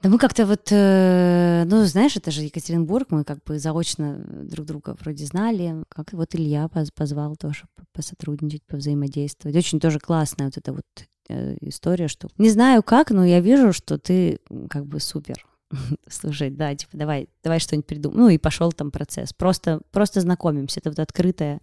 Да 0.02 0.10
мы 0.10 0.20
как-то 0.20 0.46
вот, 0.46 0.68
э, 0.70 1.64
ну, 1.66 1.84
знаешь, 1.86 2.16
это 2.16 2.30
же 2.30 2.44
Екатеринбург, 2.44 3.08
мы 3.10 3.24
как 3.24 3.44
бы 3.44 3.58
заочно 3.58 4.24
друг 4.44 4.68
друга 4.68 4.96
вроде 5.00 5.26
знали. 5.26 5.84
Как 5.90 6.14
вот 6.14 6.36
Илья 6.36 6.70
позвал 6.94 7.36
тоже 7.36 7.64
посотрудничать, 7.92 8.64
повзаимодействовать. 8.68 9.58
Очень 9.58 9.80
тоже 9.80 10.00
классная 10.00 10.46
вот 10.46 10.58
эта 10.58 10.74
вот 10.74 10.86
э, 11.30 11.58
история, 11.62 12.08
что 12.08 12.28
не 12.38 12.52
знаю 12.52 12.84
как, 12.84 13.10
но 13.10 13.26
я 13.26 13.40
вижу, 13.40 13.74
что 13.74 13.98
ты 13.98 14.40
как 14.70 14.86
бы 14.86 15.00
супер. 15.00 15.44
Слушай, 16.10 16.50
да, 16.50 16.74
типа, 16.76 16.98
давай, 16.98 17.30
давай 17.44 17.60
что-нибудь 17.60 17.88
придумаем. 17.88 18.22
Ну 18.22 18.30
и 18.30 18.38
пошел 18.38 18.72
там 18.72 18.92
процесс. 18.92 19.34
Просто, 19.34 19.82
просто 19.92 20.22
знакомимся. 20.22 20.80
Это 20.80 20.90
вот 20.90 21.00
открытая, 21.00 21.62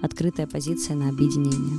открытая 0.00 0.46
позиция 0.46 0.96
на 0.96 1.08
объединение. 1.08 1.78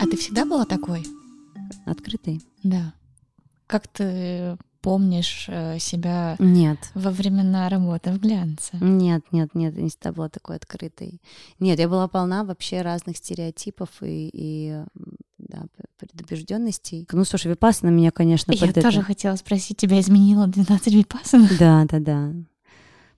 А 0.00 0.06
ты 0.06 0.16
всегда 0.16 0.44
была 0.44 0.64
такой? 0.64 1.04
Открытой? 1.86 2.40
Да. 2.62 2.94
Как 3.66 3.88
ты 3.88 4.56
помнишь 4.80 5.46
э, 5.48 5.78
себя 5.78 6.36
Нет. 6.38 6.78
во 6.94 7.10
времена 7.10 7.68
работы 7.68 8.10
в 8.10 8.18
глянце? 8.20 8.76
Нет, 8.80 9.24
нет, 9.32 9.54
нет, 9.54 9.76
я 9.76 9.82
не 9.82 9.88
всегда 9.88 10.12
была 10.12 10.28
такой 10.28 10.56
открытой. 10.56 11.20
Нет, 11.58 11.78
я 11.78 11.88
была 11.88 12.08
полна 12.08 12.44
вообще 12.44 12.82
разных 12.82 13.16
стереотипов 13.16 13.90
и, 14.02 14.30
и 14.32 14.84
да, 15.48 15.66
предубежденностей. 15.96 17.06
Ну, 17.10 17.24
слушай, 17.24 17.50
Випассана 17.50 17.90
меня, 17.90 18.10
конечно, 18.10 18.52
Я 18.52 18.60
под 18.60 18.70
это- 18.70 18.82
тоже 18.82 19.02
хотела 19.02 19.36
спросить, 19.36 19.76
тебя 19.78 19.98
изменило 20.00 20.46
12 20.46 20.94
випассана? 20.94 21.48
Да, 21.58 21.84
да, 21.86 21.98
да. 21.98 22.34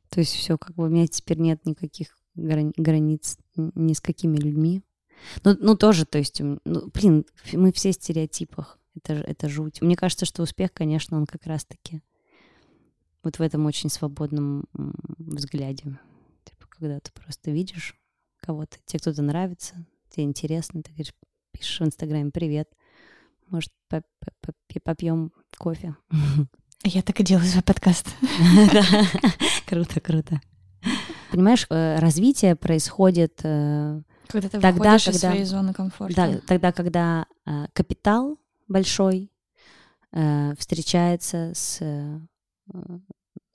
То 0.08 0.20
есть 0.20 0.32
все, 0.34 0.56
как 0.58 0.74
бы 0.76 0.84
у 0.84 0.88
меня 0.88 1.06
теперь 1.06 1.38
нет 1.38 1.64
никаких 1.66 2.16
грани- 2.36 2.72
границ 2.76 3.36
ни 3.56 3.92
с 3.92 4.00
какими 4.00 4.36
людьми. 4.36 4.82
Ну, 5.44 5.56
ну 5.60 5.76
тоже, 5.76 6.06
то 6.06 6.18
есть, 6.18 6.40
ну, 6.40 6.60
блин, 6.94 7.26
мы 7.52 7.72
все 7.72 7.90
в 7.90 7.94
стереотипах. 7.94 8.78
Это, 8.96 9.12
это 9.14 9.48
жуть. 9.48 9.82
Мне 9.82 9.94
кажется, 9.96 10.24
что 10.26 10.42
успех, 10.42 10.72
конечно, 10.72 11.16
он 11.16 11.26
как 11.26 11.46
раз-таки 11.46 12.02
вот 13.22 13.38
в 13.38 13.42
этом 13.42 13.66
очень 13.66 13.90
свободном 13.90 14.64
взгляде. 14.72 15.84
Типа, 16.44 16.66
когда 16.68 16.98
ты 17.00 17.12
просто 17.12 17.50
видишь 17.50 17.94
кого-то, 18.40 18.78
тебе 18.86 18.98
кто-то 18.98 19.22
нравится, 19.22 19.86
тебе 20.08 20.24
интересно, 20.24 20.82
ты 20.82 20.90
говоришь, 20.90 21.12
пишешь 21.52 21.80
в 21.80 21.84
Инстаграме 21.84 22.30
«Привет, 22.30 22.68
может, 23.48 23.72
попьем 24.84 25.32
кофе?» 25.58 25.96
Я 26.84 27.02
так 27.02 27.20
и 27.20 27.24
делаю 27.24 27.46
свой 27.46 27.62
подкаст. 27.62 28.06
Круто, 29.66 30.00
круто. 30.00 30.40
Понимаешь, 31.30 31.66
э, 31.68 31.98
развитие 31.98 32.56
происходит 32.56 33.40
э, 33.44 34.00
Когда 34.28 34.48
ты 34.48 34.58
Тогда, 34.60 34.72
выходишь 34.72 35.08
из 35.08 35.12
когда- 35.20 35.30
своей 35.30 35.44
зоны 35.44 35.74
комфорта. 35.74 36.14
да, 36.16 36.40
тогда, 36.46 36.72
когда 36.72 37.26
э, 37.46 37.66
капитал 37.72 38.38
большой 38.68 39.30
встречается 40.58 41.52
с, 41.54 41.78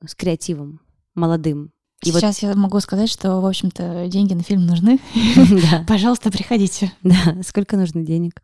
с 0.06 0.16
креативом 0.16 0.80
молодым. 1.14 1.74
И 2.04 2.12
вот- 2.12 2.20
Сейчас 2.22 2.40
я 2.44 2.54
могу 2.56 2.80
сказать, 2.82 3.10
что, 3.10 3.40
в 3.42 3.46
общем-то, 3.46 4.08
деньги 4.08 4.34
на 4.34 4.44
фильм 4.44 4.66
нужны. 4.66 5.00
Да, 5.72 5.84
Пожалуйста, 5.88 6.32
приходите. 6.32 6.92
да. 7.04 7.42
Сколько 7.44 7.78
нужно 7.78 8.04
денег? 8.04 8.42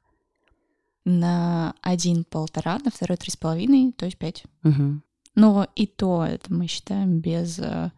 На 1.04 1.74
один 1.82 2.24
полтора, 2.24 2.78
на 2.84 2.92
второй 2.92 3.18
три 3.18 3.32
с 3.32 3.38
половиной, 3.38 3.92
то 3.92 4.06
есть 4.06 4.18
пять. 4.18 4.44
Мгм. 4.64 5.04
Но 5.36 5.68
и 5.76 5.88
то 5.88 6.24
это 6.26 6.54
мы 6.54 6.68
считаем 6.68 7.20
без 7.22 7.58
э, 7.60 7.92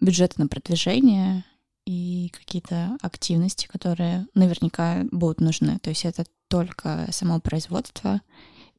бюджета 0.00 0.40
на 0.40 0.48
продвижение 0.48 1.44
и 1.84 2.32
какие-то 2.36 2.96
активности, 3.02 3.66
которые 3.68 4.26
наверняка 4.34 5.04
будут 5.12 5.40
нужны. 5.40 5.78
То 5.78 5.90
есть 5.90 6.04
это 6.04 6.24
только 6.48 7.06
само 7.12 7.38
производство 7.40 8.20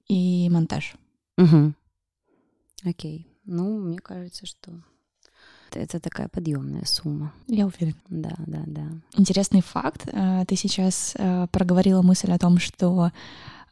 и 0.07 0.49
монтаж. 0.49 0.95
Мгм. 1.37 1.75
Окей. 2.83 3.27
Ну, 3.45 3.79
мне 3.79 3.99
кажется, 3.99 4.45
что 4.45 4.71
это- 5.76 5.99
такая 5.99 6.28
подъемная 6.30 6.86
сумма. 6.86 7.32
Я 7.47 7.65
уверена. 7.65 7.97
Да, 8.09 8.32
да, 8.45 8.59
да. 8.65 8.82
Интересный 9.18 9.61
факт. 9.61 10.07
э, 10.11 10.45
Ты 10.47 10.55
сейчас 10.55 11.13
э, 11.18 11.47
проговорила 11.51 12.01
мысль 12.01 12.32
о 12.32 12.38
том, 12.39 12.59
что 12.59 13.11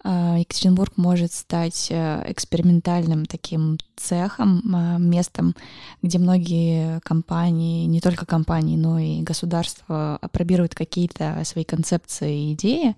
э, 0.03 0.35
Екатеринбург 0.39 0.97
может 0.97 1.31
стать 1.33 1.91
экспериментальным 1.91 3.25
таким 3.25 3.77
цехом, 3.95 4.61
местом, 4.99 5.55
где 6.03 6.19
многие 6.19 6.99
компании, 7.01 7.85
не 7.87 8.01
только 8.01 8.25
компании, 8.25 8.77
но 8.77 8.99
и 8.99 9.21
государства 9.21 10.17
опробируют 10.21 10.75
какие-то 10.75 11.41
свои 11.45 11.63
концепции 11.63 12.49
и 12.49 12.53
идеи. 12.53 12.95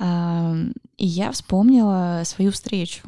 И 0.00 1.06
я 1.06 1.30
вспомнила 1.30 2.22
свою 2.24 2.50
встречу 2.50 3.02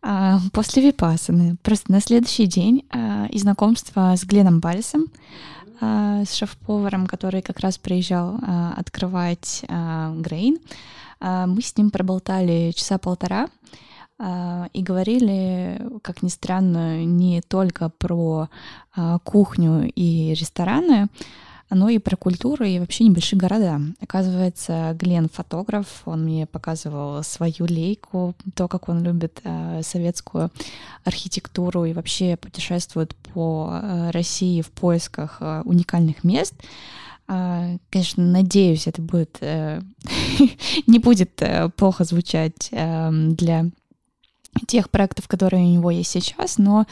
а, 0.00 0.38
после 0.52 0.82
Випасаны. 0.82 1.56
Просто 1.62 1.90
на 1.90 2.00
следующий 2.00 2.46
день 2.46 2.84
а, 2.90 3.26
и 3.26 3.38
знакомство 3.38 4.14
с 4.16 4.24
Гленом 4.24 4.60
Бальсом, 4.60 5.06
а, 5.80 6.24
с 6.24 6.32
шеф-поваром, 6.34 7.08
который 7.08 7.42
как 7.42 7.58
раз 7.60 7.78
приезжал 7.78 8.38
открывать 8.76 9.64
Грейн. 9.68 10.58
Мы 11.20 11.62
с 11.62 11.76
ним 11.76 11.90
проболтали 11.90 12.72
часа 12.76 12.98
полтора 12.98 13.48
и 14.20 14.82
говорили, 14.82 15.80
как 16.02 16.22
ни 16.22 16.28
странно, 16.28 17.04
не 17.04 17.40
только 17.40 17.88
про 17.88 18.48
кухню 19.24 19.90
и 19.94 20.34
рестораны, 20.34 21.08
но 21.70 21.88
и 21.88 21.98
про 21.98 22.16
культуру 22.16 22.64
и 22.64 22.78
вообще 22.78 23.04
небольшие 23.04 23.38
города. 23.38 23.80
Оказывается, 24.00 24.96
Глен 24.98 25.28
фотограф, 25.28 26.02
он 26.04 26.24
мне 26.24 26.46
показывал 26.46 27.22
свою 27.22 27.66
лейку, 27.66 28.34
то, 28.54 28.68
как 28.68 28.88
он 28.88 29.02
любит 29.02 29.40
а, 29.44 29.80
советскую 29.82 30.50
архитектуру 31.04 31.84
и 31.84 31.92
вообще 31.92 32.36
путешествует 32.36 33.14
по 33.32 33.70
а, 33.70 34.12
России 34.12 34.60
в 34.60 34.70
поисках 34.70 35.38
а, 35.40 35.62
уникальных 35.64 36.24
мест. 36.24 36.54
А, 37.28 37.76
Конечно, 37.90 38.24
надеюсь, 38.24 38.86
это 38.86 39.02
будет 39.02 39.38
э, 39.40 39.80
не 40.86 41.00
будет 41.00 41.42
э, 41.42 41.68
плохо 41.70 42.04
звучать 42.04 42.68
эм, 42.70 43.34
для 43.34 43.66
тех 44.66 44.90
проектов, 44.90 45.28
которые 45.28 45.64
у 45.64 45.68
него 45.68 45.90
есть 45.90 46.10
сейчас, 46.10 46.58
но 46.58 46.86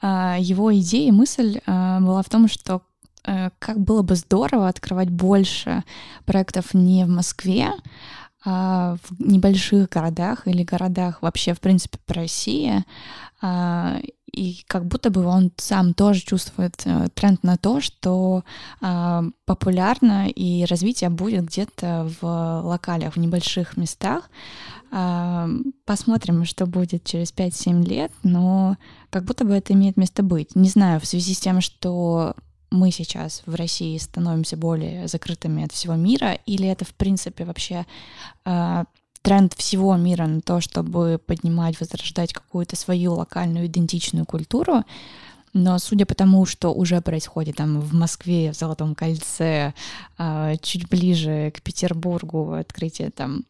а, 0.00 0.36
его 0.38 0.76
идея 0.78 1.08
и 1.08 1.12
мысль 1.12 1.60
а, 1.66 2.00
была 2.00 2.22
в 2.22 2.28
том, 2.28 2.48
что 2.48 2.74
э, 2.76 2.80
как 3.58 3.80
было 3.80 4.02
бы 4.02 4.14
здорово 4.14 4.68
открывать 4.68 5.10
больше 5.10 5.82
проектов 6.24 6.74
не 6.74 7.04
в 7.04 7.08
Москве, 7.08 7.72
а 8.48 8.96
в 9.02 9.20
небольших 9.20 9.88
городах 9.88 10.46
или 10.46 10.62
городах 10.62 11.20
вообще, 11.20 11.52
в 11.52 11.60
принципе, 11.60 11.98
по 12.06 12.14
России. 12.14 12.84
А, 13.42 13.98
И 14.32 14.62
как 14.68 14.86
будто 14.86 15.10
бы 15.10 15.24
он 15.24 15.50
сам 15.56 15.94
тоже 15.94 16.20
чувствует 16.20 16.80
э, 16.84 17.08
тренд 17.14 17.42
на 17.42 17.56
то, 17.56 17.80
что 17.80 18.44
а, 18.80 19.24
популярно 19.46 20.28
и 20.28 20.64
развитие 20.64 21.10
будет 21.10 21.46
где-то 21.46 22.08
в 22.20 22.60
локалях, 22.62 23.14
в 23.14 23.18
небольших 23.18 23.76
местах. 23.76 24.30
А, 24.92 25.48
Посмотрим, 25.84 26.44
что 26.44 26.66
будет 26.66 27.02
через 27.02 27.32
5-7 27.32 27.84
лет, 27.84 28.12
но 28.22 28.76
как 29.10 29.24
будто 29.24 29.44
бы 29.44 29.54
это 29.54 29.72
имеет 29.72 29.96
место 29.96 30.22
быть. 30.22 30.54
Не 30.54 30.68
знаю, 30.68 31.00
в 31.00 31.06
связи 31.06 31.34
с 31.34 31.40
тем, 31.40 31.60
что 31.60 32.34
мы 32.70 32.90
сейчас 32.90 33.42
в 33.46 33.54
России 33.54 33.96
становимся 33.98 34.56
более 34.56 35.08
закрытыми 35.08 35.64
от 35.64 35.72
всего 35.72 35.94
мира, 35.94 36.38
или 36.46 36.68
это, 36.68 36.84
в 36.84 36.94
принципе, 36.94 37.44
вообще 37.44 37.86
а, 38.44 38.84
тренд 39.22 39.54
всего 39.54 39.96
мира 39.96 40.26
на 40.26 40.40
то, 40.40 40.60
чтобы 40.60 41.20
поднимать, 41.24 41.80
возрождать 41.80 42.32
какую-то 42.32 42.76
свою 42.76 43.14
локальную 43.14 43.66
идентичную 43.66 44.26
культуру. 44.26 44.84
Но 45.52 45.78
судя 45.78 46.04
по 46.04 46.14
тому, 46.14 46.44
что 46.44 46.72
уже 46.74 47.00
происходит 47.00 47.56
там 47.56 47.80
в 47.80 47.94
Москве, 47.94 48.52
в 48.52 48.56
Золотом 48.56 48.94
кольце, 48.94 49.72
а, 50.18 50.54
чуть 50.58 50.88
ближе 50.88 51.50
к 51.50 51.62
Петербургу, 51.62 52.52
открытие 52.52 53.10
там 53.10 53.44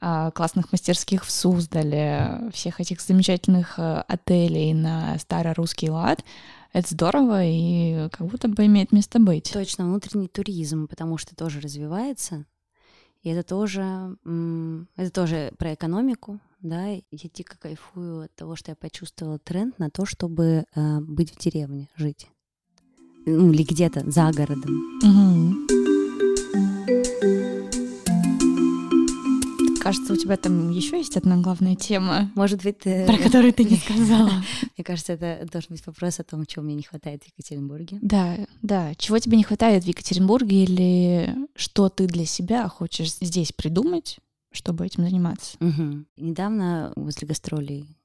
а, 0.00 0.30
классных 0.32 0.70
мастерских 0.70 1.24
в 1.24 1.30
Суздале, 1.30 2.50
всех 2.52 2.80
этих 2.80 3.00
замечательных 3.00 3.78
а, 3.78 4.04
отелей 4.06 4.74
на 4.74 5.18
старорусский 5.18 5.88
лад, 5.88 6.22
это 6.76 6.90
здорово 6.90 7.42
и 7.42 8.10
как 8.10 8.26
будто 8.26 8.48
бы 8.48 8.66
имеет 8.66 8.92
место 8.92 9.18
быть. 9.18 9.50
Точно, 9.50 9.86
внутренний 9.86 10.28
туризм, 10.28 10.88
потому 10.88 11.16
что 11.16 11.34
тоже 11.34 11.60
развивается. 11.60 12.44
И 13.22 13.30
это 13.30 13.42
тоже, 13.48 14.16
это 14.96 15.10
тоже 15.10 15.52
про 15.58 15.72
экономику, 15.72 16.38
да, 16.60 16.88
я 16.88 17.00
дико 17.10 17.56
кайфую 17.58 18.24
от 18.24 18.34
того, 18.34 18.56
что 18.56 18.72
я 18.72 18.76
почувствовала 18.76 19.38
тренд 19.38 19.78
на 19.78 19.88
то, 19.88 20.04
чтобы 20.04 20.66
э, 20.74 21.00
быть 21.00 21.32
в 21.32 21.38
деревне, 21.38 21.88
жить. 21.96 22.28
Ну, 23.24 23.50
или 23.52 23.64
где-то 23.64 24.08
за 24.10 24.30
городом. 24.32 25.00
Мгм. 25.02 25.95
Кажется, 29.86 30.12
у 30.12 30.16
тебя 30.16 30.36
там 30.36 30.70
еще 30.70 30.98
есть 30.98 31.16
одна 31.16 31.36
главная 31.36 31.76
тема, 31.76 32.30
Может 32.34 32.62
быть, 32.62 32.80
ты... 32.80 33.06
про 33.06 33.16
которую 33.18 33.52
ты 33.52 33.64
не 33.64 33.76
сказала. 33.76 34.32
Мне 34.76 34.84
кажется, 34.84 35.12
это 35.12 35.46
должен 35.50 35.68
быть 35.70 35.86
вопрос 35.86 36.20
о 36.20 36.24
том, 36.24 36.44
чего 36.46 36.64
мне 36.64 36.74
не 36.74 36.82
хватает 36.82 37.22
в 37.22 37.26
Екатеринбурге. 37.28 37.98
Да, 38.02 38.36
да. 38.62 38.94
Чего 38.96 39.18
тебе 39.18 39.36
не 39.36 39.44
хватает 39.44 39.84
в 39.84 39.86
Екатеринбурге 39.86 40.64
или 40.64 41.36
что 41.54 41.88
ты 41.88 42.06
для 42.06 42.26
себя 42.26 42.68
хочешь 42.68 43.12
здесь 43.12 43.52
придумать, 43.52 44.18
чтобы 44.52 44.86
этим 44.86 45.04
заниматься? 45.04 45.56
Мгм. 45.60 46.06
Недавно 46.16 46.92
возле 46.96 47.28
гастролей 47.28 47.96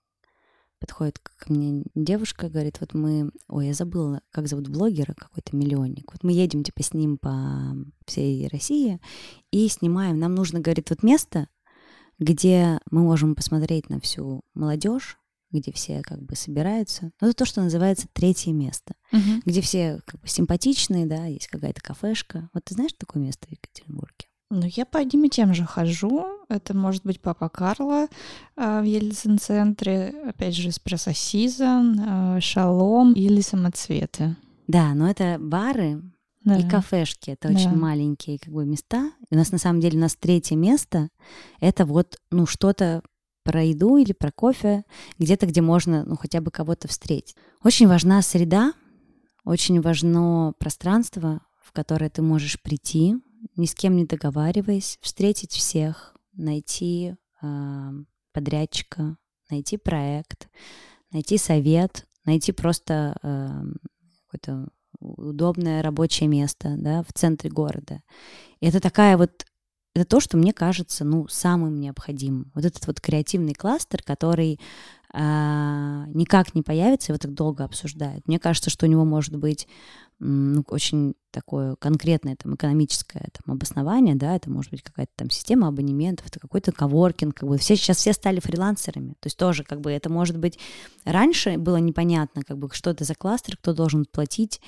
подходит 0.82 1.20
ко 1.20 1.54
мне 1.54 1.84
девушка 1.94 2.50
говорит, 2.50 2.78
вот 2.80 2.94
мы... 2.94 3.32
Ой, 3.48 3.68
я 3.68 3.74
забыла, 3.74 4.22
как 4.32 4.48
зовут 4.48 4.68
блогера, 4.68 5.14
какой-то 5.14 5.56
миллионник. 5.56 6.12
Вот 6.12 6.24
мы 6.24 6.34
едем, 6.34 6.64
типа, 6.64 6.84
с 6.84 6.94
ним 6.94 7.18
по 7.18 7.76
всей 8.06 8.48
России 8.48 9.00
и 9.52 9.68
снимаем. 9.68 10.20
Нам 10.20 10.34
нужно, 10.34 10.60
говорит, 10.60 10.90
вот 10.90 11.04
место, 11.04 11.48
где 12.22 12.80
мы 12.92 13.02
можем 13.02 13.36
посмотреть 13.36 13.90
на 13.90 14.00
всю 14.00 14.42
молодежь, 14.54 15.18
где 15.50 15.74
все 15.74 16.02
как 16.02 16.22
бы 16.22 16.36
собираются. 16.36 17.12
Ну, 17.20 17.28
это 17.28 17.34
то, 17.34 17.46
что 17.46 17.62
называется 17.62 18.08
третье 18.14 18.54
место, 18.54 18.94
где 19.44 19.60
все 19.60 20.00
как 20.06 20.22
бы 20.22 20.28
симпатичные, 20.28 21.08
да, 21.08 21.26
есть 21.26 21.48
какая-то 21.48 21.82
кафешка. 21.82 22.50
Вот 22.54 22.64
ты 22.64 22.76
знаешь 22.76 22.94
такое 22.98 23.22
место 23.22 23.48
в 23.48 23.52
Екатеринбурге? 23.52 24.28
Ну, 24.52 24.66
я 24.66 24.86
по 24.86 25.00
одним 25.00 25.24
и 25.24 25.30
тем 25.30 25.54
же 25.54 25.66
хожу. 25.66 26.26
Это 26.50 26.76
может 26.76 27.04
быть 27.06 27.22
Папа 27.22 27.48
Карло 27.50 28.08
э, 28.58 28.82
в 28.82 28.84
Ельцин-центре, 28.84 30.14
опять 30.28 30.56
же, 30.56 30.70
Эспрессо 30.70 31.14
Сизон, 31.14 32.00
э, 32.00 32.42
Шалом 32.42 33.14
или 33.14 33.40
Самоцветы. 33.40 34.36
Да, 34.68 34.94
но 34.94 35.10
это 35.10 35.38
бары 35.40 36.02
Да. 36.44 36.58
и 36.58 36.68
кафешки. 36.68 37.32
Это 37.32 37.50
Да. 37.50 37.54
очень 37.54 37.76
маленькие 37.76 38.40
как 38.40 38.54
бы 38.54 38.66
места. 38.66 39.12
И 39.30 39.36
у 39.36 39.38
нас 39.38 39.52
на 39.52 39.58
самом 39.58 39.80
деле 39.80 39.98
у 39.98 40.02
нас 40.02 40.16
третье 40.16 40.56
место— 40.56 41.10
это 41.60 41.86
вот 41.86 42.18
ну 42.32 42.46
что-то 42.46 43.04
про 43.44 43.64
еду 43.64 43.98
или 43.98 44.14
про 44.14 44.32
кофе, 44.32 44.84
где-то, 45.18 45.46
где 45.48 45.62
можно 45.62 46.04
ну 46.06 46.16
хотя 46.16 46.42
бы 46.42 46.52
кого-то 46.52 46.88
встретить. 46.88 47.36
Очень 47.64 47.88
важна 47.88 48.22
среда, 48.22 48.74
очень 49.46 49.82
важно 49.82 50.54
пространство, 50.60 51.42
в 51.64 51.72
которое 51.72 52.10
ты 52.10 52.22
можешь 52.22 52.62
прийти, 52.62 53.16
ни 53.56 53.66
с 53.66 53.74
кем 53.74 53.96
не 53.96 54.06
договариваясь, 54.06 54.98
встретить 55.02 55.52
всех, 55.52 56.16
найти 56.34 57.16
а, 57.42 57.92
подрядчика, 58.34 59.18
найти 59.50 59.78
проект, 59.78 60.50
найти 61.12 61.38
совет, 61.38 62.08
найти 62.26 62.52
просто 62.52 63.18
а, 63.24 63.64
какое-то 64.26 64.70
удобное 65.02 65.82
рабочее 65.82 66.30
место 66.30 66.76
да, 66.78 67.04
в 67.04 67.12
центре 67.14 67.50
города. 67.50 68.02
И 68.60 68.68
это 68.68 68.80
такая 68.80 69.18
вот 69.18 69.46
это 69.94 70.06
то, 70.06 70.20
что 70.22 70.38
мне 70.38 70.54
кажется, 70.54 71.04
ну, 71.04 71.28
самым 71.28 71.80
необходимым. 71.80 72.50
Вот 72.56 72.64
этот 72.64 72.88
вот 72.88 73.02
креативный 73.02 73.54
кластер, 73.54 74.02
который 74.04 74.58
а, 75.14 76.06
никак 76.14 76.56
не 76.56 76.62
появится, 76.62 77.12
его 77.12 77.20
так 77.20 77.34
долго 77.34 77.66
обсуждают. 77.66 78.26
Мне 78.28 78.40
кажется, 78.40 78.70
что 78.70 78.86
у 78.86 78.90
него 78.90 79.04
может 79.04 79.36
быть 79.36 79.68
ну, 80.24 80.64
очень 80.68 81.16
такое 81.32 81.76
конкретное 81.78 82.36
там, 82.36 82.54
экономическое 82.54 83.28
там, 83.34 83.56
обоснование, 83.56 84.14
да, 84.14 84.36
это 84.36 84.52
может 84.52 84.70
быть 84.70 84.84
какая-то 84.84 85.12
там 85.16 85.30
система 85.32 85.68
абонементов, 85.68 86.28
это 86.28 86.40
какой-то 86.40 86.72
коворкинг, 86.72 87.36
как 87.36 87.50
бы 87.50 87.58
все 87.58 87.76
сейчас 87.76 87.98
все 87.98 88.14
стали 88.14 88.40
фрилансерами, 88.40 89.14
то 89.20 89.28
есть 89.28 89.38
тоже 89.38 89.64
как 89.64 89.82
бы 89.82 89.92
это 89.92 90.12
может 90.12 90.38
быть 90.38 90.60
раньше 91.06 91.58
было 91.58 91.78
непонятно, 91.78 92.44
как 92.44 92.60
бы 92.60 92.70
что 92.72 92.92
это 92.92 93.04
за 93.04 93.16
кластер, 93.16 93.58
кто 93.58 93.74
должен 93.74 94.06
платить 94.06 94.62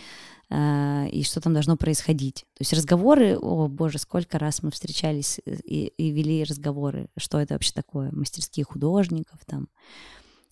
э, 0.50 1.08
и 1.10 1.24
что 1.24 1.40
там 1.40 1.54
должно 1.54 1.78
происходить. 1.78 2.46
То 2.56 2.62
есть 2.62 2.74
разговоры, 2.74 3.38
о 3.38 3.68
боже, 3.68 4.00
сколько 4.00 4.40
раз 4.40 4.64
мы 4.64 4.72
встречались 4.72 5.40
э, 5.46 5.56
и, 5.66 5.86
и 5.86 6.10
вели 6.10 6.44
разговоры, 6.44 7.10
что 7.16 7.40
это 7.40 7.54
вообще 7.54 7.74
такое, 7.74 8.12
мастерские 8.12 8.66
художников 8.66 9.40
там 9.46 9.68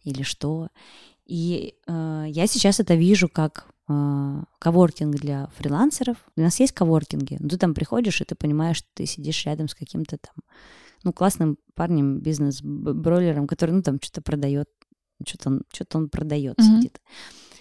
или 0.03 0.21
что. 0.21 0.69
И 1.25 1.73
э, 1.87 2.25
я 2.27 2.45
сейчас 2.45 2.79
это 2.79 2.93
вижу 2.93 3.29
как 3.29 3.71
коворкинг 4.59 5.15
для 5.15 5.47
фрилансеров. 5.57 6.17
У 6.35 6.41
нас 6.41 6.59
есть 6.59 6.73
коворкинги, 6.73 7.37
но 7.39 7.49
ты 7.49 7.57
там 7.57 7.73
приходишь, 7.73 8.21
и 8.21 8.25
ты 8.25 8.35
понимаешь, 8.35 8.77
что 8.77 8.87
ты 8.93 9.05
сидишь 9.05 9.45
рядом 9.45 9.67
с 9.67 9.75
каким-то 9.75 10.17
там, 10.17 10.35
ну, 11.03 11.13
классным 11.13 11.57
парнем, 11.75 12.19
бизнес-бройлером, 12.19 13.47
который, 13.47 13.71
ну, 13.71 13.81
там, 13.81 13.99
что-то 14.01 14.21
продает, 14.21 14.69
что-то 15.25 15.49
он, 15.49 15.61
что-то 15.73 15.97
он 15.97 16.09
продает, 16.09 16.57
Мгм. 16.59 16.77
сидит. 16.81 16.99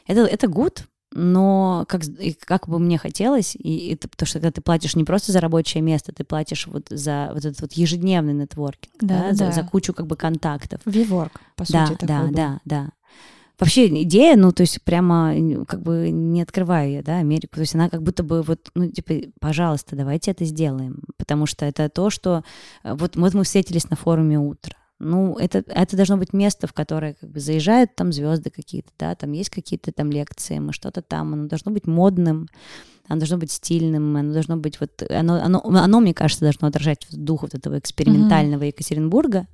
Это, 0.06 0.20
это 0.22 0.46
good, 0.46 0.82
но 1.12 1.84
как, 1.88 2.04
и 2.04 2.32
как 2.32 2.68
бы 2.68 2.78
мне 2.78 2.96
хотелось, 2.98 3.56
и 3.56 3.88
это 3.92 4.08
потому 4.08 4.26
что 4.26 4.38
когда 4.38 4.52
ты 4.52 4.60
платишь 4.60 4.94
не 4.96 5.04
просто 5.04 5.32
за 5.32 5.40
рабочее 5.40 5.82
место, 5.82 6.12
ты 6.12 6.24
платишь 6.24 6.66
вот 6.68 6.86
за 6.90 7.30
вот 7.34 7.44
этот 7.44 7.60
вот 7.62 7.72
ежедневный 7.72 8.32
нетворкинг, 8.34 8.94
Да, 9.00 9.28
да, 9.28 9.34
за, 9.34 9.44
да. 9.46 9.52
за 9.52 9.62
кучу 9.64 9.92
как 9.92 10.06
бы 10.06 10.16
контактов. 10.16 10.80
Виворк, 10.84 11.40
по 11.56 11.64
Да, 11.70 11.86
сути, 11.86 11.98
такой 11.98 12.08
да, 12.08 12.22
был. 12.26 12.32
да, 12.34 12.60
да. 12.64 12.90
Вообще 13.60 14.02
идея, 14.02 14.36
ну, 14.36 14.52
то 14.52 14.62
есть 14.62 14.82
прямо 14.82 15.34
как 15.66 15.82
бы 15.82 16.10
не 16.10 16.40
открываю 16.40 16.90
я, 16.90 17.02
да, 17.02 17.18
Америку. 17.18 17.56
То 17.56 17.60
есть 17.60 17.74
она 17.74 17.90
как 17.90 18.02
будто 18.02 18.22
бы 18.22 18.42
вот, 18.42 18.70
ну, 18.74 18.90
типа, 18.90 19.30
пожалуйста, 19.38 19.96
давайте 19.96 20.30
это 20.30 20.46
сделаем. 20.46 21.02
Потому 21.18 21.44
что 21.44 21.66
это 21.66 21.90
то, 21.90 22.08
что... 22.08 22.42
э, 22.82 22.94
Вот, 22.94 23.16
вот 23.16 23.34
мы 23.34 23.44
встретились 23.44 23.90
на 23.90 23.96
форуме 23.96 24.38
«Утро». 24.38 24.74
Ну, 24.98 25.36
это, 25.38 25.64
это 25.66 25.96
должно 25.96 26.18
быть 26.18 26.34
место, 26.34 26.66
в 26.66 26.74
которое 26.74 27.14
как 27.14 27.30
бы 27.30 27.40
заезжают 27.40 27.94
там 27.96 28.12
звезды 28.12 28.50
какие-то, 28.50 28.90
да, 28.98 29.14
там 29.14 29.32
есть 29.32 29.48
какие-то 29.48 29.92
там 29.92 30.10
лекции, 30.10 30.58
мы 30.58 30.74
что-то 30.74 31.00
там, 31.00 31.32
оно 31.32 31.48
должно 31.48 31.72
быть 31.72 31.86
модным, 31.86 32.48
оно 33.08 33.18
должно 33.18 33.38
быть 33.38 33.50
стильным, 33.50 34.14
оно 34.16 34.32
должно 34.32 34.58
быть 34.58 34.78
вот, 34.78 35.02
оно, 35.10 35.42
оно, 35.42 35.62
оно 35.64 36.00
мне 36.00 36.12
кажется, 36.12 36.44
должно 36.44 36.68
отражать 36.68 37.06
дух 37.10 37.42
вот 37.42 37.54
этого 37.54 37.78
экспериментального 37.78 38.64
Екатеринбурга, 38.64 39.46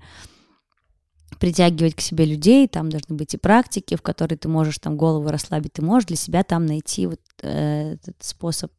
притягивать 1.38 1.94
к 1.94 2.00
себе 2.00 2.24
людей, 2.24 2.68
там 2.68 2.90
должны 2.90 3.14
быть 3.14 3.34
и 3.34 3.38
практики, 3.38 3.96
в 3.96 4.02
которые 4.02 4.38
ты 4.38 4.48
можешь 4.48 4.78
там 4.78 4.96
голову 4.96 5.28
расслабить, 5.28 5.74
ты 5.74 5.82
можешь 5.82 6.06
для 6.06 6.16
себя 6.16 6.42
там 6.42 6.66
найти 6.66 7.06
вот 7.06 7.20
э, 7.42 7.94
этот 7.94 8.16
способ 8.20 8.72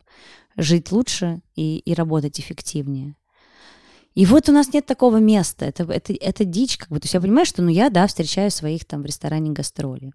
жить 0.55 0.91
лучше 0.91 1.41
и, 1.55 1.77
и 1.79 1.93
работать 1.93 2.39
эффективнее. 2.39 3.15
И 4.15 4.25
вот 4.25 4.49
у 4.49 4.51
нас 4.51 4.73
нет 4.73 4.85
такого 4.85 5.17
места, 5.17 5.65
это, 5.65 5.83
это, 5.83 6.13
это 6.13 6.43
дичь, 6.43 6.77
как 6.77 6.89
бы, 6.89 6.99
то 6.99 7.05
есть 7.05 7.13
я 7.13 7.21
понимаю, 7.21 7.45
что, 7.45 7.61
ну, 7.61 7.69
я, 7.69 7.89
да, 7.89 8.07
встречаю 8.07 8.49
своих 8.49 8.85
там 8.85 9.03
в 9.03 9.05
ресторане 9.05 9.51
гастроли. 9.51 10.13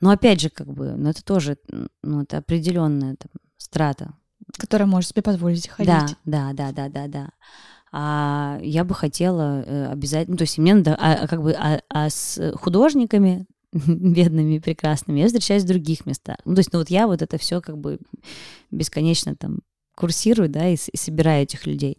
Но 0.00 0.10
опять 0.10 0.40
же, 0.40 0.50
как 0.50 0.66
бы, 0.72 0.94
ну, 0.96 1.10
это 1.10 1.24
тоже, 1.24 1.58
ну, 2.02 2.22
это 2.22 2.38
определенная 2.38 3.16
там 3.16 3.30
страта 3.56 4.14
Которая 4.56 4.88
может 4.88 5.10
себе 5.10 5.22
позволить 5.22 5.68
ходить. 5.68 6.16
да, 6.24 6.52
да, 6.52 6.72
да, 6.72 6.72
да, 6.72 6.88
да, 6.88 7.08
да. 7.08 7.30
А 7.92 8.58
я 8.62 8.84
бы 8.84 8.94
хотела 8.94 9.62
э, 9.62 9.92
обязательно, 9.92 10.34
ну, 10.34 10.36
то 10.38 10.42
есть 10.42 10.58
мне 10.58 10.74
надо, 10.74 10.94
а, 10.98 11.26
как 11.26 11.42
бы, 11.42 11.52
а, 11.52 11.80
а 11.88 12.10
с 12.10 12.52
художниками 12.56 13.46
бедными 13.72 14.58
прекрасными 14.58 15.20
я 15.20 15.26
встречаюсь 15.26 15.64
в 15.64 15.68
других 15.68 16.06
местах. 16.06 16.36
Ну, 16.44 16.54
то 16.54 16.60
есть, 16.60 16.72
ну, 16.72 16.80
вот 16.80 16.90
я 16.90 17.06
вот 17.06 17.22
это 17.22 17.38
все 17.38 17.60
как 17.60 17.78
бы 17.78 17.98
бесконечно 18.70 19.34
там 19.36 19.60
курсирую, 19.96 20.48
да, 20.48 20.68
и, 20.68 20.74
и 20.74 20.96
собираю 20.96 21.42
этих 21.42 21.66
людей. 21.66 21.98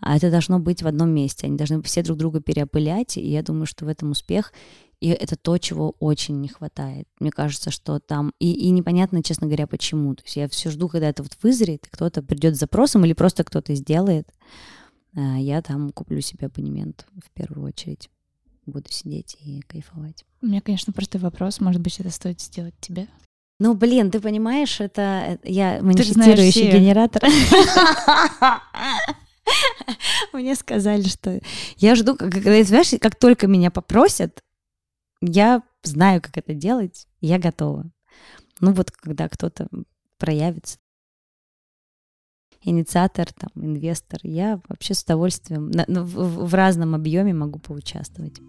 А 0.00 0.16
это 0.16 0.30
должно 0.30 0.60
быть 0.60 0.82
в 0.82 0.86
одном 0.86 1.10
месте. 1.10 1.46
Они 1.46 1.56
должны 1.56 1.82
все 1.82 2.02
друг 2.02 2.16
друга 2.16 2.40
переопылять, 2.40 3.16
и 3.16 3.28
я 3.28 3.42
думаю, 3.42 3.66
что 3.66 3.84
в 3.84 3.88
этом 3.88 4.12
успех. 4.12 4.52
И 5.00 5.08
это 5.08 5.36
то, 5.36 5.56
чего 5.58 5.96
очень 5.98 6.40
не 6.40 6.48
хватает. 6.48 7.08
Мне 7.18 7.30
кажется, 7.30 7.70
что 7.70 7.98
там... 8.00 8.32
И, 8.38 8.52
и 8.52 8.70
непонятно, 8.70 9.22
честно 9.22 9.46
говоря, 9.46 9.66
почему. 9.66 10.14
То 10.14 10.22
есть 10.24 10.36
я 10.36 10.48
все 10.48 10.70
жду, 10.70 10.88
когда 10.88 11.08
это 11.08 11.22
вот 11.22 11.36
вызрет, 11.42 11.86
и 11.86 11.90
кто-то 11.90 12.22
придет 12.22 12.54
с 12.54 12.60
запросом, 12.60 13.04
или 13.04 13.14
просто 13.14 13.42
кто-то 13.42 13.74
сделает. 13.74 14.28
А 15.16 15.38
Я 15.38 15.60
там 15.62 15.90
куплю 15.90 16.20
себе 16.20 16.46
абонемент 16.46 17.06
в 17.24 17.30
первую 17.32 17.66
очередь. 17.66 18.08
Буду 18.66 18.92
сидеть 18.92 19.36
и 19.40 19.60
кайфовать. 19.62 20.24
У 20.42 20.46
меня, 20.46 20.60
конечно, 20.60 20.92
простой 20.92 21.20
вопрос. 21.20 21.60
Может 21.60 21.80
быть, 21.80 21.98
это 21.98 22.10
стоит 22.10 22.40
сделать 22.40 22.74
тебе? 22.80 23.08
Ну, 23.58 23.74
блин, 23.74 24.10
ты 24.10 24.20
понимаешь, 24.20 24.80
это 24.80 25.24
это- 25.26 25.48
я 25.48 25.82
манифестирующий 25.82 26.70
генератор. 26.78 27.22
Мне 30.32 30.54
сказали, 30.54 31.02
что 31.02 31.40
я 31.76 31.94
жду, 31.94 32.16
когда, 32.16 32.62
знаешь, 32.62 32.92
как 33.00 33.16
только 33.16 33.46
меня 33.46 33.70
попросят, 33.70 34.40
я 35.20 35.62
знаю, 35.82 36.22
как 36.22 36.38
это 36.38 36.54
делать, 36.54 37.06
я 37.20 37.38
готова. 37.38 37.90
Ну 38.60 38.72
вот, 38.72 38.90
когда 38.90 39.28
кто-то 39.28 39.68
проявится, 40.18 40.78
инициатор, 42.62 43.32
там, 43.32 43.50
инвестор, 43.54 44.20
я 44.22 44.60
вообще 44.68 44.94
с 44.94 45.02
удовольствием 45.02 45.70
на- 45.70 45.84
ну, 45.88 46.04
в, 46.04 46.14
в- 46.14 46.48
в 46.48 46.54
разном 46.54 46.94
объеме 46.94 47.32
могу 47.34 47.58
поучаствовать. 47.58 48.40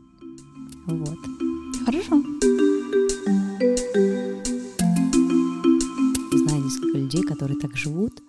Вот. 0.87 1.17
Хорошо. 1.85 2.21
знаю 6.37 6.63
несколько 6.63 6.97
людей, 6.97 7.23
которые 7.23 7.59
так 7.59 7.75
живут. 7.75 8.21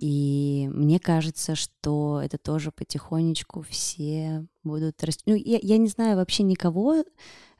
И 0.00 0.68
мне 0.74 0.98
кажется, 0.98 1.54
что 1.54 2.20
это 2.22 2.36
тоже 2.36 2.72
потихонечку 2.72 3.64
все 3.68 4.44
будут 4.64 5.02
расти. 5.04 5.22
Ну, 5.26 5.34
я, 5.36 5.58
я 5.62 5.78
не 5.78 5.86
знаю 5.88 6.16
вообще 6.16 6.42
никого. 6.42 7.04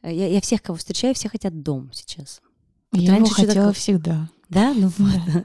Я, 0.03 0.27
я 0.29 0.41
всех, 0.41 0.61
кого 0.63 0.77
встречаю, 0.77 1.15
все 1.15 1.29
хотят 1.29 1.63
дом 1.63 1.91
сейчас. 1.93 2.41
Вот 2.91 3.01
Я 3.01 3.17
его 3.17 3.27
хотела 3.27 3.69
как- 3.69 3.77
всегда. 3.77 4.29
Да, 4.49 4.75
ну 4.75 4.91
вот. 4.99 5.45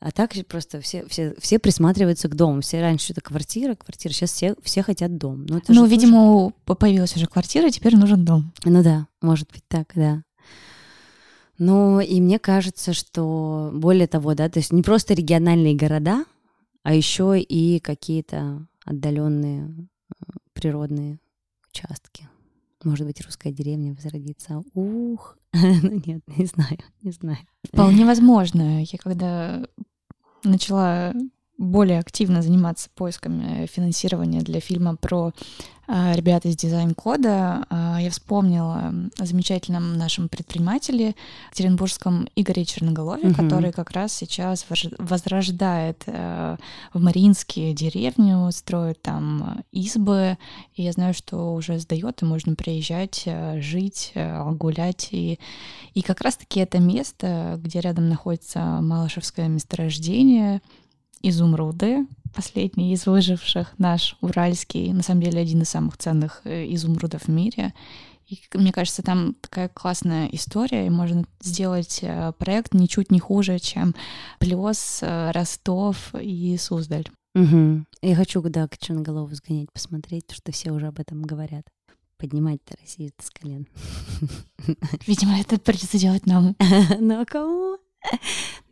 А 0.00 0.12
так 0.12 0.32
просто 0.46 0.80
все, 0.80 1.04
все, 1.08 1.34
все 1.40 1.58
присматриваются 1.58 2.28
к 2.28 2.36
дому. 2.36 2.60
Все 2.60 2.80
раньше 2.80 3.06
что-то 3.06 3.20
квартира, 3.20 3.74
квартира. 3.74 4.12
Сейчас 4.12 4.30
все, 4.32 4.54
все 4.62 4.82
хотят 4.84 5.16
дом. 5.18 5.44
Ну, 5.48 5.56
это 5.58 5.72
же 5.72 5.78
Ну, 5.80 5.86
тоже- 5.86 5.90
видимо, 5.96 6.32
у- 6.32 6.50
появилась 6.76 7.16
уже 7.16 7.26
квартира, 7.26 7.68
теперь 7.70 7.96
нужен 7.96 8.24
дом. 8.24 8.52
Ну 8.64 8.82
да, 8.84 9.08
может 9.20 9.50
быть 9.50 9.64
так, 9.66 9.90
да. 9.96 10.22
Ну, 11.58 11.98
и 11.98 12.20
мне 12.20 12.38
кажется, 12.38 12.92
что 12.92 13.70
более 13.74 14.06
того, 14.06 14.34
да, 14.34 14.48
то 14.48 14.60
есть 14.60 14.72
не 14.72 14.82
просто 14.82 15.14
региональные 15.14 15.74
города, 15.74 16.24
а 16.84 16.94
еще 16.94 17.40
и 17.40 17.80
какие-то 17.80 18.64
отдаленные 18.84 19.88
природные 20.52 21.18
участки. 21.68 22.28
Может 22.84 23.06
быть, 23.06 23.20
русская 23.22 23.52
деревня 23.52 23.94
возродится. 23.94 24.62
Ух, 24.74 25.36
ну 25.52 26.02
нет, 26.06 26.22
не 26.26 26.46
знаю, 26.46 26.78
не 27.02 27.10
знаю. 27.10 27.38
Вполне 27.64 28.04
возможно. 28.04 28.82
Я 28.82 28.98
когда 28.98 29.66
начала 30.44 31.12
более 31.58 31.98
активно 31.98 32.40
заниматься 32.40 32.88
поисками 32.94 33.66
финансирования 33.66 34.40
для 34.40 34.60
фильма 34.60 34.96
про 34.96 35.32
а, 35.90 36.12
ребят 36.14 36.44
из 36.44 36.54
дизайн-кода, 36.54 37.64
а, 37.70 37.98
я 37.98 38.10
вспомнила 38.10 38.92
о 39.18 39.24
замечательном 39.24 39.96
нашем 39.96 40.28
предпринимателе 40.28 41.14
Екатеринбургском 41.46 42.28
Игоре 42.36 42.66
Черноголове, 42.66 43.30
угу. 43.30 43.42
который 43.42 43.72
как 43.72 43.92
раз 43.92 44.12
сейчас 44.12 44.66
возрождает 44.98 46.02
э, 46.04 46.58
в 46.92 47.00
Мариинске 47.00 47.72
деревню, 47.72 48.52
строит 48.52 49.00
там 49.00 49.64
избы, 49.72 50.36
и 50.74 50.82
я 50.82 50.92
знаю, 50.92 51.14
что 51.14 51.54
уже 51.54 51.78
сдает, 51.78 52.20
и 52.20 52.26
можно 52.26 52.54
приезжать, 52.54 53.22
э, 53.24 53.58
жить, 53.62 54.12
э, 54.14 54.44
гулять, 54.52 55.08
и, 55.12 55.38
и 55.94 56.02
как 56.02 56.20
раз-таки 56.20 56.60
это 56.60 56.80
место, 56.80 57.58
где 57.64 57.80
рядом 57.80 58.10
находится 58.10 58.60
Малышевское 58.82 59.48
месторождение, 59.48 60.60
изумруды, 61.22 62.06
последний 62.34 62.92
из 62.92 63.06
выживших, 63.06 63.74
наш 63.78 64.16
уральский, 64.20 64.92
на 64.92 65.02
самом 65.02 65.22
деле 65.22 65.40
один 65.40 65.62
из 65.62 65.68
самых 65.68 65.96
ценных 65.96 66.42
э, 66.44 66.72
изумрудов 66.72 67.24
в 67.24 67.28
мире. 67.28 67.74
И 68.28 68.38
мне 68.54 68.72
кажется, 68.72 69.02
там 69.02 69.34
такая 69.40 69.68
классная 69.68 70.28
история, 70.32 70.86
и 70.86 70.90
можно 70.90 71.24
сделать 71.40 72.00
э, 72.02 72.32
проект 72.38 72.74
ничуть 72.74 73.10
не 73.10 73.20
хуже, 73.20 73.58
чем 73.58 73.94
Плес, 74.38 75.00
э, 75.02 75.30
Ростов 75.30 76.14
и 76.14 76.56
Суздаль. 76.58 77.08
Угу. 77.34 77.84
Я 78.02 78.16
хочу, 78.16 78.42
да, 78.42 78.68
к 78.68 78.76
Черноголову 78.78 79.34
сгонять, 79.34 79.72
посмотреть, 79.72 80.30
что 80.30 80.52
все 80.52 80.72
уже 80.72 80.88
об 80.88 81.00
этом 81.00 81.22
говорят. 81.22 81.64
Поднимать-то 82.18 82.76
Россию 82.80 83.12
с 83.20 83.30
колен. 83.30 83.68
Видимо, 85.06 85.38
это 85.40 85.58
придется 85.58 85.98
делать 85.98 86.26
нам. 86.26 86.56
Ну 87.00 87.20
а 87.20 87.24
кому? 87.24 87.78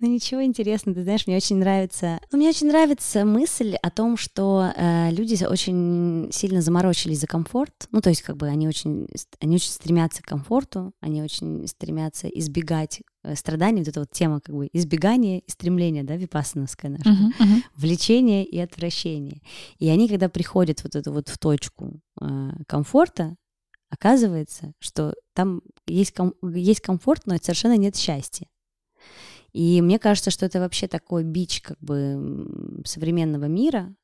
Ну 0.01 0.09
ничего 0.09 0.45
интересного, 0.45 0.97
ты 0.97 1.05
знаешь, 1.05 1.27
мне 1.27 1.37
очень 1.37 1.57
нравится. 1.57 2.21
Ну, 2.31 2.39
мне 2.39 2.51
очень 2.51 2.69
нравится 2.69 3.25
мысль 3.25 3.77
о 3.77 3.91
том, 3.91 4.19
что 4.19 4.71
э, 4.77 5.11
люди 5.11 5.43
очень 5.45 6.29
сильно 6.33 6.61
заморочились 6.61 7.21
за 7.21 7.27
комфорт. 7.27 7.73
Ну, 7.93 8.03
то 8.03 8.11
есть, 8.11 8.21
как 8.21 8.37
бы 8.37 8.47
они 8.47 8.69
очень, 8.69 9.09
они 9.41 9.55
очень 9.55 9.71
стремятся 9.71 10.23
к 10.23 10.27
комфорту, 10.27 10.93
они 11.01 11.23
очень 11.23 11.67
стремятся 11.67 12.29
избегать 12.29 13.01
э, 13.25 13.35
страданий. 13.37 13.81
Вот 13.81 13.89
эта 13.89 14.01
вот 14.01 14.11
тема 14.11 14.41
как 14.41 14.55
бы 14.55 14.69
избегания 14.73 15.39
и 15.39 15.51
стремления, 15.51 16.05
да, 16.05 16.17
випассановская 16.17 16.91
наша, 16.91 17.09
uh-huh, 17.09 17.33
uh-huh. 17.41 17.63
влечение 17.75 18.45
и 18.45 18.59
отвращение. 18.59 19.41
И 19.79 19.89
они, 19.89 20.09
когда 20.09 20.29
приходят 20.29 20.83
вот 20.85 20.95
эту 20.95 21.11
вот 21.13 21.29
в 21.29 21.39
точку 21.39 22.01
э, 22.21 22.51
комфорта, 22.67 23.35
оказывается, 23.89 24.73
что 24.79 25.15
там 25.33 25.63
есть, 25.87 26.13
ком- 26.13 26.35
есть 26.43 26.81
комфорт, 26.81 27.23
но 27.27 27.37
совершенно 27.41 27.77
нет 27.79 27.97
счастья. 27.97 28.47
И 29.53 29.81
мне 29.81 29.99
кажется, 29.99 30.31
что 30.31 30.45
это 30.45 30.61
вообще 30.61 30.87
такой 30.87 31.25
бич 31.25 31.63
как 31.63 31.79
бы 31.81 32.83
современного 32.85 33.47
мира, 33.47 33.95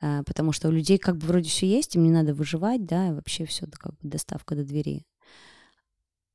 а, 0.00 0.22
потому 0.24 0.52
что 0.52 0.68
у 0.68 0.70
людей 0.70 0.98
как 0.98 1.16
бы 1.16 1.26
вроде 1.26 1.48
все 1.48 1.66
есть, 1.66 1.96
им 1.96 2.04
не 2.04 2.10
надо 2.10 2.34
выживать, 2.34 2.84
да, 2.86 3.08
и 3.08 3.12
вообще 3.12 3.46
все 3.46 3.66
как 3.66 3.92
бы 3.92 4.08
доставка 4.08 4.54
до 4.54 4.64
двери. 4.64 5.06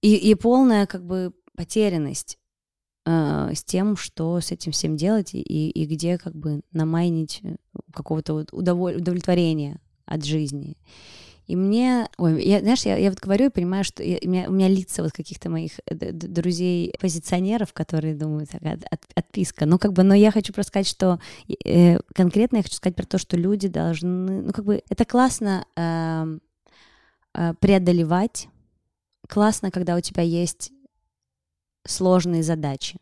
И, 0.02 0.16
и 0.16 0.36
полная 0.36 0.88
как 0.88 1.06
бы 1.06 1.34
потерянность 1.56 2.40
э, 3.06 3.52
с 3.54 3.64
тем, 3.64 3.96
что 3.96 4.40
с 4.40 4.52
этим 4.52 4.72
всем 4.72 4.98
делать 4.98 5.34
и, 5.34 5.40
и 5.40 5.86
где 5.86 6.18
как 6.18 6.36
бы 6.36 6.62
намайнить 6.72 7.40
э, 7.44 7.56
какого-то 7.94 8.34
вот 8.34 8.52
удоволь- 8.52 8.98
удовлетворения 8.98 9.80
от 10.06 10.26
жизни. 10.26 10.78
И 11.48 11.56
мне, 11.56 12.08
ой, 12.18 12.44
я, 12.44 12.60
знаешь, 12.60 12.84
я, 12.84 12.98
я 12.98 13.10
вот 13.10 13.20
говорю 13.20 13.48
и 13.48 13.50
понимаю, 13.50 13.84
что 13.84 14.04
я, 14.04 14.18
у, 14.24 14.28
меня, 14.28 14.48
у 14.48 14.54
меня 14.54 14.68
лица 14.68 15.04
вот 15.04 15.12
каких-то 15.12 15.50
моих 15.50 15.74
э, 15.86 16.12
друзей 16.12 16.94
позиционеров, 17.00 17.74
которые 17.74 18.16
думают, 18.16 18.54
от, 18.56 18.84
от, 18.90 19.02
отписка. 19.16 19.66
Ну, 19.66 19.78
как 19.78 19.94
бы, 19.94 20.04
но 20.04 20.14
я 20.14 20.32
хочу 20.32 20.54
просто 20.54 20.70
сказать, 20.70 20.88
что 20.88 21.20
э, 21.66 22.00
конкретно 22.14 22.58
я 22.58 22.64
хочу 22.64 22.76
сказать 22.76 22.96
про 22.96 23.06
то, 23.06 23.18
что 23.18 23.38
люди 23.38 23.68
должны, 23.68 24.44
ну, 24.44 24.52
как 24.54 24.66
бы, 24.66 24.82
это 24.90 25.04
классно 25.04 25.66
э, 25.76 26.38
э, 27.34 27.54
преодолевать, 27.60 28.48
классно, 29.28 29.72
когда 29.72 29.96
у 29.96 30.02
тебя 30.02 30.24
есть 30.24 30.72
сложные 31.86 32.44
задачи. 32.44 33.00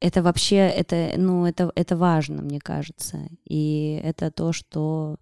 Это 0.00 0.22
вообще, 0.22 0.56
это, 0.56 1.14
ну, 1.16 1.46
это, 1.46 1.72
это 1.74 1.96
важно, 1.96 2.42
мне 2.42 2.60
кажется. 2.60 3.28
И 3.44 4.00
это 4.04 4.30
то, 4.30 4.52
что 4.52 5.16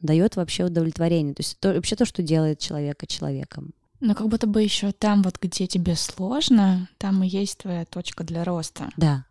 дает 0.00 0.36
вообще 0.36 0.64
удовлетворение. 0.64 1.34
То 1.34 1.40
есть 1.40 1.56
это 1.60 1.74
вообще 1.74 1.96
то, 1.96 2.04
что 2.04 2.22
делает 2.22 2.58
человека 2.58 3.06
человеком. 3.06 3.72
Но 4.00 4.14
как 4.14 4.28
будто 4.28 4.46
бы 4.46 4.62
еще 4.62 4.92
там, 4.92 5.22
вот 5.22 5.38
где 5.40 5.66
тебе 5.66 5.94
сложно, 5.94 6.88
там 6.98 7.22
и 7.22 7.28
есть 7.28 7.58
твоя 7.58 7.84
точка 7.84 8.24
для 8.24 8.44
роста. 8.44 8.88
Да, 8.96 9.26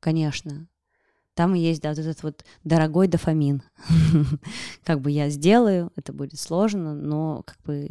конечно. 0.00 0.68
Там 1.34 1.54
и 1.54 1.60
есть, 1.60 1.80
да, 1.82 1.90
вот 1.90 1.98
этот 1.98 2.22
вот 2.22 2.44
дорогой 2.62 3.08
дофамин. 3.08 3.62
Как 4.84 5.00
бы 5.00 5.10
я 5.10 5.30
сделаю, 5.30 5.90
это 5.96 6.12
будет 6.12 6.38
сложно, 6.38 6.94
но 6.94 7.42
как 7.42 7.56
бы 7.64 7.90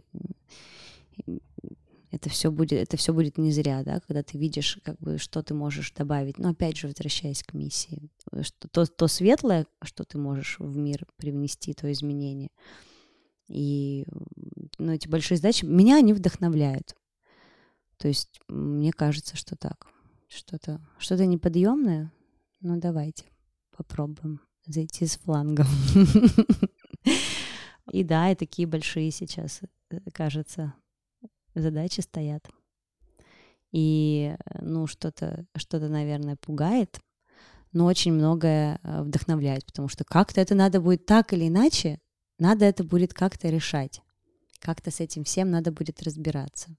это 2.12 2.30
все 2.30 2.52
будет, 2.52 2.74
это 2.74 2.98
все 2.98 3.14
будет 3.14 3.38
не 3.38 3.52
зря, 3.52 3.84
да, 3.84 4.02
когда 4.02 4.22
ты 4.22 4.38
видишь, 4.38 4.80
как 4.84 5.00
бы, 5.00 5.18
что 5.18 5.42
ты 5.42 5.54
можешь 5.54 5.92
добавить. 5.92 6.38
Но 6.38 6.50
опять 6.50 6.78
же, 6.78 6.88
возвращаясь 6.88 7.42
к 7.42 7.54
миссии, 7.54 8.10
что 8.42 8.68
то, 8.68 8.86
то 8.86 9.08
светлое, 9.08 9.66
что 9.82 10.04
ты 10.04 10.18
можешь 10.18 10.58
в 10.60 10.76
мир 10.76 11.06
привнести, 11.16 11.74
то 11.74 11.92
изменение. 11.92 12.50
И 13.48 14.06
ну, 14.78 14.92
эти 14.92 15.08
большие 15.08 15.38
задачи, 15.38 15.66
меня 15.66 15.98
они 15.98 16.14
вдохновляют. 16.14 16.96
То 17.98 18.08
есть 18.10 18.42
мне 18.50 18.92
кажется, 18.92 19.38
что 19.38 19.56
так. 19.56 19.88
Что-то 20.28 20.82
что 20.98 21.26
неподъемное. 21.26 22.12
Ну, 22.60 22.80
давайте 22.80 23.26
попробуем 23.76 24.42
зайти 24.66 25.06
с 25.06 25.18
флангом. 25.18 25.68
И 27.92 28.04
да, 28.04 28.32
и 28.32 28.36
такие 28.36 28.68
большие 28.68 29.12
сейчас, 29.12 29.62
э, 29.90 29.98
кажется, 30.14 30.74
задачи 31.56 32.02
стоят. 32.02 32.48
И, 33.72 34.36
ну, 34.60 34.88
что-то, 34.88 35.46
что-то, 35.56 35.88
наверное, 35.88 36.36
пугает, 36.36 37.00
но 37.72 37.86
очень 37.86 38.12
многое 38.12 38.80
э, 38.84 39.02
вдохновляет, 39.02 39.66
потому 39.66 39.88
что 39.88 40.04
как-то 40.04 40.42
это 40.42 40.56
надо 40.56 40.82
будет 40.82 41.06
так 41.06 41.32
или 41.32 41.48
иначе, 41.48 42.00
надо 42.38 42.66
это 42.66 42.84
будет 42.84 43.14
как-то 43.14 43.48
решать. 43.50 44.02
Как-то 44.60 44.92
с 44.92 45.00
этим 45.00 45.24
всем 45.24 45.50
надо 45.50 45.72
будет 45.72 46.04
разбираться. 46.04 46.76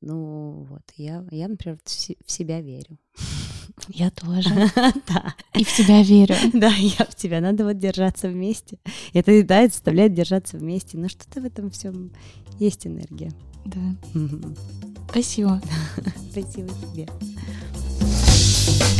Ну 0.00 0.66
вот, 0.68 0.82
я, 0.96 1.26
я 1.30 1.48
например, 1.48 1.78
в 1.84 2.30
себя 2.30 2.60
верю. 2.60 2.98
Я 3.88 4.10
тоже. 4.10 4.50
Да. 5.08 5.34
И 5.54 5.64
в 5.64 5.76
тебя 5.76 6.02
верю. 6.02 6.34
Да, 6.52 6.68
я 6.68 7.04
в 7.04 7.14
тебя. 7.14 7.40
Надо 7.40 7.64
вот 7.64 7.78
держаться 7.78 8.28
вместе. 8.28 8.78
Это, 9.12 9.42
да, 9.44 9.62
это 9.62 9.74
заставляет 9.74 10.14
держаться 10.14 10.58
вместе. 10.58 10.98
Но 10.98 11.08
что-то 11.08 11.40
в 11.40 11.44
этом 11.44 11.70
всем 11.70 12.12
есть 12.58 12.86
энергия. 12.86 13.32
Да. 13.66 13.80
Спасибо. 15.10 15.60
Спасибо 16.30 16.68
тебе. 16.92 17.08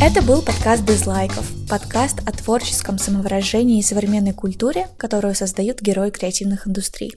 Это 0.01 0.21
был 0.21 0.41
подкаст 0.41 0.83
без 0.83 1.05
лайков, 1.05 1.49
подкаст 1.67 2.19
о 2.25 2.31
творческом 2.31 2.97
самовыражении 2.97 3.79
и 3.79 3.83
современной 3.83 4.31
культуре, 4.31 4.87
которую 4.97 5.35
создают 5.35 5.81
герои 5.81 6.11
креативных 6.11 6.65
индустрий. 6.65 7.13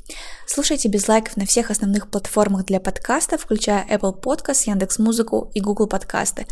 Слушайте 0.46 0.88
без 0.88 1.07
лайков 1.07 1.36
на 1.36 1.46
всех 1.46 1.70
основных 1.70 2.11
платформах 2.11 2.66
для 2.66 2.80
подкастов, 2.80 3.42
включая 3.42 3.86
Apple 3.86 4.20
Podcast, 4.20 4.64
Яндекс.Музыку 4.66 5.53
и 5.55 5.61
Google 5.61 5.86
Подкасты. 5.86 6.46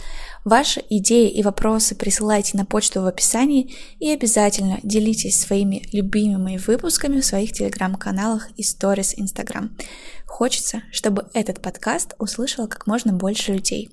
Ваши 0.44 0.82
идеи 0.88 1.28
и 1.28 1.42
вопросы 1.42 1.96
присылайте 1.96 2.56
на 2.56 2.64
почту 2.64 3.02
в 3.02 3.06
описании 3.06 3.74
и 3.98 4.10
обязательно 4.10 4.78
делитесь 4.84 5.40
своими 5.40 5.82
любимыми 5.92 6.56
выпусками 6.56 7.20
в 7.20 7.26
своих 7.26 7.52
телеграм-каналах 7.52 8.48
и 8.56 8.62
сторис 8.62 9.14
Instagram. 9.14 9.76
Хочется, 10.24 10.82
чтобы 10.92 11.26
этот 11.34 11.60
подкаст 11.60 12.14
услышало 12.18 12.68
как 12.68 12.86
можно 12.86 13.12
больше 13.12 13.54
людей. 13.54 13.90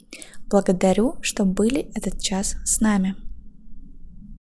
Благодарю, 0.48 1.16
что 1.22 1.44
были 1.44 1.90
этот 1.96 2.22
час 2.22 2.56
с 2.66 2.80
нами. 2.80 3.16